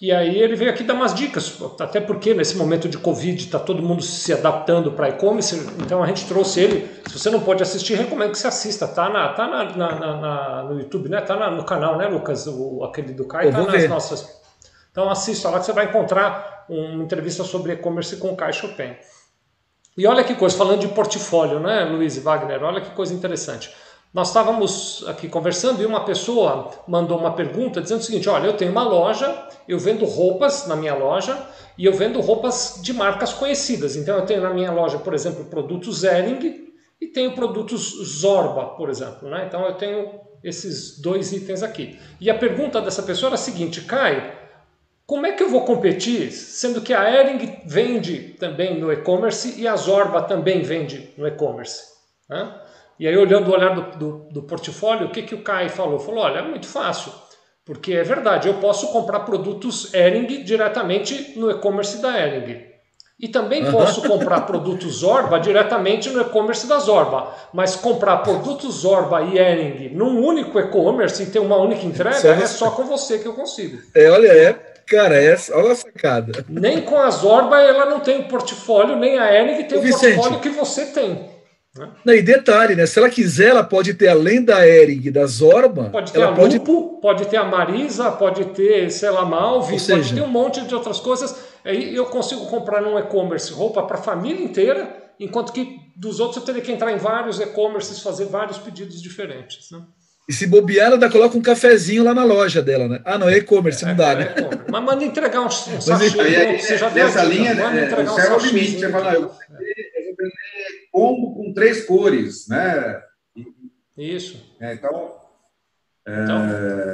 E 0.00 0.12
aí 0.12 0.38
ele 0.38 0.54
veio 0.54 0.70
aqui 0.70 0.82
dar 0.82 0.92
umas 0.92 1.14
dicas, 1.14 1.56
até 1.80 1.98
porque 1.98 2.34
nesse 2.34 2.56
momento 2.58 2.88
de 2.88 2.98
Covid 2.98 3.42
está 3.42 3.58
todo 3.58 3.82
mundo 3.82 4.02
se 4.02 4.34
adaptando 4.34 4.92
para 4.92 5.08
e-commerce, 5.08 5.56
então 5.82 6.02
a 6.02 6.06
gente 6.06 6.26
trouxe 6.26 6.60
ele. 6.60 6.90
Se 7.06 7.18
você 7.18 7.30
não 7.30 7.40
pode 7.40 7.62
assistir, 7.62 7.94
recomendo 7.94 8.32
que 8.32 8.38
você 8.38 8.48
assista. 8.48 8.86
Tá, 8.86 9.08
na, 9.08 9.30
tá 9.30 9.46
na, 9.46 9.64
na, 9.76 10.16
na 10.16 10.62
no 10.64 10.78
YouTube, 10.78 11.08
né? 11.08 11.22
Tá 11.22 11.50
no 11.50 11.64
canal, 11.64 11.96
né, 11.96 12.06
Lucas? 12.06 12.46
O, 12.46 12.84
aquele 12.84 13.14
do 13.14 13.24
Kai, 13.24 13.50
tá 13.50 13.62
nas 13.62 13.72
ver. 13.72 13.88
nossas. 13.88 14.42
Então 14.90 15.08
assista 15.08 15.48
lá 15.48 15.58
que 15.58 15.64
você 15.64 15.72
vai 15.72 15.86
encontrar 15.86 16.53
uma 16.68 17.02
entrevista 17.02 17.44
sobre 17.44 17.72
e-commerce 17.72 18.16
com 18.16 18.32
o 18.32 18.36
Kai 18.36 18.52
Chopin. 18.52 18.94
E 19.96 20.06
olha 20.06 20.24
que 20.24 20.34
coisa, 20.34 20.56
falando 20.56 20.80
de 20.80 20.88
portfólio, 20.88 21.60
né, 21.60 21.84
Luiz 21.84 22.18
Wagner? 22.18 22.62
Olha 22.64 22.80
que 22.80 22.90
coisa 22.90 23.14
interessante. 23.14 23.70
Nós 24.14 24.28
estávamos 24.28 25.04
aqui 25.08 25.28
conversando 25.28 25.82
e 25.82 25.86
uma 25.86 26.04
pessoa 26.04 26.70
mandou 26.86 27.18
uma 27.18 27.32
pergunta 27.32 27.80
dizendo 27.80 28.00
o 28.00 28.04
seguinte: 28.04 28.28
olha, 28.28 28.46
eu 28.46 28.56
tenho 28.56 28.70
uma 28.70 28.84
loja, 28.84 29.48
eu 29.66 29.76
vendo 29.76 30.04
roupas 30.04 30.68
na 30.68 30.76
minha 30.76 30.94
loja 30.94 31.36
e 31.76 31.84
eu 31.84 31.92
vendo 31.92 32.20
roupas 32.20 32.78
de 32.80 32.92
marcas 32.92 33.32
conhecidas. 33.32 33.96
Então 33.96 34.16
eu 34.16 34.24
tenho 34.24 34.40
na 34.40 34.50
minha 34.50 34.70
loja, 34.70 34.98
por 34.98 35.14
exemplo, 35.14 35.44
produtos 35.46 36.04
Ering 36.04 36.72
e 37.00 37.08
tenho 37.08 37.34
produtos 37.34 38.20
Zorba, 38.20 38.76
por 38.76 38.88
exemplo. 38.88 39.28
Né? 39.28 39.46
Então 39.48 39.66
eu 39.66 39.74
tenho 39.74 40.20
esses 40.44 41.00
dois 41.00 41.32
itens 41.32 41.64
aqui. 41.64 41.98
E 42.20 42.30
a 42.30 42.38
pergunta 42.38 42.80
dessa 42.80 43.02
pessoa 43.02 43.30
era 43.30 43.34
a 43.34 43.38
seguinte: 43.38 43.80
Kai, 43.80 44.43
como 45.06 45.26
é 45.26 45.32
que 45.32 45.42
eu 45.42 45.50
vou 45.50 45.64
competir, 45.64 46.32
sendo 46.32 46.80
que 46.80 46.94
a 46.94 47.10
Ering 47.10 47.58
vende 47.66 48.36
também 48.38 48.80
no 48.80 48.90
e-commerce 48.90 49.60
e 49.60 49.68
a 49.68 49.76
Zorba 49.76 50.22
também 50.22 50.62
vende 50.62 51.12
no 51.18 51.26
e-commerce? 51.26 51.82
Né? 52.28 52.54
E 52.98 53.06
aí, 53.06 53.16
olhando 53.16 53.50
o 53.50 53.54
olhar 53.54 53.74
do, 53.74 53.98
do, 53.98 54.28
do 54.30 54.42
portfólio, 54.42 55.06
o 55.06 55.10
que, 55.10 55.22
que 55.22 55.34
o 55.34 55.42
Kai 55.42 55.68
falou? 55.68 55.98
Falou: 55.98 56.24
olha, 56.24 56.38
é 56.38 56.42
muito 56.42 56.66
fácil, 56.66 57.12
porque 57.66 57.92
é 57.92 58.02
verdade, 58.02 58.48
eu 58.48 58.54
posso 58.54 58.92
comprar 58.92 59.20
produtos 59.20 59.92
Ering 59.92 60.42
diretamente 60.42 61.38
no 61.38 61.50
e-commerce 61.50 62.00
da 62.00 62.18
Ering. 62.18 62.72
E 63.18 63.28
também 63.28 63.70
posso 63.70 64.02
comprar 64.02 64.40
produtos 64.40 64.96
Zorba 64.96 65.38
diretamente 65.38 66.10
no 66.10 66.20
e-commerce 66.20 66.66
da 66.66 66.78
Zorba. 66.80 67.32
Mas 67.52 67.76
comprar 67.76 68.18
produtos 68.18 68.80
Zorba 68.80 69.22
e 69.22 69.38
Ering 69.38 69.94
num 69.94 70.24
único 70.24 70.58
e-commerce 70.58 71.22
e 71.22 71.26
ter 71.26 71.38
uma 71.38 71.56
única 71.56 71.86
entrega 71.86 72.28
é 72.28 72.46
só 72.46 72.72
com 72.72 72.84
você 72.84 73.18
que 73.18 73.26
eu 73.26 73.32
consigo. 73.32 73.78
É, 73.94 74.10
olha, 74.10 74.28
é, 74.28 74.73
cara, 74.86 75.20
é, 75.20 75.36
olha 75.52 75.72
a 75.72 75.74
sacada. 75.74 76.44
Nem 76.48 76.82
com 76.82 76.96
a 76.96 77.10
Zorba 77.10 77.60
ela 77.60 77.86
não 77.86 78.00
tem 78.00 78.20
o 78.20 78.28
portfólio, 78.28 78.96
nem 78.96 79.18
a 79.18 79.32
Ering 79.32 79.64
tem 79.64 79.78
o, 79.78 79.80
o 79.80 79.88
portfólio 79.88 80.40
que 80.40 80.50
você 80.50 80.86
tem. 80.86 81.34
Né? 81.76 81.90
Não, 82.04 82.14
e 82.14 82.22
detalhe, 82.22 82.76
né? 82.76 82.86
Se 82.86 82.98
ela 82.98 83.10
quiser, 83.10 83.48
ela 83.48 83.64
pode 83.64 83.94
ter, 83.94 84.08
além 84.08 84.44
da 84.44 84.66
Ering 84.66 85.10
da 85.10 85.26
Zorba. 85.26 85.90
Pode 85.90 86.12
ter 86.12 86.20
ela 86.20 86.32
a 86.32 86.34
pode... 86.34 86.58
Lupo, 86.58 87.00
pode 87.00 87.26
ter 87.26 87.36
a 87.36 87.44
Marisa, 87.44 88.12
pode 88.12 88.44
ter, 88.46 88.90
sei 88.90 89.10
lá, 89.10 89.24
Malve, 89.24 89.78
seja... 89.80 89.96
pode 89.96 90.14
ter 90.14 90.22
um 90.22 90.30
monte 90.30 90.60
de 90.60 90.74
outras 90.74 91.00
coisas. 91.00 91.34
Aí 91.64 91.94
eu 91.94 92.06
consigo 92.06 92.46
comprar 92.46 92.80
num 92.80 92.98
e-commerce 92.98 93.52
roupa 93.52 93.82
para 93.82 93.98
a 93.98 94.02
família 94.02 94.44
inteira, 94.44 95.04
enquanto 95.18 95.52
que 95.52 95.80
dos 95.96 96.20
outros 96.20 96.38
eu 96.38 96.44
teria 96.44 96.62
que 96.62 96.70
entrar 96.70 96.92
em 96.92 96.98
vários 96.98 97.40
e-commerces, 97.40 98.00
fazer 98.00 98.26
vários 98.26 98.58
pedidos 98.58 99.02
diferentes. 99.02 99.70
Né? 99.72 99.80
E 100.26 100.32
se 100.32 100.46
bobear, 100.46 100.92
ela 100.92 101.10
coloca 101.10 101.36
um 101.36 101.42
cafezinho 101.42 102.02
lá 102.02 102.14
na 102.14 102.24
loja 102.24 102.62
dela, 102.62 102.88
né? 102.88 103.00
Ah, 103.04 103.18
não, 103.18 103.28
é 103.28 103.36
e-commerce, 103.36 103.84
é, 103.84 103.88
não 103.88 103.94
dá, 103.94 104.12
é, 104.12 104.16
né? 104.16 104.34
É 104.36 104.70
Mas 104.70 104.84
manda 104.84 105.04
entregar 105.04 105.40
um, 105.40 105.46
um 105.46 105.50
sachê, 105.50 106.20
aí, 106.20 106.58
você 106.58 106.78
já 106.78 106.88
dessa 106.88 107.22
linha, 107.24 107.54
manda 107.54 107.78
é, 107.78 108.30
um 108.30 108.36
o 108.36 108.38
limite. 108.38 108.78
Você 108.78 108.90
fala, 108.90 109.12
eu 109.14 109.22
vou 109.22 109.38
vender 109.50 110.88
combo 110.90 111.34
com 111.34 111.52
três 111.52 111.84
cores, 111.84 112.48
né? 112.48 113.02
Isso. 113.98 114.42
É, 114.60 114.74
então, 114.74 115.14
é... 116.06 116.22
Então, 116.22 116.48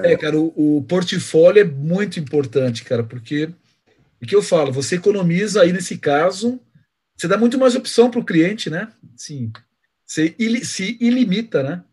é, 0.04 0.16
cara, 0.16 0.38
o, 0.38 0.78
o, 0.78 0.82
portfólio 0.84 1.60
é 1.60 1.64
muito 1.64 2.18
importante, 2.18 2.84
cara, 2.84 3.02
porque 3.02 3.50
o 4.22 4.26
que 4.26 4.34
eu 4.34 4.42
falo, 4.42 4.72
você 4.72 4.96
economiza 4.96 5.62
aí 5.62 5.72
nesse 5.72 5.98
caso, 5.98 6.60
você 7.16 7.28
dá 7.28 7.36
muito 7.36 7.58
mais 7.58 7.74
opção 7.74 8.10
para 8.10 8.20
o 8.20 8.24
cliente, 8.24 8.70
né? 8.70 8.88
Sim, 9.16 9.52
você 10.06 10.34
se 10.62 10.96
ilimita, 11.00 11.62
né? 11.62 11.84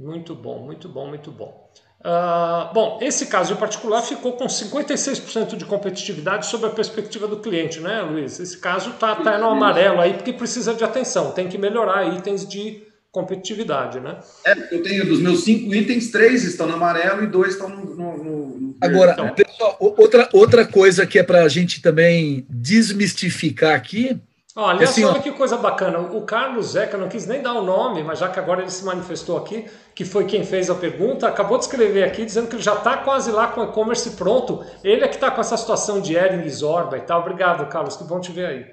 Muito 0.00 0.34
bom, 0.34 0.64
muito 0.64 0.88
bom, 0.88 1.06
muito 1.06 1.30
bom. 1.30 1.70
Uh, 2.00 2.72
bom, 2.72 2.98
esse 3.02 3.26
caso 3.26 3.52
em 3.52 3.56
particular 3.56 4.00
ficou 4.00 4.32
com 4.32 4.46
56% 4.46 5.56
de 5.56 5.66
competitividade 5.66 6.46
sob 6.46 6.66
a 6.66 6.70
perspectiva 6.70 7.28
do 7.28 7.36
cliente, 7.36 7.78
né, 7.80 8.00
Luiz? 8.00 8.40
Esse 8.40 8.56
caso 8.56 8.92
está 8.92 9.14
tá 9.16 9.36
no 9.36 9.50
amarelo 9.50 10.00
aí 10.00 10.14
porque 10.14 10.32
precisa 10.32 10.72
de 10.72 10.82
atenção, 10.82 11.32
tem 11.32 11.48
que 11.48 11.58
melhorar 11.58 12.16
itens 12.16 12.48
de 12.48 12.82
competitividade, 13.12 14.00
né? 14.00 14.18
É, 14.46 14.74
eu 14.74 14.82
tenho 14.82 15.04
dos 15.04 15.20
meus 15.20 15.44
cinco 15.44 15.74
itens, 15.74 16.10
três 16.10 16.44
estão 16.44 16.66
no 16.66 16.74
amarelo 16.74 17.22
e 17.22 17.26
dois 17.26 17.52
estão 17.52 17.68
no. 17.68 17.94
no, 17.94 18.16
no 18.16 18.76
Agora, 18.80 19.12
então, 19.12 19.34
pessoal, 19.34 19.76
outra, 19.78 20.30
outra 20.32 20.66
coisa 20.66 21.06
que 21.06 21.18
é 21.18 21.22
para 21.22 21.42
a 21.42 21.48
gente 21.48 21.82
também 21.82 22.46
desmistificar 22.48 23.74
aqui 23.74 24.18
Olha, 24.56 24.82
assim, 24.82 25.04
olha 25.04 25.20
que 25.20 25.30
coisa 25.30 25.56
bacana. 25.56 25.98
O 25.98 26.22
Carlos 26.22 26.72
Zeca, 26.72 26.98
não 26.98 27.08
quis 27.08 27.26
nem 27.26 27.40
dar 27.40 27.54
o 27.54 27.64
nome, 27.64 28.02
mas 28.02 28.18
já 28.18 28.28
que 28.28 28.38
agora 28.38 28.62
ele 28.62 28.70
se 28.70 28.84
manifestou 28.84 29.36
aqui, 29.36 29.66
que 29.94 30.04
foi 30.04 30.26
quem 30.26 30.44
fez 30.44 30.68
a 30.68 30.74
pergunta, 30.74 31.28
acabou 31.28 31.56
de 31.56 31.64
escrever 31.64 32.02
aqui 32.02 32.24
dizendo 32.24 32.48
que 32.48 32.56
ele 32.56 32.62
já 32.62 32.74
está 32.74 32.96
quase 32.96 33.30
lá 33.30 33.46
com 33.48 33.60
o 33.60 33.64
e-commerce 33.64 34.10
pronto. 34.10 34.64
Ele 34.82 35.04
é 35.04 35.08
que 35.08 35.14
está 35.14 35.30
com 35.30 35.40
essa 35.40 35.56
situação 35.56 36.00
de 36.00 36.16
Ering, 36.16 36.48
Zorba 36.48 36.98
e 36.98 37.02
tal. 37.02 37.20
Obrigado, 37.20 37.68
Carlos, 37.68 37.96
que 37.96 38.04
bom 38.04 38.20
te 38.20 38.32
ver 38.32 38.46
aí. 38.46 38.66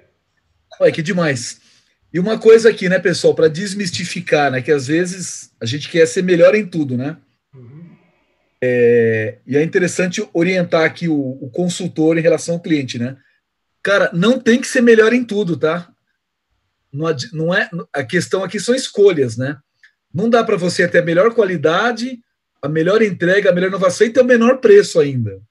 Olha, 0.79 0.91
que 0.91 1.03
demais. 1.03 1.61
E 2.11 2.19
uma 2.19 2.39
coisa 2.39 2.69
aqui, 2.69 2.89
né, 2.89 2.97
pessoal, 2.97 3.35
para 3.35 3.47
desmistificar, 3.47 4.49
né, 4.49 4.61
que 4.61 4.71
às 4.71 4.87
vezes 4.87 5.51
a 5.61 5.65
gente 5.65 5.89
quer 5.89 6.07
ser 6.07 6.23
melhor 6.23 6.55
em 6.55 6.65
tudo, 6.65 6.97
né? 6.97 7.17
Uhum. 7.53 7.85
É, 8.63 9.37
e 9.45 9.55
é 9.55 9.61
interessante 9.61 10.27
orientar 10.33 10.83
aqui 10.83 11.07
o, 11.07 11.37
o 11.41 11.49
consultor 11.51 12.17
em 12.17 12.21
relação 12.21 12.55
ao 12.55 12.61
cliente, 12.61 12.97
né? 12.97 13.17
Cara, 13.87 14.11
não 14.13 14.37
tem 14.37 14.59
que 14.59 14.67
ser 14.67 14.81
melhor 14.81 15.13
em 15.13 15.23
tudo, 15.23 15.55
tá? 15.55 15.87
Não, 16.91 17.07
não 17.31 17.53
é 17.55 17.69
a 17.93 18.03
questão 18.03 18.43
aqui 18.43 18.59
são 18.59 18.75
escolhas, 18.75 19.37
né? 19.37 19.57
Não 20.13 20.29
dá 20.29 20.43
para 20.43 20.57
você 20.57 20.85
ter 20.89 20.97
a 20.97 21.05
melhor 21.05 21.33
qualidade, 21.33 22.19
a 22.61 22.67
melhor 22.67 23.01
entrega, 23.01 23.49
a 23.49 23.53
melhor 23.53 23.69
inovação 23.69 24.05
e 24.05 24.09
ter 24.09 24.19
o 24.19 24.25
menor 24.25 24.57
preço 24.57 24.99
ainda. 24.99 25.41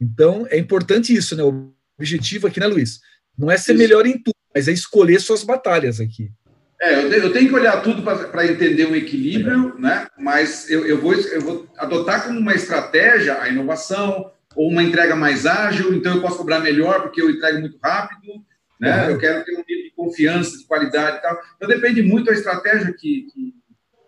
Então, 0.00 0.46
é 0.48 0.56
importante 0.56 1.14
isso, 1.14 1.36
né? 1.36 1.42
O 1.42 1.70
objetivo 1.98 2.46
aqui, 2.46 2.58
né, 2.60 2.66
Luiz? 2.66 2.98
Não 3.36 3.50
é 3.50 3.58
ser 3.58 3.74
isso. 3.74 3.82
melhor 3.82 4.06
em 4.06 4.22
tudo, 4.22 4.36
mas 4.54 4.68
é 4.68 4.72
escolher 4.72 5.20
suas 5.20 5.44
batalhas 5.44 6.00
aqui. 6.00 6.32
É, 6.80 6.94
eu, 6.94 7.30
tenho 7.30 7.48
que 7.50 7.54
olhar 7.54 7.82
tudo 7.82 8.02
para 8.02 8.46
entender 8.46 8.86
o 8.86 8.96
equilíbrio, 8.96 9.78
né? 9.78 10.06
mas 10.18 10.70
eu, 10.70 10.86
eu, 10.86 10.98
vou, 10.98 11.12
eu 11.12 11.42
vou 11.42 11.66
adotar 11.76 12.24
como 12.24 12.40
uma 12.40 12.54
estratégia 12.54 13.38
a 13.38 13.50
inovação, 13.50 14.30
ou 14.56 14.70
uma 14.70 14.82
entrega 14.82 15.14
mais 15.14 15.44
ágil, 15.44 15.94
então 15.94 16.14
eu 16.14 16.22
posso 16.22 16.38
cobrar 16.38 16.60
melhor 16.60 17.02
porque 17.02 17.20
eu 17.20 17.30
entrego 17.30 17.60
muito 17.60 17.78
rápido, 17.82 18.32
né? 18.80 19.04
Uhum. 19.04 19.10
Eu 19.10 19.18
quero 19.18 19.44
ter 19.44 19.52
um 19.52 19.64
nível 19.68 19.84
de 19.84 19.92
confiança, 19.94 20.56
de 20.56 20.64
qualidade 20.64 21.18
e 21.18 21.20
tal. 21.20 21.38
Então 21.56 21.68
depende 21.68 22.02
muito 22.02 22.26
da 22.26 22.32
estratégia 22.32 22.92
que, 22.92 23.26
que 23.32 23.54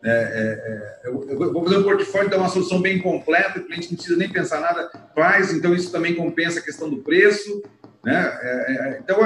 é, 0.04 0.10
é, 0.10 1.04
é, 1.04 1.08
eu, 1.08 1.28
eu, 1.28 1.52
vou 1.52 1.64
fazer 1.64 1.78
um 1.78 1.82
portfólio, 1.82 2.30
dar 2.30 2.38
uma 2.38 2.48
solução 2.48 2.80
bem 2.80 2.98
completa, 2.98 3.58
o 3.58 3.64
cliente 3.64 3.88
não 3.90 3.96
precisa 3.96 4.16
nem 4.16 4.28
pensar 4.28 4.60
nada, 4.60 4.90
faz, 5.14 5.52
então 5.52 5.74
isso 5.74 5.90
também 5.90 6.14
compensa 6.14 6.60
a 6.60 6.62
questão 6.62 6.88
do 6.88 7.02
preço, 7.02 7.62
né? 8.04 8.38
É, 8.42 8.72
é, 8.72 9.00
então 9.02 9.18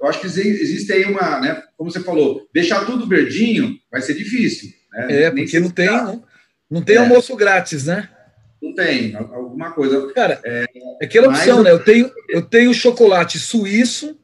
eu 0.00 0.08
acho 0.08 0.20
que 0.20 0.26
existe 0.26 0.92
aí 0.92 1.04
uma, 1.04 1.40
né? 1.40 1.62
Como 1.76 1.90
você 1.90 2.00
falou, 2.00 2.48
deixar 2.54 2.86
tudo 2.86 3.08
verdinho 3.08 3.76
vai 3.90 4.00
ser 4.00 4.14
difícil. 4.14 4.70
Né? 4.92 5.24
É, 5.24 5.30
porque 5.30 5.60
não 5.60 5.70
tem, 5.70 5.86
não, 5.86 6.24
não 6.70 6.82
tem 6.82 6.96
almoço 6.96 7.36
grátis, 7.36 7.86
né? 7.86 8.08
Não 8.62 8.74
tem, 8.74 9.14
alguma 9.14 9.72
coisa. 9.72 10.12
Cara, 10.12 10.40
é, 10.44 10.66
é 11.00 11.04
aquela 11.04 11.28
opção, 11.28 11.62
né? 11.62 11.70
Eu 11.70 11.82
tenho, 11.82 12.10
eu 12.28 12.42
tenho 12.42 12.74
chocolate 12.74 13.38
suíço 13.38 14.18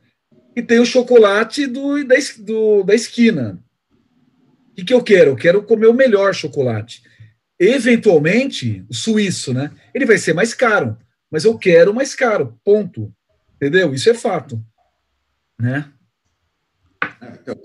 e 0.55 0.63
tenho 0.63 0.85
chocolate 0.85 1.67
do, 1.67 2.05
da, 2.05 2.15
do, 2.41 2.83
da 2.83 2.95
esquina. 2.95 3.59
O 4.71 4.75
que, 4.77 4.85
que 4.85 4.95
eu 4.95 5.03
quero? 5.03 5.31
Eu 5.31 5.37
quero 5.37 5.63
comer 5.63 5.87
o 5.87 5.95
melhor 5.95 6.35
chocolate. 6.35 7.03
Eventualmente, 7.59 8.85
o 8.91 8.95
suíço, 8.95 9.55
né? 9.55 9.71
Ele 9.95 10.05
vai 10.05 10.19
ser 10.19 10.35
mais 10.35 10.53
caro, 10.53 10.99
mas 11.31 11.45
eu 11.47 11.57
quero 11.57 11.95
mais 11.95 12.15
caro, 12.15 12.59
ponto. 12.63 13.11
Entendeu? 13.57 13.95
Isso 13.95 14.11
é 14.11 14.15
fato. 14.15 14.63
Né? 15.59 15.91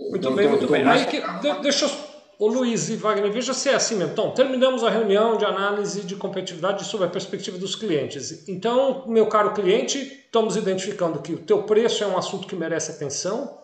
Muito 0.09 0.31
bem, 0.31 0.47
muito 0.47 0.67
bem. 0.67 0.83
Aí, 0.83 1.05
que, 1.05 1.21
deixa 1.61 1.85
eu 1.85 2.10
Ô 2.41 2.47
Luiz 2.47 2.89
e 2.89 2.95
Wagner, 2.95 3.31
veja 3.31 3.53
se 3.53 3.69
é 3.69 3.75
assim 3.75 3.93
mesmo. 3.93 4.13
Então, 4.13 4.31
terminamos 4.31 4.83
a 4.83 4.89
reunião 4.89 5.37
de 5.37 5.45
análise 5.45 6.01
de 6.01 6.15
competitividade 6.15 6.85
sobre 6.85 7.05
a 7.05 7.09
perspectiva 7.11 7.55
dos 7.55 7.75
clientes. 7.75 8.49
Então, 8.49 9.05
meu 9.07 9.27
caro 9.27 9.53
cliente, 9.53 9.99
estamos 9.99 10.55
identificando 10.55 11.21
que 11.21 11.33
o 11.33 11.37
teu 11.37 11.61
preço 11.61 12.03
é 12.03 12.07
um 12.07 12.17
assunto 12.17 12.47
que 12.47 12.55
merece 12.55 12.93
atenção, 12.93 13.59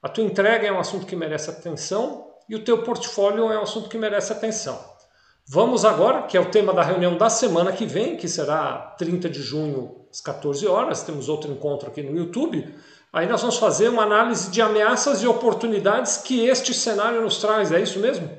a 0.00 0.08
tua 0.08 0.22
entrega 0.22 0.68
é 0.68 0.70
um 0.70 0.78
assunto 0.78 1.04
que 1.04 1.16
merece 1.16 1.50
atenção 1.50 2.30
e 2.48 2.54
o 2.54 2.62
teu 2.62 2.84
portfólio 2.84 3.50
é 3.50 3.58
um 3.58 3.62
assunto 3.64 3.88
que 3.88 3.98
merece 3.98 4.30
atenção. 4.32 4.78
Vamos 5.44 5.84
agora, 5.84 6.22
que 6.22 6.36
é 6.36 6.40
o 6.40 6.48
tema 6.48 6.72
da 6.72 6.84
reunião 6.84 7.18
da 7.18 7.28
semana 7.28 7.72
que 7.72 7.86
vem, 7.86 8.16
que 8.16 8.28
será 8.28 8.94
30 8.98 9.28
de 9.28 9.42
junho 9.42 10.06
às 10.12 10.20
14 10.20 10.64
horas, 10.68 11.02
temos 11.02 11.28
outro 11.28 11.50
encontro 11.50 11.88
aqui 11.88 12.04
no 12.04 12.16
YouTube 12.16 12.72
Aí 13.12 13.26
nós 13.26 13.42
vamos 13.42 13.58
fazer 13.58 13.88
uma 13.88 14.04
análise 14.04 14.50
de 14.50 14.62
ameaças 14.62 15.22
e 15.22 15.26
oportunidades 15.26 16.16
que 16.16 16.46
este 16.46 16.72
cenário 16.72 17.20
nos 17.20 17.38
traz, 17.38 17.70
é 17.70 17.80
isso 17.80 18.00
mesmo? 18.00 18.30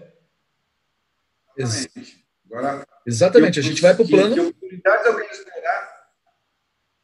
Exatamente. 1.56 2.26
Agora, 2.46 2.88
Exatamente, 3.06 3.60
a 3.60 3.64
gente 3.64 3.82
vai 3.82 3.94
para 3.94 4.04
o 4.04 4.08
plano. 4.08 4.34
Que 4.34 4.42
oportunidades 4.42 5.06
eu 5.06 5.16
quero 5.16 5.32
esperar? 5.32 6.08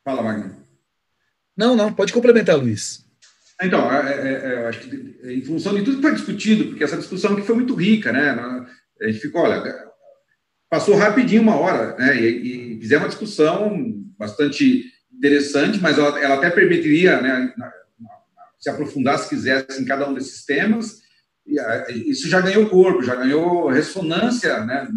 Fala, 0.03 0.23
Magno. 0.23 0.65
Não, 1.55 1.75
não, 1.75 1.93
pode 1.93 2.11
complementar, 2.11 2.57
Luiz. 2.57 3.05
Então, 3.61 3.91
é, 3.91 4.13
é, 4.13 4.53
é, 4.53 4.67
acho 4.67 4.79
que 4.79 5.19
em 5.23 5.41
função 5.43 5.75
de 5.75 5.83
tudo 5.83 5.97
que 5.97 6.01
foi 6.01 6.13
discutido, 6.13 6.67
porque 6.67 6.83
essa 6.83 6.97
discussão 6.97 7.33
aqui 7.33 7.41
foi 7.41 7.55
muito 7.55 7.75
rica, 7.75 8.11
né? 8.11 8.31
A 9.01 9.07
gente 9.07 9.19
ficou, 9.19 9.41
olha, 9.41 9.61
passou 10.69 10.95
rapidinho 10.95 11.41
uma 11.41 11.57
hora, 11.57 11.95
né? 11.97 12.15
E, 12.15 12.77
e 12.77 12.79
fizemos 12.79 13.03
uma 13.03 13.09
discussão 13.09 13.75
bastante 14.17 14.85
interessante, 15.19 15.79
mas 15.79 15.97
ela, 15.97 16.17
ela 16.19 16.35
até 16.35 16.49
permitiria 16.49 17.21
né, 17.21 17.53
se 18.57 18.69
aprofundar, 18.69 19.19
se 19.19 19.29
quisesse, 19.29 19.81
em 19.81 19.85
cada 19.85 20.09
um 20.09 20.13
desses 20.13 20.45
temas. 20.45 21.01
E 21.45 22.09
isso 22.09 22.29
já 22.29 22.39
ganhou 22.39 22.69
corpo, 22.69 23.03
já 23.03 23.15
ganhou 23.15 23.67
ressonância 23.67 24.65
né, 24.65 24.87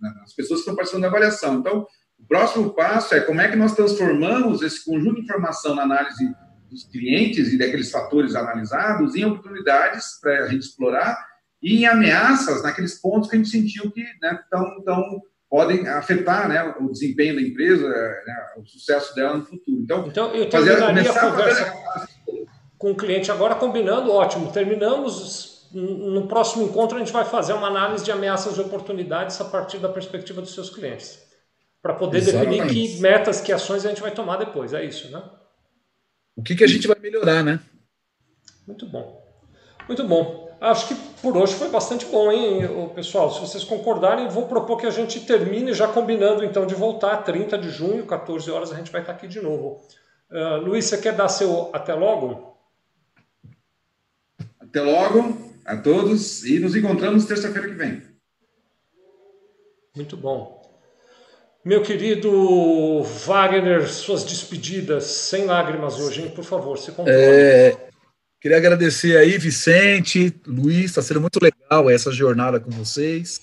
nas 0.00 0.34
pessoas 0.34 0.60
que 0.60 0.62
estão 0.62 0.76
participando 0.76 1.02
da 1.02 1.08
avaliação. 1.08 1.58
Então, 1.58 1.86
o 2.18 2.26
próximo 2.26 2.74
passo 2.74 3.14
é 3.14 3.20
como 3.20 3.40
é 3.40 3.48
que 3.48 3.56
nós 3.56 3.74
transformamos 3.74 4.60
esse 4.60 4.84
conjunto 4.84 5.16
de 5.16 5.22
informação 5.22 5.74
na 5.74 5.82
análise 5.82 6.30
dos 6.68 6.84
clientes 6.84 7.52
e 7.52 7.58
daqueles 7.58 7.90
fatores 7.90 8.34
analisados 8.34 9.14
em 9.16 9.24
oportunidades 9.24 10.18
para 10.20 10.44
a 10.44 10.48
gente 10.48 10.62
explorar 10.62 11.26
e 11.62 11.78
em 11.78 11.86
ameaças 11.86 12.62
naqueles 12.62 13.00
pontos 13.00 13.28
que 13.28 13.36
a 13.36 13.38
gente 13.38 13.50
sentiu 13.50 13.90
que 13.90 14.02
estão 14.02 14.62
né, 14.62 14.76
tão, 14.84 15.22
podem 15.50 15.86
afetar 15.88 16.48
né, 16.48 16.74
o 16.80 16.88
desempenho 16.92 17.34
da 17.34 17.42
empresa, 17.42 17.88
né, 17.88 18.46
o 18.56 18.64
sucesso 18.64 19.12
dela 19.16 19.36
no 19.36 19.44
futuro. 19.44 19.82
Então, 19.82 20.06
então 20.06 20.34
eu 20.34 20.48
fazer, 20.48 20.78
começar 20.78 21.26
a 21.26 21.30
conversa 21.30 21.64
fazer... 21.64 22.46
com 22.78 22.92
o 22.92 22.96
cliente 22.96 23.32
agora, 23.32 23.56
combinando, 23.56 24.12
ótimo, 24.12 24.52
terminamos. 24.52 25.68
No 25.72 26.26
próximo 26.26 26.64
encontro, 26.64 26.96
a 26.96 26.98
gente 26.98 27.12
vai 27.12 27.24
fazer 27.24 27.52
uma 27.52 27.68
análise 27.68 28.04
de 28.04 28.10
ameaças 28.10 28.56
e 28.56 28.60
oportunidades 28.60 29.40
a 29.40 29.44
partir 29.44 29.78
da 29.78 29.88
perspectiva 29.88 30.40
dos 30.40 30.52
seus 30.52 30.70
clientes. 30.70 31.20
Para 31.82 31.94
poder 31.94 32.18
Exatamente. 32.18 32.62
definir 32.62 32.88
que 32.88 33.00
metas, 33.00 33.40
que 33.40 33.52
ações 33.52 33.84
a 33.86 33.88
gente 33.88 34.02
vai 34.02 34.10
tomar 34.10 34.36
depois. 34.36 34.72
É 34.72 34.84
isso, 34.84 35.10
né? 35.12 35.22
O 36.36 36.42
que, 36.42 36.56
que 36.56 36.64
a 36.64 36.66
gente 36.66 36.88
vai 36.88 36.98
melhorar, 36.98 37.44
né? 37.44 37.60
Muito 38.66 38.84
bom. 38.86 39.24
Muito 39.86 40.04
bom. 40.04 40.49
Acho 40.60 40.88
que 40.88 40.94
por 41.22 41.36
hoje 41.38 41.54
foi 41.54 41.70
bastante 41.70 42.04
bom, 42.04 42.30
hein, 42.30 42.68
pessoal? 42.94 43.32
Se 43.32 43.40
vocês 43.40 43.64
concordarem, 43.64 44.28
vou 44.28 44.46
propor 44.46 44.76
que 44.76 44.86
a 44.86 44.90
gente 44.90 45.20
termine 45.20 45.72
já 45.72 45.88
combinando 45.88 46.44
então 46.44 46.66
de 46.66 46.74
voltar 46.74 47.16
30 47.18 47.56
de 47.56 47.70
junho, 47.70 48.04
14 48.04 48.50
horas, 48.50 48.70
a 48.70 48.76
gente 48.76 48.92
vai 48.92 49.00
estar 49.00 49.12
aqui 49.12 49.26
de 49.26 49.40
novo. 49.40 49.80
Uh, 50.30 50.58
Luiz, 50.62 50.84
você 50.84 50.98
quer 50.98 51.14
dar 51.14 51.28
seu 51.28 51.70
até 51.72 51.94
logo? 51.94 52.58
Até 54.60 54.82
logo 54.82 55.34
a 55.64 55.76
todos 55.78 56.44
e 56.44 56.58
nos 56.58 56.76
encontramos 56.76 57.24
terça-feira 57.24 57.66
que 57.66 57.74
vem. 57.74 58.02
Muito 59.96 60.14
bom. 60.14 60.60
Meu 61.64 61.82
querido 61.82 63.02
Wagner, 63.02 63.88
suas 63.88 64.24
despedidas 64.24 65.04
sem 65.04 65.46
lágrimas 65.46 65.98
hoje, 65.98 66.22
hein? 66.22 66.30
Por 66.30 66.44
favor, 66.44 66.78
se 66.78 66.92
controle. 66.92 67.18
É... 67.18 67.89
Queria 68.40 68.56
agradecer 68.56 69.18
aí, 69.18 69.36
Vicente, 69.36 70.34
Luiz, 70.46 70.86
está 70.86 71.02
sendo 71.02 71.20
muito 71.20 71.38
legal 71.42 71.90
essa 71.90 72.10
jornada 72.10 72.58
com 72.58 72.70
vocês, 72.70 73.38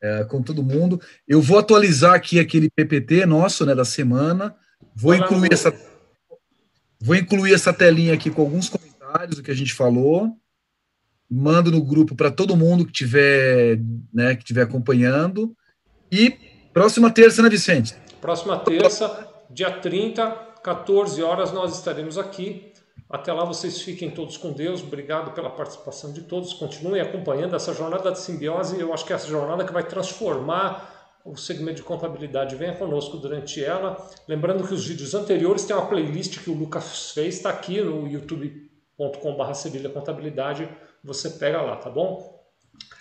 é, 0.00 0.22
com 0.22 0.40
todo 0.40 0.62
mundo. 0.62 1.00
Eu 1.26 1.42
vou 1.42 1.58
atualizar 1.58 2.14
aqui 2.14 2.38
aquele 2.38 2.70
PPT 2.70 3.26
nosso, 3.26 3.66
né, 3.66 3.74
da 3.74 3.84
semana. 3.84 4.54
Vou 4.94 5.16
incluir 5.16 5.52
essa, 5.52 5.74
vou 7.00 7.16
incluir 7.16 7.54
essa 7.54 7.72
telinha 7.72 8.14
aqui 8.14 8.30
com 8.30 8.42
alguns 8.42 8.68
comentários 8.68 9.36
do 9.36 9.42
que 9.42 9.50
a 9.50 9.54
gente 9.54 9.74
falou. 9.74 10.30
Mando 11.28 11.72
no 11.72 11.82
grupo 11.82 12.14
para 12.14 12.30
todo 12.30 12.56
mundo 12.56 12.86
que 12.86 12.92
tiver, 12.92 13.80
né, 14.14 14.36
que 14.36 14.44
tiver 14.44 14.62
acompanhando. 14.62 15.56
E 16.10 16.30
próxima 16.72 17.10
terça, 17.10 17.42
né, 17.42 17.48
Vicente? 17.48 17.96
Próxima 18.20 18.56
terça, 18.60 19.28
dia 19.50 19.72
30, 19.72 20.30
14 20.62 21.20
horas, 21.20 21.52
nós 21.52 21.76
estaremos 21.76 22.16
aqui 22.16 22.69
até 23.10 23.32
lá 23.32 23.44
vocês 23.44 23.82
fiquem 23.82 24.08
todos 24.08 24.36
com 24.36 24.52
Deus. 24.52 24.82
Obrigado 24.82 25.32
pela 25.32 25.50
participação 25.50 26.12
de 26.12 26.22
todos. 26.22 26.52
Continuem 26.52 27.02
acompanhando 27.02 27.56
essa 27.56 27.74
jornada 27.74 28.12
de 28.12 28.20
simbiose. 28.20 28.78
Eu 28.78 28.94
acho 28.94 29.04
que 29.04 29.12
é 29.12 29.16
essa 29.16 29.26
jornada 29.26 29.64
que 29.64 29.72
vai 29.72 29.82
transformar 29.82 31.18
o 31.24 31.36
segmento 31.36 31.78
de 31.78 31.82
contabilidade. 31.82 32.54
Venha 32.54 32.76
conosco 32.76 33.16
durante 33.16 33.62
ela. 33.64 33.96
Lembrando 34.28 34.64
que 34.64 34.72
os 34.72 34.86
vídeos 34.86 35.12
anteriores 35.12 35.64
tem 35.64 35.74
uma 35.74 35.86
playlist 35.86 36.38
que 36.38 36.50
o 36.50 36.54
Lucas 36.54 37.10
fez, 37.10 37.38
está 37.38 37.50
aqui 37.50 37.80
no 37.80 38.06
youtube.com.br 38.06 39.54
Sevilha 39.54 39.90
Contabilidade. 39.90 40.68
Você 41.02 41.30
pega 41.30 41.60
lá, 41.60 41.74
tá 41.76 41.90
bom? 41.90 42.38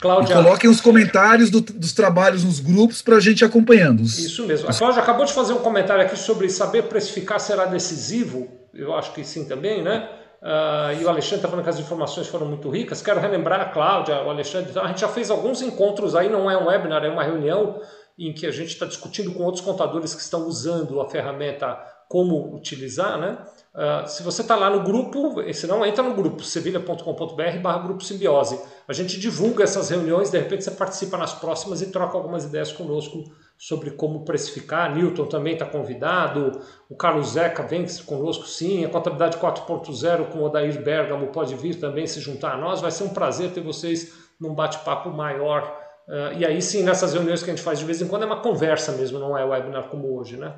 Cláudia... 0.01 0.33
E 0.33 0.35
coloquem 0.35 0.69
os 0.71 0.81
comentários 0.81 1.51
do, 1.51 1.61
dos 1.61 1.93
trabalhos 1.93 2.43
nos 2.43 2.59
grupos 2.59 3.03
para 3.03 3.17
a 3.17 3.19
gente 3.19 3.45
acompanhando. 3.45 4.01
Isso 4.01 4.47
mesmo. 4.47 4.69
A 4.69 4.73
Cláudia 4.73 5.03
acabou 5.03 5.25
de 5.25 5.33
fazer 5.33 5.53
um 5.53 5.59
comentário 5.59 6.03
aqui 6.03 6.17
sobre 6.17 6.49
saber 6.49 6.83
precificar 6.85 7.39
será 7.39 7.65
decisivo 7.65 8.58
eu 8.73 8.93
acho 8.93 9.13
que 9.13 9.23
sim 9.23 9.47
também, 9.47 9.81
né? 9.81 10.09
Uh, 10.41 11.01
e 11.01 11.03
o 11.03 11.09
Alexandre 11.09 11.37
está 11.37 11.49
falando 11.49 11.63
que 11.65 11.69
as 11.69 11.79
informações 11.79 12.27
foram 12.27 12.45
muito 12.45 12.69
ricas. 12.69 13.01
Quero 13.01 13.19
relembrar 13.19 13.59
a 13.59 13.65
Cláudia, 13.65 14.23
o 14.23 14.29
Alexandre. 14.29 14.71
Então, 14.71 14.83
a 14.83 14.87
gente 14.87 15.01
já 15.01 15.09
fez 15.09 15.29
alguns 15.29 15.61
encontros 15.61 16.15
aí, 16.15 16.29
não 16.29 16.49
é 16.49 16.57
um 16.57 16.67
webinar, 16.67 17.03
é 17.03 17.09
uma 17.09 17.23
reunião 17.23 17.81
em 18.17 18.33
que 18.33 18.45
a 18.45 18.51
gente 18.51 18.69
está 18.69 18.85
discutindo 18.85 19.31
com 19.33 19.43
outros 19.43 19.63
contadores 19.63 20.13
que 20.13 20.21
estão 20.21 20.45
usando 20.45 20.99
a 21.01 21.09
ferramenta 21.09 21.77
como 22.07 22.55
utilizar, 22.55 23.17
né? 23.19 23.37
Uh, 23.75 24.07
se 24.07 24.23
você 24.23 24.41
está 24.41 24.55
lá 24.55 24.69
no 24.69 24.83
grupo, 24.83 25.41
se 25.53 25.67
não, 25.67 25.85
entra 25.85 26.03
no 26.03 26.15
grupo, 26.15 26.43
sevilha.com.br 26.43 27.59
barra 27.61 27.79
grupo 27.79 28.03
simbiose. 28.03 28.59
A 28.87 28.93
gente 28.93 29.19
divulga 29.19 29.63
essas 29.63 29.89
reuniões, 29.89 30.31
de 30.31 30.39
repente 30.39 30.63
você 30.63 30.71
participa 30.71 31.17
nas 31.17 31.33
próximas 31.33 31.81
e 31.81 31.91
troca 31.91 32.17
algumas 32.17 32.45
ideias 32.45 32.71
conosco 32.71 33.23
sobre 33.59 33.91
como 33.91 34.23
precificar. 34.23 34.95
Newton 34.95 35.25
também 35.25 35.51
está 35.51 35.65
convidado, 35.65 36.61
o 36.89 36.95
Carlos 36.95 37.31
Zeca 37.31 37.61
vem 37.61 37.85
conosco 38.05 38.47
sim, 38.47 38.85
a 38.85 38.89
Contabilidade 38.89 39.37
4.0 39.37 40.29
com 40.29 40.39
o 40.39 40.43
Odair 40.45 40.81
Bergamo 40.81 41.27
pode 41.27 41.53
vir 41.55 41.75
também 41.75 42.07
se 42.07 42.21
juntar 42.21 42.53
a 42.53 42.57
nós. 42.57 42.79
Vai 42.79 42.89
ser 42.89 43.03
um 43.03 43.09
prazer 43.09 43.51
ter 43.51 43.59
vocês 43.59 44.13
num 44.39 44.55
bate-papo 44.55 45.09
maior. 45.09 45.77
Uh, 46.07 46.39
e 46.39 46.45
aí 46.45 46.61
sim, 46.61 46.83
nessas 46.83 47.13
reuniões 47.13 47.43
que 47.43 47.51
a 47.51 47.53
gente 47.53 47.63
faz 47.63 47.77
de 47.77 47.85
vez 47.85 48.01
em 48.01 48.07
quando, 48.07 48.23
é 48.23 48.25
uma 48.25 48.39
conversa 48.39 48.93
mesmo, 48.93 49.19
não 49.19 49.37
é 49.37 49.43
webinar 49.43 49.89
como 49.89 50.17
hoje, 50.17 50.37
né? 50.37 50.53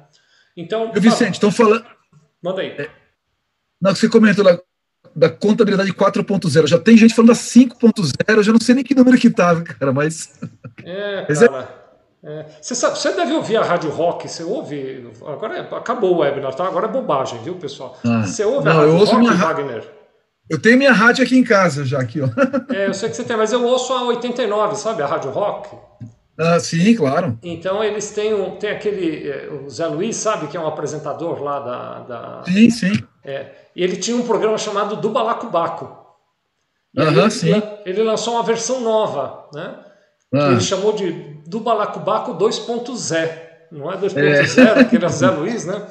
Então. 0.56 0.92
Vicente, 0.94 1.34
estão 1.34 1.52
falando. 1.52 1.86
Manda 2.42 2.62
aí. 2.62 2.70
É... 2.70 2.88
Não, 3.82 3.96
você 3.96 4.08
comentou 4.08 4.46
lá. 4.46 4.60
da 5.16 5.28
contabilidade 5.28 5.92
4.0. 5.92 6.68
Já 6.68 6.78
tem 6.78 6.96
gente 6.96 7.16
falando 7.16 7.30
da 7.30 7.36
5.0, 7.36 8.14
eu 8.28 8.44
já 8.44 8.52
não 8.52 8.62
sei 8.62 8.76
nem 8.76 8.84
que 8.84 8.94
número 8.94 9.18
que 9.18 9.32
tá, 9.32 9.60
cara, 9.64 9.92
mas. 9.92 10.40
É, 10.84 11.26
mas 11.28 11.42
é 11.42 11.48
cara. 11.48 11.81
É. 12.24 12.46
Você, 12.62 12.76
sabe, 12.76 13.00
você 13.00 13.14
deve 13.14 13.34
ouvir 13.34 13.58
a 13.58 13.64
Rádio 13.64 13.90
Rock, 13.90 14.30
você 14.30 14.44
ouve. 14.44 15.12
Agora 15.26 15.58
é, 15.58 15.76
acabou 15.76 16.16
o 16.16 16.20
webinar, 16.20 16.54
tá? 16.54 16.68
Agora 16.68 16.86
é 16.86 16.92
bobagem, 16.92 17.40
viu, 17.42 17.56
pessoal? 17.56 17.98
Ah, 18.06 18.24
você 18.24 18.46
ouve 18.46 18.66
não, 18.66 18.72
a 18.72 18.76
Rádio 18.76 18.98
Rock, 18.98 19.16
minha... 19.16 19.34
Wagner? 19.34 20.02
Eu 20.50 20.62
tenho 20.62 20.78
minha 20.78 20.92
rádio 20.92 21.24
aqui 21.24 21.38
em 21.38 21.44
casa 21.44 21.86
já, 21.86 22.00
aqui, 22.00 22.20
ó. 22.22 22.28
É, 22.74 22.88
eu 22.88 22.94
sei 22.94 23.10
que 23.10 23.16
você 23.16 23.24
tem, 23.24 23.38
mas 23.38 23.52
eu 23.52 23.64
ouço 23.66 23.94
a 23.94 24.04
89, 24.04 24.76
sabe? 24.76 25.02
A 25.02 25.08
Rádio 25.08 25.32
Rock. 25.32 25.70
Ah, 26.38 26.60
sim, 26.60 26.96
claro. 26.96 27.40
Então 27.42 27.84
eles 27.84 28.12
têm, 28.12 28.34
um, 28.34 28.58
tem 28.58 28.72
aquele. 28.72 29.30
É, 29.30 29.50
o 29.50 29.70
Zé 29.70 29.88
Luiz, 29.88 30.16
sabe, 30.16 30.48
que 30.48 30.58
é 30.58 30.60
um 30.60 30.68
apresentador 30.68 31.42
lá 31.42 31.60
da. 31.60 32.00
da 32.00 32.44
sim, 32.46 32.70
sim. 32.70 32.94
É, 33.24 33.52
e 33.76 33.84
ele 33.84 33.96
tinha 33.96 34.18
um 34.18 34.26
programa 34.26 34.58
chamado 34.58 34.96
Do 34.96 35.10
Balacobaco. 35.10 35.98
Aham, 36.98 37.30
sim. 37.30 37.62
Ele 37.86 38.04
lançou 38.04 38.34
uma 38.34 38.44
versão 38.44 38.82
nova, 38.82 39.48
né? 39.54 39.76
Ah. 40.34 40.52
Ele 40.52 40.62
chamou 40.62 40.94
de 40.94 41.12
Do 41.46 41.60
Balacobaco 41.60 42.34
2.0. 42.36 43.30
Não 43.72 43.92
é 43.92 43.98
2.0, 43.98 44.78
é. 44.78 44.84
que 44.86 44.96
era 44.96 45.10
Zé 45.10 45.30
Luiz, 45.30 45.66
né? 45.66 45.82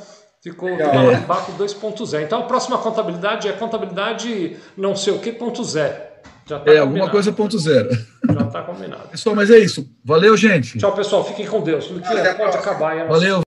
Ficou 0.42 0.70
Do 0.70 0.78
Balacobaco 0.78 1.52
2.0. 1.52 2.22
Então 2.22 2.40
a 2.40 2.44
próxima 2.44 2.78
contabilidade 2.78 3.48
é 3.48 3.52
contabilidade 3.52 4.56
não 4.76 4.96
sei 4.96 5.14
o 5.14 5.18
que 5.18 5.32
ponto 5.32 5.62
zero. 5.64 6.10
Já 6.46 6.58
tá 6.58 6.62
é, 6.62 6.80
combinado. 6.80 6.80
alguma 6.80 7.10
coisa 7.10 7.32
ponto 7.32 7.58
zero. 7.58 7.90
Já 8.28 8.40
está 8.46 8.62
combinado. 8.62 9.08
Pessoal, 9.08 9.36
mas 9.36 9.50
é 9.50 9.58
isso. 9.58 9.88
Valeu, 10.04 10.36
gente. 10.36 10.78
Tchau, 10.78 10.92
pessoal. 10.92 11.24
Fiquem 11.24 11.46
com 11.46 11.60
Deus. 11.60 11.90
Luquinha, 11.90 12.34
pode 12.34 12.56
acabar. 12.56 13.06
Valeu. 13.06 13.42